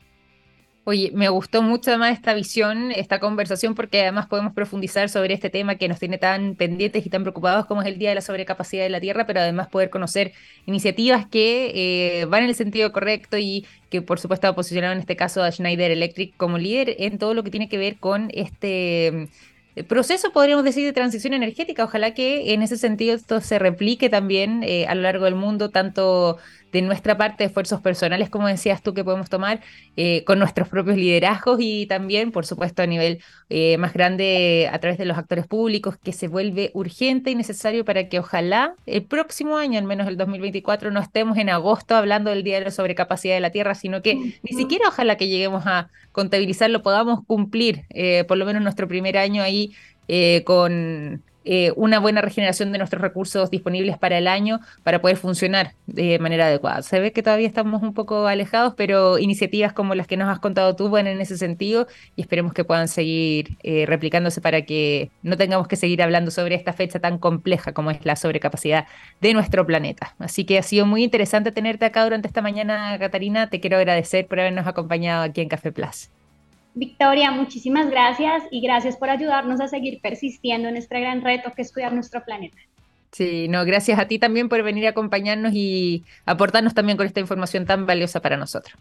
Oye, 0.84 1.12
me 1.13 1.30
gustó 1.30 1.62
mucho 1.62 1.91
además 1.91 2.13
esta 2.13 2.34
visión, 2.34 2.91
esta 2.91 3.20
conversación, 3.20 3.76
porque 3.76 4.02
además 4.02 4.26
podemos 4.26 4.52
profundizar 4.54 5.10
sobre 5.10 5.36
este 5.36 5.52
tema 5.52 5.76
que 5.76 5.88
nos 5.88 6.00
tiene 6.00 6.17
tan 6.17 6.56
pendientes 6.56 7.06
y 7.06 7.10
tan 7.12 7.22
preocupados 7.22 7.67
como 7.67 7.84
es 7.84 7.88
el 7.88 8.00
Día 8.00 8.10
de 8.10 8.15
la 8.15 8.22
Sobrecapacidad 8.22 8.84
de 8.84 8.89
la 8.89 9.00
Tierra, 9.00 9.28
pero 9.28 9.41
además 9.41 9.67
poder 9.67 9.91
conocer 9.91 10.34
iniciativas 10.65 11.28
que 11.28 12.22
eh, 12.22 12.26
van 12.26 12.44
en 12.44 12.50
el 12.50 12.56
sentido 12.56 12.91
correcto 12.91 13.38
y 13.38 13.67
que 13.91 14.02
por 14.02 14.20
supuesto 14.20 14.48
ha 14.48 14.56
posicionado 14.56 14.94
en 14.94 15.00
este 15.00 15.15
caso 15.15 15.44
a 15.44 15.52
Schneider 15.52 15.91
Electric 15.91 16.36
como 16.36 16.58
líder 16.58 16.96
en 16.98 17.20
todo 17.20 17.36
lo 17.36 17.44
que 17.44 17.52
tiene 17.52 17.70
que 17.70 17.78
ver 17.78 17.98
con 17.98 18.32
este 18.34 19.30
proceso, 19.88 20.32
podríamos 20.32 20.65
decir, 20.65 20.84
de 20.86 20.94
transición 20.94 21.34
energética. 21.34 21.84
Ojalá 21.84 22.13
que 22.13 22.54
en 22.54 22.62
ese 22.62 22.78
sentido 22.78 23.15
esto 23.15 23.39
se 23.39 23.60
replique 23.60 24.10
también 24.10 24.63
eh, 24.63 24.86
a 24.88 24.96
lo 24.96 25.02
largo 25.02 25.26
del 25.26 25.36
mundo, 25.36 25.70
tanto 25.70 26.38
de 26.72 26.82
nuestra 26.82 27.18
parte, 27.18 27.44
esfuerzos 27.44 27.82
personales, 27.82 28.30
como 28.30 28.48
decías 28.48 28.82
tú, 28.82 28.94
que 28.94 29.04
podemos 29.04 29.30
tomar 29.30 29.60
eh, 29.98 30.24
con 30.24 30.40
nuestros 30.40 30.70
propios 30.70 30.98
liderazgos 30.98 31.58
y 31.60 31.86
también, 31.86 32.32
por 32.32 32.46
supuesto, 32.46 32.82
a 32.82 32.88
nivel 32.88 33.22
eh, 33.50 33.78
más 33.78 33.94
grande 33.94 34.70
a 34.72 34.80
través 34.80 34.98
de 34.98 35.06
los 35.06 35.18
actores 35.18 35.48
públicos, 35.48 35.98
que 35.98 36.14
se 36.14 36.28
vuelve 36.28 36.72
urgente 36.74 37.32
y 37.32 37.36
necesario 37.36 37.84
para 37.84 38.08
que 38.08 38.20
ojalá 38.20 38.76
el 38.86 39.04
próximo 39.04 39.58
año, 39.58 39.80
al 39.80 39.86
menos 39.86 40.08
el 40.08 40.18
2024, 40.18 40.92
no 40.92 41.00
estemos 41.00 41.38
en 41.38 41.50
agosto 41.50 41.96
hablando 41.96 42.30
del 42.30 42.44
Día 42.44 42.60
de 42.60 42.66
la 42.66 42.72
Sobrecapacidad 42.72 43.36
de 43.36 43.42
la 43.42 43.52
Tierra, 43.52 43.76
sino 43.76 44.02
que 44.02 44.16
ni 44.16 44.58
siquiera 44.58 44.88
ojalá 44.88 45.18
que 45.18 45.28
lleguemos 45.28 45.68
a 45.68 45.90
contabilizarlo, 46.12 46.82
podamos 46.82 47.26
cumplir 47.26 47.84
eh, 47.90 48.24
por 48.28 48.38
lo 48.38 48.46
menos 48.46 48.62
nuestro 48.62 48.88
primer 48.88 49.18
año 49.18 49.44
ahí 49.44 49.74
con 50.44 51.24
eh, 51.44 51.72
una 51.76 52.00
buena 52.00 52.22
regeneración 52.22 52.72
de 52.72 52.78
nuestros 52.78 53.02
recursos 53.02 53.50
disponibles 53.50 53.98
para 53.98 54.18
el 54.18 54.28
año 54.28 54.60
para 54.84 55.02
poder 55.02 55.18
funcionar 55.18 55.74
de 55.88 56.20
manera 56.20 56.48
adecuada. 56.48 56.82
Se 56.84 57.00
ve 57.00 57.12
que 57.12 57.24
todavía 57.24 57.48
estamos 57.48 57.82
un 57.82 57.94
poco 57.94 58.28
alejados, 58.28 58.74
pero 58.76 59.18
iniciativas 59.18 59.74
como 59.74 59.96
las 59.96 60.08
que 60.08 60.18
nos 60.18 60.30
has 60.30 60.40
contado 60.40 60.76
tú 60.76 60.90
van 60.90 61.08
en 61.08 61.20
ese 61.20 61.38
sentido 61.38 61.88
y 62.16 62.22
esperemos 62.22 62.54
que 62.54 62.64
puedan 62.64 62.88
seguir 62.88 63.58
eh, 63.64 63.86
replicándose 63.88 64.42
para 64.42 64.64
que 64.64 65.10
no 65.24 65.38
tengamos 65.38 65.68
que 65.68 65.76
seguir 65.76 66.02
hablando 66.04 66.32
sobre 66.32 66.56
esta 66.56 66.74
fecha 66.74 67.00
tan 67.00 67.18
compleja 67.18 67.74
como 67.74 67.92
es 67.92 68.06
la 68.06 68.16
sobrecapacidad 68.16 68.86
de 69.20 69.34
nuestro 69.34 69.66
planeta. 69.66 70.16
Así 70.20 70.46
que 70.46 70.60
ha 70.60 70.64
sido 70.64 70.86
muy 70.86 71.04
interesante 71.04 71.52
tenerte 71.52 71.86
acá 71.86 72.04
durante 72.04 72.28
esta 72.28 72.42
mañana, 72.42 72.98
Catarina. 73.00 73.50
Te 73.50 73.60
quiero 73.60 73.78
agradecer 73.78 74.28
por 74.28 74.40
habernos 74.40 74.68
acompañado 74.68 75.24
aquí 75.24 75.42
en 75.42 75.50
Café 75.50 75.72
Plus. 75.72 76.10
Victoria, 76.74 77.32
muchísimas 77.32 77.90
gracias 77.90 78.44
y 78.50 78.62
gracias 78.62 78.96
por 78.96 79.10
ayudarnos 79.10 79.60
a 79.60 79.68
seguir 79.68 80.00
persistiendo 80.02 80.70
en 80.70 80.78
este 80.78 81.00
gran 81.00 81.22
reto 81.22 81.52
que 81.52 81.64
es 81.64 81.74
cuidar 81.74 81.94
nuestro 81.94 82.24
planeta. 82.24 82.58
Sí, 83.12 83.48
no, 83.50 83.66
gracias 83.66 84.00
a 84.00 84.08
ti 84.08 84.20
también 84.20 84.48
por 84.48 84.64
venir 84.64 84.88
a 84.88 84.92
acompañarnos 84.92 85.52
y 85.54 86.06
aportarnos 86.26 86.74
también 86.74 86.98
con 86.98 87.06
esta 87.06 87.20
información 87.20 87.66
tan 87.66 87.86
valiosa 87.86 88.22
para 88.22 88.38
nosotros. 88.38 88.74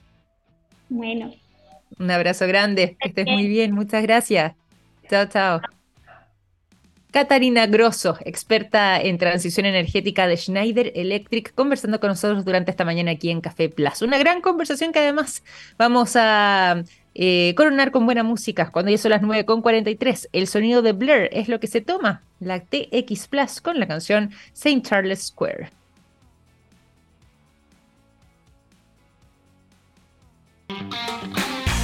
Bueno. 0.88 1.32
Un 1.98 2.10
abrazo 2.10 2.46
grande, 2.46 2.96
que 3.00 3.08
estés 3.08 3.26
muy 3.26 3.48
bien, 3.48 3.72
muchas 3.72 4.02
gracias. 4.02 4.54
Chao, 5.08 5.26
chao. 5.26 5.60
Catarina 7.10 7.66
Grosso, 7.66 8.16
experta 8.24 9.00
en 9.00 9.18
transición 9.18 9.66
energética 9.66 10.28
de 10.28 10.36
Schneider 10.36 10.92
Electric, 10.94 11.52
conversando 11.54 11.98
con 11.98 12.10
nosotros 12.10 12.44
durante 12.44 12.70
esta 12.70 12.84
mañana 12.84 13.10
aquí 13.10 13.30
en 13.30 13.40
Café 13.40 13.68
Plus. 13.68 14.02
Una 14.02 14.16
gran 14.18 14.40
conversación 14.40 14.92
que 14.92 15.00
además 15.00 15.42
vamos 15.76 16.14
a 16.14 16.84
eh, 17.14 17.54
coronar 17.56 17.90
con 17.90 18.06
buena 18.06 18.22
música. 18.22 18.70
Cuando 18.70 18.90
ya 18.90 18.98
son 18.98 19.10
las 19.10 19.22
9.43, 19.22 20.28
el 20.32 20.46
sonido 20.46 20.82
de 20.82 20.92
Blur 20.92 21.28
es 21.32 21.48
lo 21.48 21.60
que 21.60 21.66
se 21.66 21.80
toma, 21.80 22.22
la 22.38 22.60
TX 22.60 23.28
Plus 23.28 23.60
con 23.60 23.80
la 23.80 23.86
canción 23.86 24.30
St. 24.52 24.82
Charles 24.82 25.26
Square. 25.26 25.70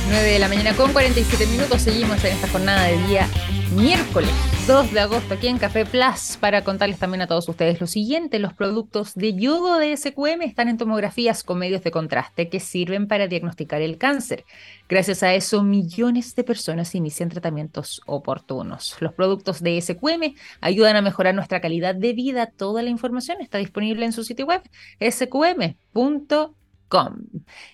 9 0.09 0.23
de 0.23 0.39
la 0.39 0.49
mañana 0.49 0.75
con 0.75 0.93
47 0.93 1.47
minutos. 1.47 1.83
Seguimos 1.83 2.25
en 2.25 2.33
esta 2.33 2.49
jornada 2.49 2.85
de 2.85 2.99
día 3.09 3.29
miércoles 3.75 4.56
2 4.67 4.93
de 4.93 4.99
agosto 4.99 5.35
aquí 5.35 5.47
en 5.47 5.59
Café 5.59 5.87
Plus 5.87 6.39
para 6.41 6.65
contarles 6.65 6.99
también 6.99 7.23
a 7.23 7.29
todos 7.29 7.49
ustedes 7.49 7.81
lo 7.81 7.87
siguiente. 7.87 8.41
Los 8.41 8.53
productos 8.53 9.15
de 9.15 9.33
yodo 9.33 9.79
de 9.79 9.97
SQM 9.97 10.43
están 10.43 10.69
en 10.69 10.77
tomografías 10.77 11.45
con 11.45 11.59
medios 11.59 11.85
de 11.85 11.93
contraste 11.93 12.49
que 12.49 12.59
sirven 12.59 13.07
para 13.07 13.29
diagnosticar 13.29 13.81
el 13.81 13.97
cáncer. 13.97 14.45
Gracias 14.89 15.23
a 15.23 15.33
eso, 15.35 15.63
millones 15.63 16.35
de 16.35 16.43
personas 16.43 16.97
inician 16.97 17.29
tratamientos 17.29 18.01
oportunos. 18.07 18.97
Los 18.99 19.13
productos 19.13 19.63
de 19.63 19.81
SQM 19.81 20.35
ayudan 20.61 20.97
a 20.97 21.03
mejorar 21.03 21.37
nuestra 21.37 21.61
calidad 21.61 21.95
de 21.95 22.13
vida. 22.13 22.47
Toda 22.47 22.83
la 22.83 22.91
información 22.91 23.41
está 23.41 23.59
disponible 23.59 24.05
en 24.05 24.13
su 24.13 24.25
sitio 24.25 24.47
web 24.47 24.63
sqm.com. 25.01 26.55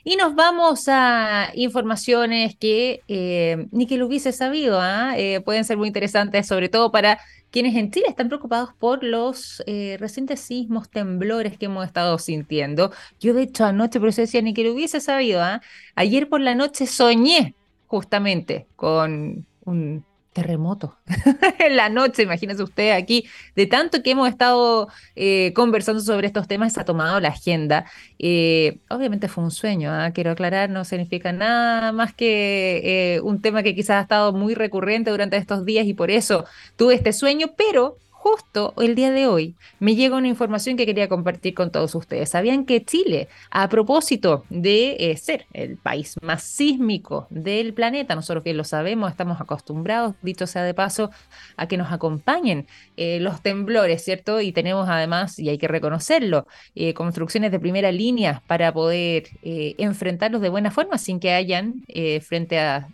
Y 0.05 0.16
nos 0.16 0.35
vamos 0.35 0.85
a 0.88 1.51
informaciones 1.55 2.57
que 2.57 3.01
eh, 3.09 3.66
ni 3.70 3.87
que 3.87 3.96
lo 3.96 4.07
hubiese 4.07 4.33
sabido, 4.33 4.81
¿ah? 4.81 5.14
eh, 5.16 5.40
pueden 5.40 5.64
ser 5.64 5.77
muy 5.77 5.88
interesantes, 5.88 6.46
sobre 6.46 6.68
todo 6.68 6.90
para 6.90 7.18
quienes 7.51 7.77
en 7.77 7.90
Chile 7.90 8.07
están 8.09 8.29
preocupados 8.29 8.70
por 8.79 9.05
los 9.05 9.62
eh, 9.66 9.96
recientes 10.01 10.40
sismos, 10.40 10.90
temblores 10.90 11.59
que 11.59 11.66
hemos 11.66 11.85
estado 11.87 12.18
sintiendo. 12.18 12.92
Yo, 13.20 13.35
de 13.35 13.42
hecho, 13.42 13.64
anoche, 13.66 14.01
por 14.01 14.09
eso 14.09 14.22
decía, 14.22 14.40
ni 14.42 14.55
que 14.55 14.64
lo 14.64 14.72
hubiese 14.72 15.01
sabido, 15.01 15.42
¿ah? 15.42 15.61
ayer 15.94 16.29
por 16.29 16.40
la 16.40 16.55
noche 16.55 16.87
soñé 16.87 17.55
justamente 17.87 18.66
con 18.77 19.46
un 19.64 20.05
terremoto 20.33 20.97
en 21.59 21.77
la 21.77 21.88
noche, 21.88 22.23
imagínese 22.23 22.62
usted 22.62 22.92
aquí, 22.92 23.27
de 23.55 23.66
tanto 23.66 24.03
que 24.03 24.12
hemos 24.12 24.29
estado 24.29 24.88
eh, 25.14 25.53
conversando 25.55 26.01
sobre 26.01 26.27
estos 26.27 26.49
temas, 26.49 26.73
se 26.73 26.81
ha 26.81 26.85
tomado 26.85 27.21
la 27.21 27.29
agenda. 27.29 27.85
Eh, 28.18 28.79
obviamente 28.88 29.29
fue 29.29 29.45
un 29.45 29.51
sueño, 29.51 29.90
¿ah? 29.92 30.11
quiero 30.12 30.31
aclarar, 30.31 30.71
no 30.71 30.85
significa 30.85 31.33
nada 31.33 31.92
más 31.92 32.14
que 32.14 33.16
eh, 33.16 33.21
un 33.21 33.40
tema 33.40 33.62
que 33.62 33.75
quizás 33.75 33.97
ha 33.99 34.03
estado 34.03 34.33
muy 34.33 34.55
recurrente 34.55 35.11
durante 35.11 35.37
estos 35.37 35.64
días 35.64 35.87
y 35.87 35.95
por 35.95 36.11
eso 36.11 36.45
tuve 36.77 36.95
este 36.95 37.12
sueño, 37.12 37.49
pero 37.57 37.99
justo 38.22 38.72
el 38.76 38.94
día 38.94 39.11
de 39.11 39.26
hoy 39.26 39.56
me 39.80 39.96
llega 39.96 40.16
una 40.16 40.28
información 40.28 40.76
que 40.76 40.87
quería 40.87 41.08
compartir 41.08 41.54
con 41.54 41.72
todos 41.72 41.92
ustedes. 41.96 42.30
¿Sabían 42.30 42.64
que 42.66 42.85
Chile, 42.85 43.26
a 43.50 43.68
propósito 43.68 44.44
de 44.48 44.96
eh, 45.00 45.16
ser 45.16 45.46
el 45.52 45.76
país 45.76 46.14
más 46.22 46.44
sísmico 46.44 47.26
del 47.30 47.74
planeta, 47.74 48.14
nosotros 48.14 48.44
bien 48.44 48.56
lo 48.56 48.62
sabemos, 48.62 49.11
estamos 49.11 49.40
acostumbrados, 49.40 50.14
dicho 50.22 50.46
sea 50.46 50.62
de 50.62 50.72
paso, 50.72 51.11
a 51.56 51.66
que 51.66 51.76
nos 51.76 51.90
acompañen 51.90 52.68
eh, 52.96 53.18
los 53.18 53.42
temblores, 53.42 54.04
¿cierto? 54.04 54.40
Y 54.40 54.52
tenemos 54.52 54.88
además, 54.88 55.40
y 55.40 55.48
hay 55.48 55.58
que 55.58 55.66
reconocerlo, 55.66 56.46
eh, 56.76 56.94
construcciones 56.94 57.50
de 57.50 57.58
primera 57.58 57.90
línea 57.90 58.40
para 58.46 58.72
poder 58.72 59.24
enfrentarlos 59.42 60.40
de 60.42 60.48
buena 60.48 60.70
forma 60.70 60.96
sin 60.96 61.18
que 61.18 61.32
hayan 61.32 61.85
frente 62.20 62.61
a 62.61 62.87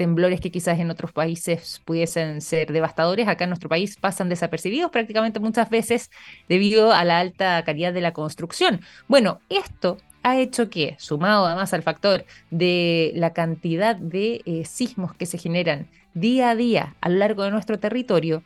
temblores 0.00 0.40
que 0.40 0.50
quizás 0.50 0.78
en 0.78 0.90
otros 0.90 1.12
países 1.12 1.82
pudiesen 1.84 2.40
ser 2.40 2.72
devastadores, 2.72 3.28
acá 3.28 3.44
en 3.44 3.50
nuestro 3.50 3.68
país 3.68 3.98
pasan 4.00 4.30
desapercibidos 4.30 4.90
prácticamente 4.90 5.40
muchas 5.40 5.68
veces 5.68 6.10
debido 6.48 6.94
a 6.94 7.04
la 7.04 7.18
alta 7.18 7.62
calidad 7.66 7.92
de 7.92 8.00
la 8.00 8.14
construcción. 8.14 8.80
Bueno, 9.08 9.40
esto 9.50 9.98
ha 10.22 10.38
hecho 10.38 10.70
que, 10.70 10.96
sumado 10.98 11.44
además 11.44 11.74
al 11.74 11.82
factor 11.82 12.24
de 12.50 13.12
la 13.14 13.34
cantidad 13.34 13.94
de 13.94 14.40
eh, 14.46 14.64
sismos 14.64 15.14
que 15.14 15.26
se 15.26 15.36
generan 15.36 15.86
día 16.14 16.48
a 16.48 16.56
día 16.56 16.96
a 17.02 17.10
lo 17.10 17.18
largo 17.18 17.42
de 17.42 17.50
nuestro 17.50 17.78
territorio, 17.78 18.42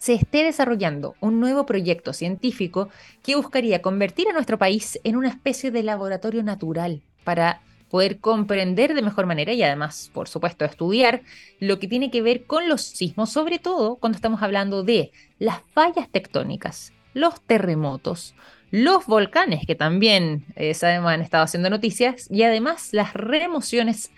se 0.00 0.14
esté 0.14 0.42
desarrollando 0.42 1.16
un 1.20 1.38
nuevo 1.38 1.66
proyecto 1.66 2.14
científico 2.14 2.88
que 3.22 3.36
buscaría 3.36 3.82
convertir 3.82 4.26
a 4.30 4.32
nuestro 4.32 4.56
país 4.56 4.98
en 5.04 5.16
una 5.16 5.28
especie 5.28 5.70
de 5.70 5.82
laboratorio 5.82 6.42
natural 6.42 7.02
para 7.24 7.60
poder 7.88 8.18
comprender 8.18 8.94
de 8.94 9.02
mejor 9.02 9.26
manera 9.26 9.52
y 9.52 9.62
además, 9.62 10.10
por 10.12 10.28
supuesto, 10.28 10.64
estudiar 10.64 11.22
lo 11.58 11.78
que 11.78 11.88
tiene 11.88 12.10
que 12.10 12.22
ver 12.22 12.44
con 12.44 12.68
los 12.68 12.82
sismos, 12.82 13.30
sobre 13.30 13.58
todo 13.58 13.96
cuando 13.96 14.16
estamos 14.16 14.42
hablando 14.42 14.82
de 14.82 15.10
las 15.38 15.60
fallas 15.72 16.08
tectónicas, 16.10 16.92
los 17.14 17.40
terremotos, 17.40 18.34
los 18.70 19.06
volcanes, 19.06 19.66
que 19.66 19.74
también 19.74 20.44
eh, 20.56 20.74
sabemos 20.74 21.10
han 21.10 21.22
estado 21.22 21.44
haciendo 21.44 21.70
noticias, 21.70 22.28
y 22.30 22.42
además 22.42 22.90
las 22.92 23.14
remociones 23.14 24.10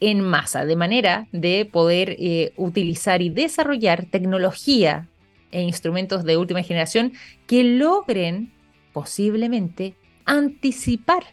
en 0.00 0.20
masa, 0.20 0.64
de 0.64 0.76
manera 0.76 1.28
de 1.32 1.64
poder 1.64 2.16
eh, 2.18 2.52
utilizar 2.56 3.22
y 3.22 3.30
desarrollar 3.30 4.04
tecnología 4.06 5.08
e 5.50 5.62
instrumentos 5.62 6.24
de 6.24 6.36
última 6.36 6.62
generación 6.62 7.12
que 7.46 7.64
logren 7.64 8.52
posiblemente 8.92 9.94
anticipar 10.24 11.24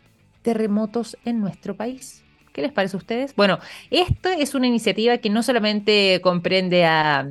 terremotos 0.41 1.17
en 1.25 1.39
nuestro 1.39 1.75
país. 1.75 2.23
¿Qué 2.53 2.61
les 2.61 2.71
parece 2.71 2.97
a 2.97 2.99
ustedes? 2.99 3.35
Bueno, 3.35 3.59
esta 3.89 4.33
es 4.33 4.55
una 4.55 4.67
iniciativa 4.67 5.17
que 5.17 5.29
no 5.29 5.41
solamente 5.41 6.19
comprende 6.21 6.85
a 6.85 7.27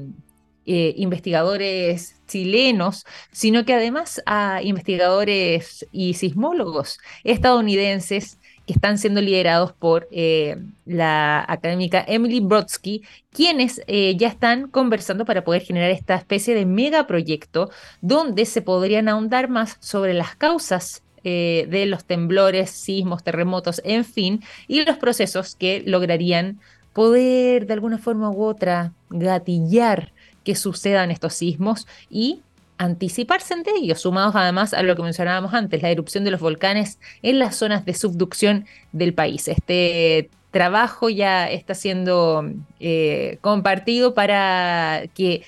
eh, 0.67 0.95
investigadores 0.97 2.17
chilenos, 2.27 3.05
sino 3.33 3.65
que 3.65 3.75
además 3.75 4.23
a 4.25 4.61
investigadores 4.63 5.87
y 5.91 6.15
sismólogos 6.15 6.99
estadounidenses 7.25 8.39
que 8.67 8.75
están 8.75 8.99
siendo 8.99 9.21
liderados 9.21 9.73
por 9.73 10.07
eh, 10.13 10.57
la 10.85 11.45
académica 11.49 12.05
Emily 12.07 12.41
Brodsky, 12.41 13.03
quienes 13.33 13.83
eh, 13.89 14.15
ya 14.17 14.29
están 14.29 14.69
conversando 14.69 15.25
para 15.25 15.45
poder 15.45 15.63
generar 15.63 15.91
esta 15.91 16.15
especie 16.15 16.55
de 16.55 16.67
megaproyecto 16.67 17.71
donde 18.01 18.47
se 18.47 18.63
podrían 18.63 19.09
ahondar 19.09 19.49
más 19.49 19.77
sobre 19.81 20.15
las 20.15 20.37
causas 20.37 21.03
eh, 21.25 21.67
de 21.69 21.87
los 21.87 22.05
temblores, 22.05 22.71
sismos, 22.71 23.23
terremotos, 23.23 23.81
en 23.85 24.05
fin, 24.05 24.43
y 24.69 24.85
los 24.85 24.97
procesos 24.99 25.55
que 25.55 25.83
lograrían 25.87 26.61
poder 26.93 27.67
de 27.67 27.75
alguna 27.75 27.99
forma 27.99 28.31
u 28.31 28.43
otra 28.45 28.93
gatillar 29.11 30.13
que 30.45 30.55
sucedan 30.55 31.11
estos 31.11 31.35
sismos 31.35 31.87
y 32.09 32.43
anticiparse 32.79 33.53
ante 33.53 33.73
ellos, 33.77 34.01
sumados 34.01 34.35
además 34.35 34.73
a 34.73 34.83
lo 34.83 34.97
que 34.97 35.03
mencionábamos 35.03 35.53
antes, 35.53 35.83
la 35.83 35.91
erupción 35.91 36.25
de 36.25 36.31
los 36.31 36.41
volcanes 36.41 36.99
en 37.23 37.39
las 37.39 37.57
zonas 37.57 37.85
de 37.85 37.93
subducción 37.93 38.65
del 38.93 39.13
país. 39.13 39.49
Este 39.49 40.31
trabajo 40.51 41.11
ya 41.11 41.51
está 41.51 41.75
siendo 41.75 42.45
eh, 42.81 43.39
compartido 43.43 44.15
para 44.15 45.03
que 45.15 45.43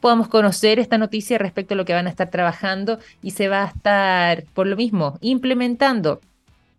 podamos 0.00 0.28
conocer 0.28 0.78
esta 0.78 0.98
noticia 0.98 1.38
respecto 1.38 1.74
a 1.74 1.76
lo 1.76 1.84
que 1.84 1.92
van 1.92 2.06
a 2.06 2.10
estar 2.10 2.30
trabajando 2.30 2.98
y 3.22 3.32
se 3.32 3.48
va 3.48 3.64
a 3.64 3.66
estar, 3.66 4.44
por 4.54 4.66
lo 4.66 4.76
mismo, 4.76 5.18
implementando 5.20 6.20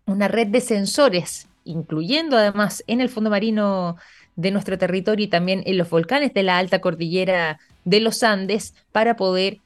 una 0.06 0.28
red 0.28 0.48
de 0.48 0.60
sensores, 0.60 1.48
incluyendo 1.64 2.36
además 2.36 2.82
en 2.86 3.00
el 3.00 3.08
fondo 3.08 3.30
marino 3.30 3.96
de 4.36 4.50
nuestro 4.50 4.78
territorio 4.78 5.24
y 5.24 5.28
también 5.28 5.62
en 5.66 5.78
los 5.78 5.88
volcanes 5.90 6.34
de 6.34 6.42
la 6.42 6.58
alta 6.58 6.80
cordillera 6.80 7.58
de 7.84 8.00
los 8.00 8.22
Andes 8.22 8.74
para 8.90 9.16
poder 9.16 9.58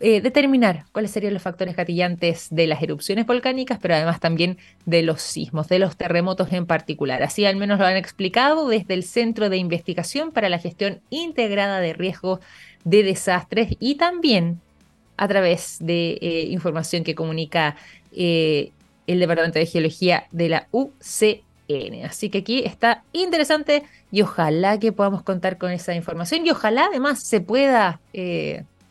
eh, 0.00 0.20
determinar 0.20 0.84
cuáles 0.92 1.10
serían 1.10 1.34
los 1.34 1.42
factores 1.42 1.74
gatillantes 1.74 2.48
de 2.50 2.66
las 2.66 2.82
erupciones 2.82 3.26
volcánicas, 3.26 3.78
pero 3.80 3.94
además 3.94 4.20
también 4.20 4.58
de 4.86 5.02
los 5.02 5.20
sismos, 5.20 5.66
de 5.68 5.80
los 5.80 5.96
terremotos 5.96 6.52
en 6.52 6.66
particular. 6.66 7.22
Así 7.22 7.44
al 7.46 7.56
menos 7.56 7.80
lo 7.80 7.86
han 7.86 7.96
explicado 7.96 8.68
desde 8.68 8.94
el 8.94 9.02
Centro 9.02 9.48
de 9.48 9.56
Investigación 9.56 10.30
para 10.30 10.50
la 10.50 10.58
Gestión 10.58 11.00
Integrada 11.10 11.80
de 11.80 11.94
Riesgos 11.94 12.38
de 12.84 13.02
Desastres 13.02 13.76
y 13.80 13.96
también 13.96 14.60
a 15.16 15.26
través 15.26 15.78
de 15.80 16.18
eh, 16.20 16.46
información 16.50 17.02
que 17.02 17.16
comunica 17.16 17.74
eh, 18.12 18.70
el 19.08 19.18
Departamento 19.18 19.58
de 19.58 19.66
Geología 19.66 20.26
de 20.30 20.48
la 20.48 20.68
UCN. 20.70 22.04
Así 22.04 22.30
que 22.30 22.38
aquí 22.38 22.62
está 22.64 23.02
interesante 23.12 23.82
y 24.12 24.22
ojalá 24.22 24.78
que 24.78 24.92
podamos 24.92 25.22
contar 25.22 25.58
con 25.58 25.72
esa 25.72 25.94
información 25.94 26.46
y 26.46 26.50
ojalá 26.50 26.86
además 26.86 27.20
se 27.20 27.40
pueda 27.40 28.00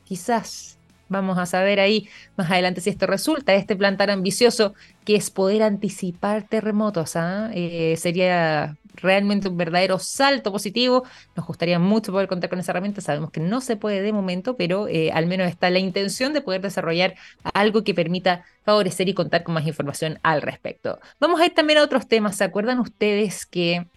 quizás 0.04 0.77
Vamos 1.10 1.38
a 1.38 1.46
saber 1.46 1.80
ahí 1.80 2.10
más 2.36 2.50
adelante 2.52 2.82
si 2.82 2.90
esto 2.90 3.08
resulta, 3.08 3.54
este 3.54 3.76
plan 3.76 3.98
tan 3.98 4.10
ambicioso 4.10 4.74
que 5.06 5.16
es 5.16 5.30
poder 5.30 5.64
anticipar 5.64 6.44
terremotos. 6.44 7.16
¿ah? 7.16 7.50
Eh, 7.54 7.96
sería 7.98 8.76
realmente 8.98 9.48
un 9.48 9.58
verdadero 9.58 10.00
salto 10.00 10.52
positivo. 10.52 11.04
Nos 11.36 11.46
gustaría 11.46 11.80
mucho 11.80 12.12
poder 12.12 12.28
contar 12.28 12.50
con 12.50 12.60
esa 12.60 12.72
herramienta. 12.72 13.02
Sabemos 13.02 13.32
que 13.32 13.40
no 13.40 13.62
se 13.62 13.78
puede 13.78 14.02
de 14.02 14.12
momento, 14.12 14.58
pero 14.58 14.88
eh, 14.88 15.12
al 15.12 15.28
menos 15.28 15.48
está 15.48 15.70
la 15.70 15.80
intención 15.80 16.34
de 16.34 16.42
poder 16.42 16.62
desarrollar 16.62 17.16
algo 17.54 17.84
que 17.84 17.94
permita 17.94 18.44
favorecer 18.64 19.08
y 19.08 19.14
contar 19.14 19.44
con 19.44 19.54
más 19.54 19.66
información 19.66 20.20
al 20.24 20.42
respecto. 20.42 21.00
Vamos 21.20 21.40
a 21.40 21.46
ir 21.46 21.54
también 21.54 21.80
a 21.80 21.84
otros 21.84 22.08
temas. 22.08 22.36
¿Se 22.36 22.44
acuerdan 22.44 22.80
ustedes 22.80 23.46
que 23.46 23.88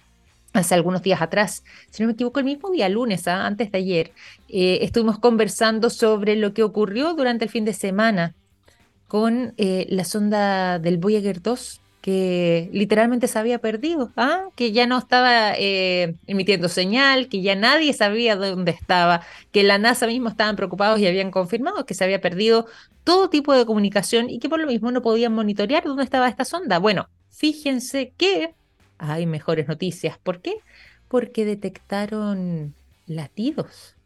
hace 0.52 0.74
algunos 0.74 1.02
días 1.02 1.22
atrás, 1.22 1.64
si 1.90 2.02
no 2.02 2.08
me 2.08 2.14
equivoco, 2.14 2.40
el 2.40 2.44
mismo 2.44 2.70
día 2.70 2.88
lunes, 2.88 3.28
¿ah? 3.28 3.46
antes 3.46 3.70
de 3.70 3.78
ayer, 3.78 4.12
eh, 4.48 4.78
estuvimos 4.82 5.18
conversando 5.18 5.90
sobre 5.90 6.36
lo 6.36 6.54
que 6.54 6.62
ocurrió 6.62 7.14
durante 7.14 7.44
el 7.44 7.50
fin 7.50 7.64
de 7.64 7.72
semana 7.72 8.34
con 9.06 9.54
eh, 9.56 9.86
la 9.90 10.04
sonda 10.04 10.78
del 10.78 10.98
Voyager 10.98 11.42
2, 11.42 11.80
que 12.00 12.70
literalmente 12.72 13.28
se 13.28 13.38
había 13.38 13.58
perdido, 13.58 14.10
¿ah? 14.16 14.44
que 14.56 14.72
ya 14.72 14.86
no 14.86 14.98
estaba 14.98 15.52
eh, 15.56 16.14
emitiendo 16.26 16.68
señal, 16.68 17.28
que 17.28 17.42
ya 17.42 17.54
nadie 17.54 17.92
sabía 17.92 18.36
dónde 18.36 18.70
estaba, 18.70 19.22
que 19.52 19.62
la 19.62 19.78
NASA 19.78 20.06
mismo 20.06 20.28
estaban 20.28 20.56
preocupados 20.56 20.98
y 20.98 21.06
habían 21.06 21.30
confirmado 21.30 21.84
que 21.84 21.94
se 21.94 22.04
había 22.04 22.20
perdido 22.20 22.66
todo 23.04 23.28
tipo 23.28 23.52
de 23.54 23.66
comunicación 23.66 24.30
y 24.30 24.38
que 24.38 24.48
por 24.48 24.60
lo 24.60 24.66
mismo 24.66 24.90
no 24.90 25.02
podían 25.02 25.34
monitorear 25.34 25.84
dónde 25.84 26.04
estaba 26.04 26.28
esta 26.28 26.44
sonda. 26.44 26.78
Bueno, 26.78 27.08
fíjense 27.30 28.12
que 28.16 28.54
hay 29.00 29.26
mejores 29.26 29.66
noticias. 29.66 30.18
¿Por 30.18 30.40
qué? 30.40 30.56
Porque 31.08 31.44
detectaron 31.44 32.74
latidos. 33.06 33.96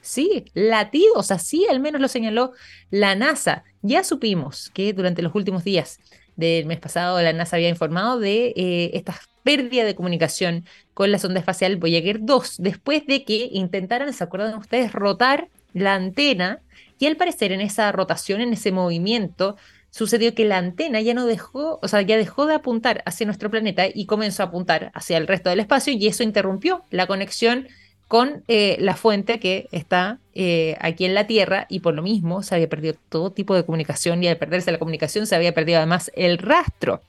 Sí, 0.00 0.44
latidos, 0.54 1.30
así 1.32 1.66
al 1.68 1.80
menos 1.80 2.00
lo 2.00 2.08
señaló 2.08 2.52
la 2.90 3.14
NASA. 3.14 3.64
Ya 3.82 4.04
supimos 4.04 4.70
que 4.70 4.92
durante 4.92 5.22
los 5.22 5.34
últimos 5.34 5.64
días 5.64 5.98
del 6.36 6.66
mes 6.66 6.78
pasado 6.78 7.20
la 7.20 7.32
NASA 7.32 7.56
había 7.56 7.68
informado 7.68 8.20
de 8.20 8.52
eh, 8.56 8.90
esta 8.94 9.20
pérdida 9.42 9.84
de 9.84 9.94
comunicación 9.94 10.64
con 10.94 11.10
la 11.10 11.18
sonda 11.18 11.40
espacial 11.40 11.76
Voyager 11.76 12.18
2, 12.20 12.56
después 12.58 13.06
de 13.06 13.24
que 13.24 13.48
intentaran, 13.50 14.12
¿se 14.12 14.22
acuerdan 14.22 14.54
ustedes?, 14.58 14.92
rotar 14.92 15.48
la 15.72 15.94
antena 15.94 16.60
y 16.98 17.06
al 17.06 17.16
parecer 17.16 17.52
en 17.52 17.60
esa 17.60 17.90
rotación, 17.92 18.40
en 18.40 18.52
ese 18.52 18.72
movimiento, 18.72 19.56
sucedió 19.98 20.32
que 20.32 20.44
la 20.44 20.58
antena 20.58 21.00
ya 21.00 21.12
no 21.12 21.26
dejó, 21.26 21.80
o 21.82 21.88
sea, 21.88 22.02
ya 22.02 22.16
dejó 22.16 22.46
de 22.46 22.54
apuntar 22.54 23.02
hacia 23.04 23.26
nuestro 23.26 23.50
planeta 23.50 23.86
y 23.92 24.06
comenzó 24.06 24.44
a 24.44 24.46
apuntar 24.46 24.92
hacia 24.94 25.16
el 25.16 25.26
resto 25.26 25.50
del 25.50 25.58
espacio 25.58 25.92
y 25.92 26.06
eso 26.06 26.22
interrumpió 26.22 26.84
la 26.90 27.08
conexión 27.08 27.66
con 28.06 28.44
eh, 28.46 28.76
la 28.78 28.94
fuente 28.94 29.40
que 29.40 29.66
está 29.72 30.20
eh, 30.34 30.76
aquí 30.80 31.04
en 31.04 31.16
la 31.16 31.26
Tierra 31.26 31.66
y 31.68 31.80
por 31.80 31.96
lo 31.96 32.02
mismo 32.02 32.44
se 32.44 32.54
había 32.54 32.68
perdido 32.68 32.94
todo 33.08 33.32
tipo 33.32 33.56
de 33.56 33.64
comunicación 33.64 34.22
y 34.22 34.28
al 34.28 34.36
perderse 34.36 34.70
la 34.70 34.78
comunicación 34.78 35.26
se 35.26 35.34
había 35.34 35.52
perdido 35.52 35.78
además 35.78 36.12
el 36.14 36.38
rastro 36.38 37.02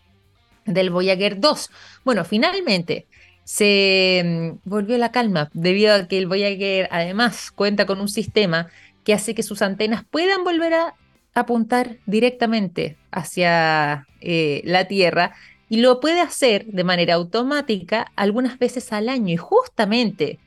del 0.66 0.90
Voyager 0.90 1.40
2. 1.40 1.70
Bueno, 2.04 2.26
finalmente 2.26 3.06
se 3.44 4.24
mm, 4.26 4.68
volvió 4.68 4.98
la 4.98 5.12
calma 5.12 5.52
debido 5.54 5.94
a 5.94 6.08
que 6.08 6.18
el 6.18 6.26
Voyager 6.26 6.90
además 6.90 7.52
cuenta 7.52 7.86
con 7.86 8.02
un 8.02 8.10
sistema 8.10 8.70
que 9.04 9.14
hace 9.14 9.36
que 9.36 9.44
sus 9.44 9.62
antenas 9.62 10.06
puedan 10.10 10.44
volver 10.44 10.74
a 10.74 10.96
apuntar 11.34 11.98
directamente 12.06 12.98
hacia 13.12 14.08
eh, 14.22 14.62
la 14.66 14.88
Tierra 14.88 15.34
y 15.70 15.78
lo 15.78 16.00
puede 16.00 16.20
hacer 16.20 16.66
de 16.66 16.84
manera 16.84 17.14
automática 17.14 18.12
algunas 18.16 18.58
veces 18.58 18.92
al 18.92 19.08
año. 19.10 19.34
Y 19.34 19.38
justamente 19.38 20.40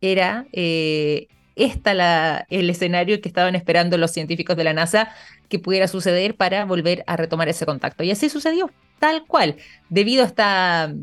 era 0.00 0.46
eh, 0.52 1.26
esta 1.56 1.92
la, 1.94 2.46
el 2.48 2.70
escenario 2.70 3.20
que 3.20 3.28
estaban 3.28 3.54
esperando 3.54 3.98
los 3.98 4.12
científicos 4.12 4.56
de 4.56 4.64
la 4.64 4.72
NASA 4.72 5.12
que 5.48 5.58
pudiera 5.58 5.88
suceder 5.88 6.36
para 6.36 6.64
volver 6.64 7.04
a 7.06 7.16
retomar 7.16 7.48
ese 7.48 7.66
contacto. 7.66 8.04
Y 8.04 8.10
así 8.10 8.28
sucedió, 8.30 8.70
tal 8.98 9.26
cual, 9.26 9.56
debido 9.88 10.22
a 10.22 10.26
esta, 10.26 10.94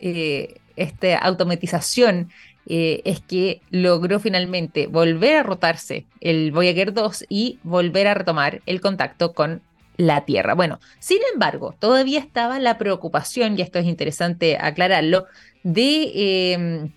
eh, 0.00 0.54
esta 0.76 1.18
automatización 1.18 2.30
eh, 2.70 3.00
es 3.06 3.20
que 3.20 3.62
logró 3.70 4.20
finalmente 4.20 4.88
volver 4.88 5.36
a 5.36 5.42
rotarse 5.42 6.04
el 6.20 6.52
Voyager 6.52 6.92
2 6.92 7.24
y 7.30 7.58
volver 7.62 8.06
a 8.06 8.12
retomar 8.12 8.60
el 8.66 8.82
contacto 8.82 9.32
con 9.32 9.62
la 9.96 10.26
Tierra. 10.26 10.54
Bueno, 10.54 10.78
sin 10.98 11.18
embargo, 11.32 11.74
todavía 11.78 12.18
estaba 12.18 12.58
la 12.58 12.76
preocupación, 12.76 13.58
y 13.58 13.62
esto 13.62 13.78
es 13.78 13.86
interesante 13.86 14.58
aclararlo, 14.60 15.24
de 15.62 16.52
em, 16.52 16.92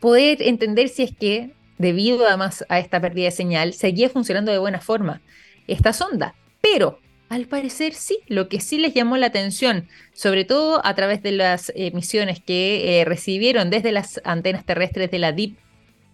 poder 0.00 0.40
entender 0.40 0.88
si 0.88 1.02
es 1.02 1.14
que, 1.14 1.52
debido 1.76 2.26
además 2.26 2.64
a 2.70 2.78
esta 2.78 3.02
pérdida 3.02 3.26
de 3.26 3.32
señal, 3.32 3.74
seguía 3.74 4.08
funcionando 4.08 4.50
de 4.50 4.58
buena 4.58 4.80
forma 4.80 5.20
esta 5.66 5.92
sonda. 5.92 6.34
Pero 6.62 7.00
al 7.34 7.46
parecer 7.46 7.94
sí, 7.94 8.20
lo 8.28 8.48
que 8.48 8.60
sí 8.60 8.78
les 8.78 8.94
llamó 8.94 9.16
la 9.16 9.26
atención, 9.26 9.88
sobre 10.12 10.44
todo 10.44 10.80
a 10.86 10.94
través 10.94 11.20
de 11.20 11.32
las 11.32 11.72
emisiones 11.74 12.40
que 12.40 13.00
eh, 13.00 13.04
recibieron 13.04 13.70
desde 13.70 13.90
las 13.90 14.20
antenas 14.24 14.64
terrestres 14.64 15.10
de 15.10 15.18
la 15.18 15.32
Deep 15.32 15.56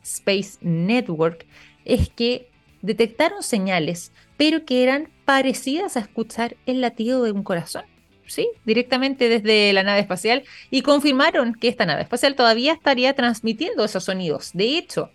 Space 0.03 0.53
Network, 0.63 1.45
es 1.85 2.09
que 2.09 2.49
detectaron 2.81 3.43
señales, 3.43 4.13
pero 4.39 4.65
que 4.65 4.83
eran 4.83 5.11
parecidas 5.27 5.99
a 5.99 6.01
escuchar 6.01 6.57
el 6.65 6.81
latido 6.81 7.23
de 7.23 7.33
un 7.33 7.43
corazón. 7.43 7.85
¿Sí? 8.27 8.49
directamente 8.65 9.29
desde 9.29 9.73
la 9.73 9.83
nave 9.83 9.99
espacial 9.99 10.45
y 10.71 10.83
confirmaron 10.83 11.53
que 11.53 11.67
esta 11.67 11.85
nave 11.85 12.03
espacial 12.03 12.37
todavía 12.37 12.75
estaría 12.75 13.13
transmitiendo 13.15 13.85
esos 13.85 14.05
sonidos. 14.05 14.53
De 14.55 14.79
hecho, 14.79 15.11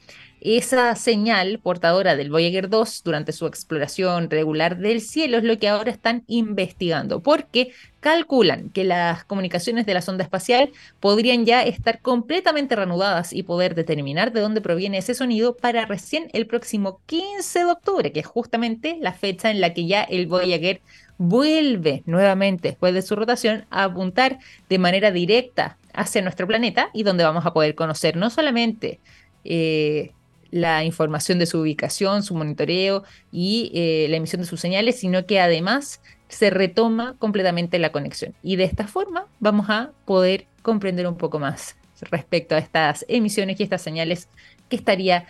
esa 0.46 0.96
señal 0.96 1.58
portadora 1.58 2.16
del 2.16 2.30
Voyager 2.30 2.70
2 2.70 3.02
durante 3.04 3.32
su 3.32 3.48
exploración 3.48 4.30
regular 4.30 4.78
del 4.78 5.02
cielo 5.02 5.40
es 5.40 5.44
lo 5.44 5.58
que 5.58 5.68
ahora 5.68 5.90
están 5.90 6.24
investigando, 6.28 7.24
porque 7.24 7.72
calculan 8.00 8.70
que 8.70 8.84
las 8.84 9.24
comunicaciones 9.24 9.88
de 9.88 9.96
la 9.96 10.04
sonda 10.04 10.24
espacial 10.24 10.70
podrían 11.00 11.46
ya 11.46 11.64
estar 11.64 12.00
completamente 12.00 12.76
reanudadas 12.76 13.34
y 13.34 13.42
poder 13.42 13.74
determinar 13.74 14.32
de 14.34 14.42
dónde 14.42 14.62
proviene 14.62 15.00
ese 15.00 15.16
sonido 15.16 15.58
para 15.58 15.88
recién 15.88 16.30
el 16.34 16.46
próximo 16.46 17.02
15 17.08 17.60
de 17.60 17.66
octubre, 17.66 18.12
que 18.12 18.20
es 18.20 18.28
justamente 18.28 18.98
la 19.02 19.14
fecha 19.14 19.50
en 19.50 19.62
la 19.62 19.74
que 19.74 19.88
ya 19.88 20.04
el 20.04 20.28
Voyager 20.28 20.82
vuelve 21.18 22.04
nuevamente 22.06 22.70
después 22.70 22.94
de 22.94 23.02
su 23.02 23.16
rotación 23.16 23.66
a 23.72 23.86
apuntar 23.86 24.38
de 24.70 24.78
manera 24.78 25.10
directa 25.10 25.80
hacia 25.94 26.22
nuestro 26.22 26.46
planeta 26.46 26.90
y 26.94 27.02
donde 27.02 27.24
vamos 27.24 27.46
a 27.46 27.54
poder 27.54 27.74
conocer 27.74 28.16
no 28.16 28.30
solamente 28.30 29.00
eh, 29.46 30.15
la 30.56 30.86
información 30.86 31.38
de 31.38 31.48
su 31.48 31.60
ubicación, 31.60 32.24
su 32.24 32.34
monitoreo 32.34 33.04
y 33.30 33.72
eh, 33.76 34.08
la 34.10 34.16
emisión 34.16 34.42
de 34.42 34.48
sus 34.48 34.62
señales, 34.62 34.98
sino 34.98 35.26
que 35.26 35.42
además 35.42 36.00
se 36.30 36.50
retoma 36.50 37.16
completamente 37.20 37.78
la 37.78 37.92
conexión. 37.92 38.34
Y 38.42 38.56
de 38.56 38.64
esta 38.64 38.88
forma 38.88 39.26
vamos 39.42 39.70
a 39.70 39.92
poder 40.06 40.48
comprender 40.62 41.08
un 41.08 41.18
poco 41.18 41.40
más 41.40 41.76
respecto 42.10 42.56
a 42.56 42.60
estas 42.60 43.04
emisiones 43.10 43.60
y 43.60 43.64
estas 43.64 43.82
señales 43.82 44.30
que 44.70 44.78
estaría 44.78 45.26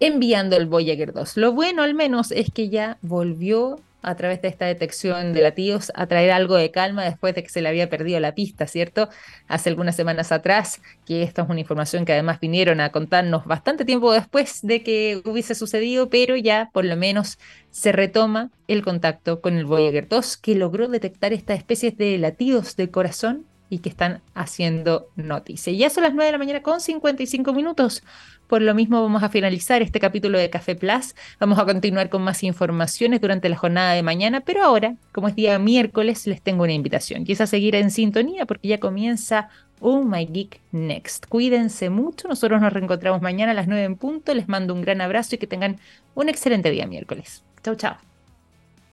enviando 0.00 0.56
el 0.56 0.66
Voyager 0.66 1.12
2. 1.12 1.36
Lo 1.36 1.52
bueno 1.52 1.84
al 1.84 1.94
menos 1.94 2.32
es 2.32 2.50
que 2.52 2.68
ya 2.68 2.98
volvió 3.00 3.78
a 4.04 4.14
través 4.16 4.42
de 4.42 4.48
esta 4.48 4.66
detección 4.66 5.32
de 5.32 5.42
latidos 5.42 5.90
a 5.94 6.06
traer 6.06 6.30
algo 6.30 6.56
de 6.56 6.70
calma 6.70 7.04
después 7.04 7.34
de 7.34 7.42
que 7.42 7.48
se 7.48 7.62
le 7.62 7.68
había 7.68 7.88
perdido 7.88 8.20
la 8.20 8.34
pista, 8.34 8.66
¿cierto? 8.66 9.08
Hace 9.48 9.70
algunas 9.70 9.96
semanas 9.96 10.32
atrás, 10.32 10.80
que 11.06 11.22
esta 11.22 11.42
es 11.42 11.48
una 11.48 11.60
información 11.60 12.04
que 12.04 12.12
además 12.12 12.40
vinieron 12.40 12.80
a 12.80 12.92
contarnos 12.92 13.44
bastante 13.46 13.84
tiempo 13.84 14.12
después 14.12 14.60
de 14.62 14.82
que 14.82 15.22
hubiese 15.24 15.54
sucedido, 15.54 16.08
pero 16.10 16.36
ya 16.36 16.70
por 16.72 16.84
lo 16.84 16.96
menos 16.96 17.38
se 17.70 17.92
retoma 17.92 18.50
el 18.68 18.82
contacto 18.82 19.40
con 19.40 19.56
el 19.56 19.64
Voyager 19.64 20.08
2, 20.08 20.36
que 20.36 20.54
logró 20.54 20.88
detectar 20.88 21.32
estas 21.32 21.58
especies 21.58 21.96
de 21.96 22.18
latidos 22.18 22.76
del 22.76 22.90
corazón 22.90 23.46
y 23.70 23.78
que 23.78 23.88
están 23.88 24.20
haciendo 24.34 25.08
noticia. 25.16 25.72
Ya 25.72 25.90
son 25.90 26.04
las 26.04 26.14
9 26.14 26.26
de 26.26 26.32
la 26.32 26.38
mañana 26.38 26.62
con 26.62 26.80
55 26.80 27.52
minutos. 27.52 28.02
Por 28.46 28.60
lo 28.62 28.74
mismo 28.74 29.02
vamos 29.02 29.22
a 29.22 29.30
finalizar 29.30 29.82
este 29.82 30.00
capítulo 30.00 30.38
de 30.38 30.50
Café 30.50 30.76
Plus. 30.76 31.14
Vamos 31.40 31.58
a 31.58 31.64
continuar 31.64 32.10
con 32.10 32.22
más 32.22 32.42
informaciones 32.42 33.20
durante 33.20 33.48
la 33.48 33.56
jornada 33.56 33.94
de 33.94 34.02
mañana, 34.02 34.40
pero 34.42 34.62
ahora, 34.62 34.96
como 35.12 35.28
es 35.28 35.34
día 35.34 35.58
miércoles, 35.58 36.26
les 36.26 36.42
tengo 36.42 36.64
una 36.64 36.72
invitación. 36.72 37.24
A 37.38 37.46
seguir 37.46 37.74
en 37.74 37.90
sintonía 37.90 38.46
porque 38.46 38.68
ya 38.68 38.78
comienza 38.78 39.48
Oh 39.80 40.02
My 40.02 40.26
Geek 40.26 40.60
Next. 40.72 41.26
Cuídense 41.26 41.90
mucho. 41.90 42.28
Nosotros 42.28 42.60
nos 42.60 42.72
reencontramos 42.72 43.22
mañana 43.22 43.52
a 43.52 43.54
las 43.54 43.66
9 43.66 43.82
en 43.82 43.96
punto. 43.96 44.34
Les 44.34 44.48
mando 44.48 44.72
un 44.72 44.82
gran 44.82 45.00
abrazo 45.00 45.34
y 45.34 45.38
que 45.38 45.46
tengan 45.46 45.80
un 46.14 46.28
excelente 46.28 46.70
día 46.70 46.86
miércoles. 46.86 47.44
Chau, 47.62 47.74
chao. 47.74 48.13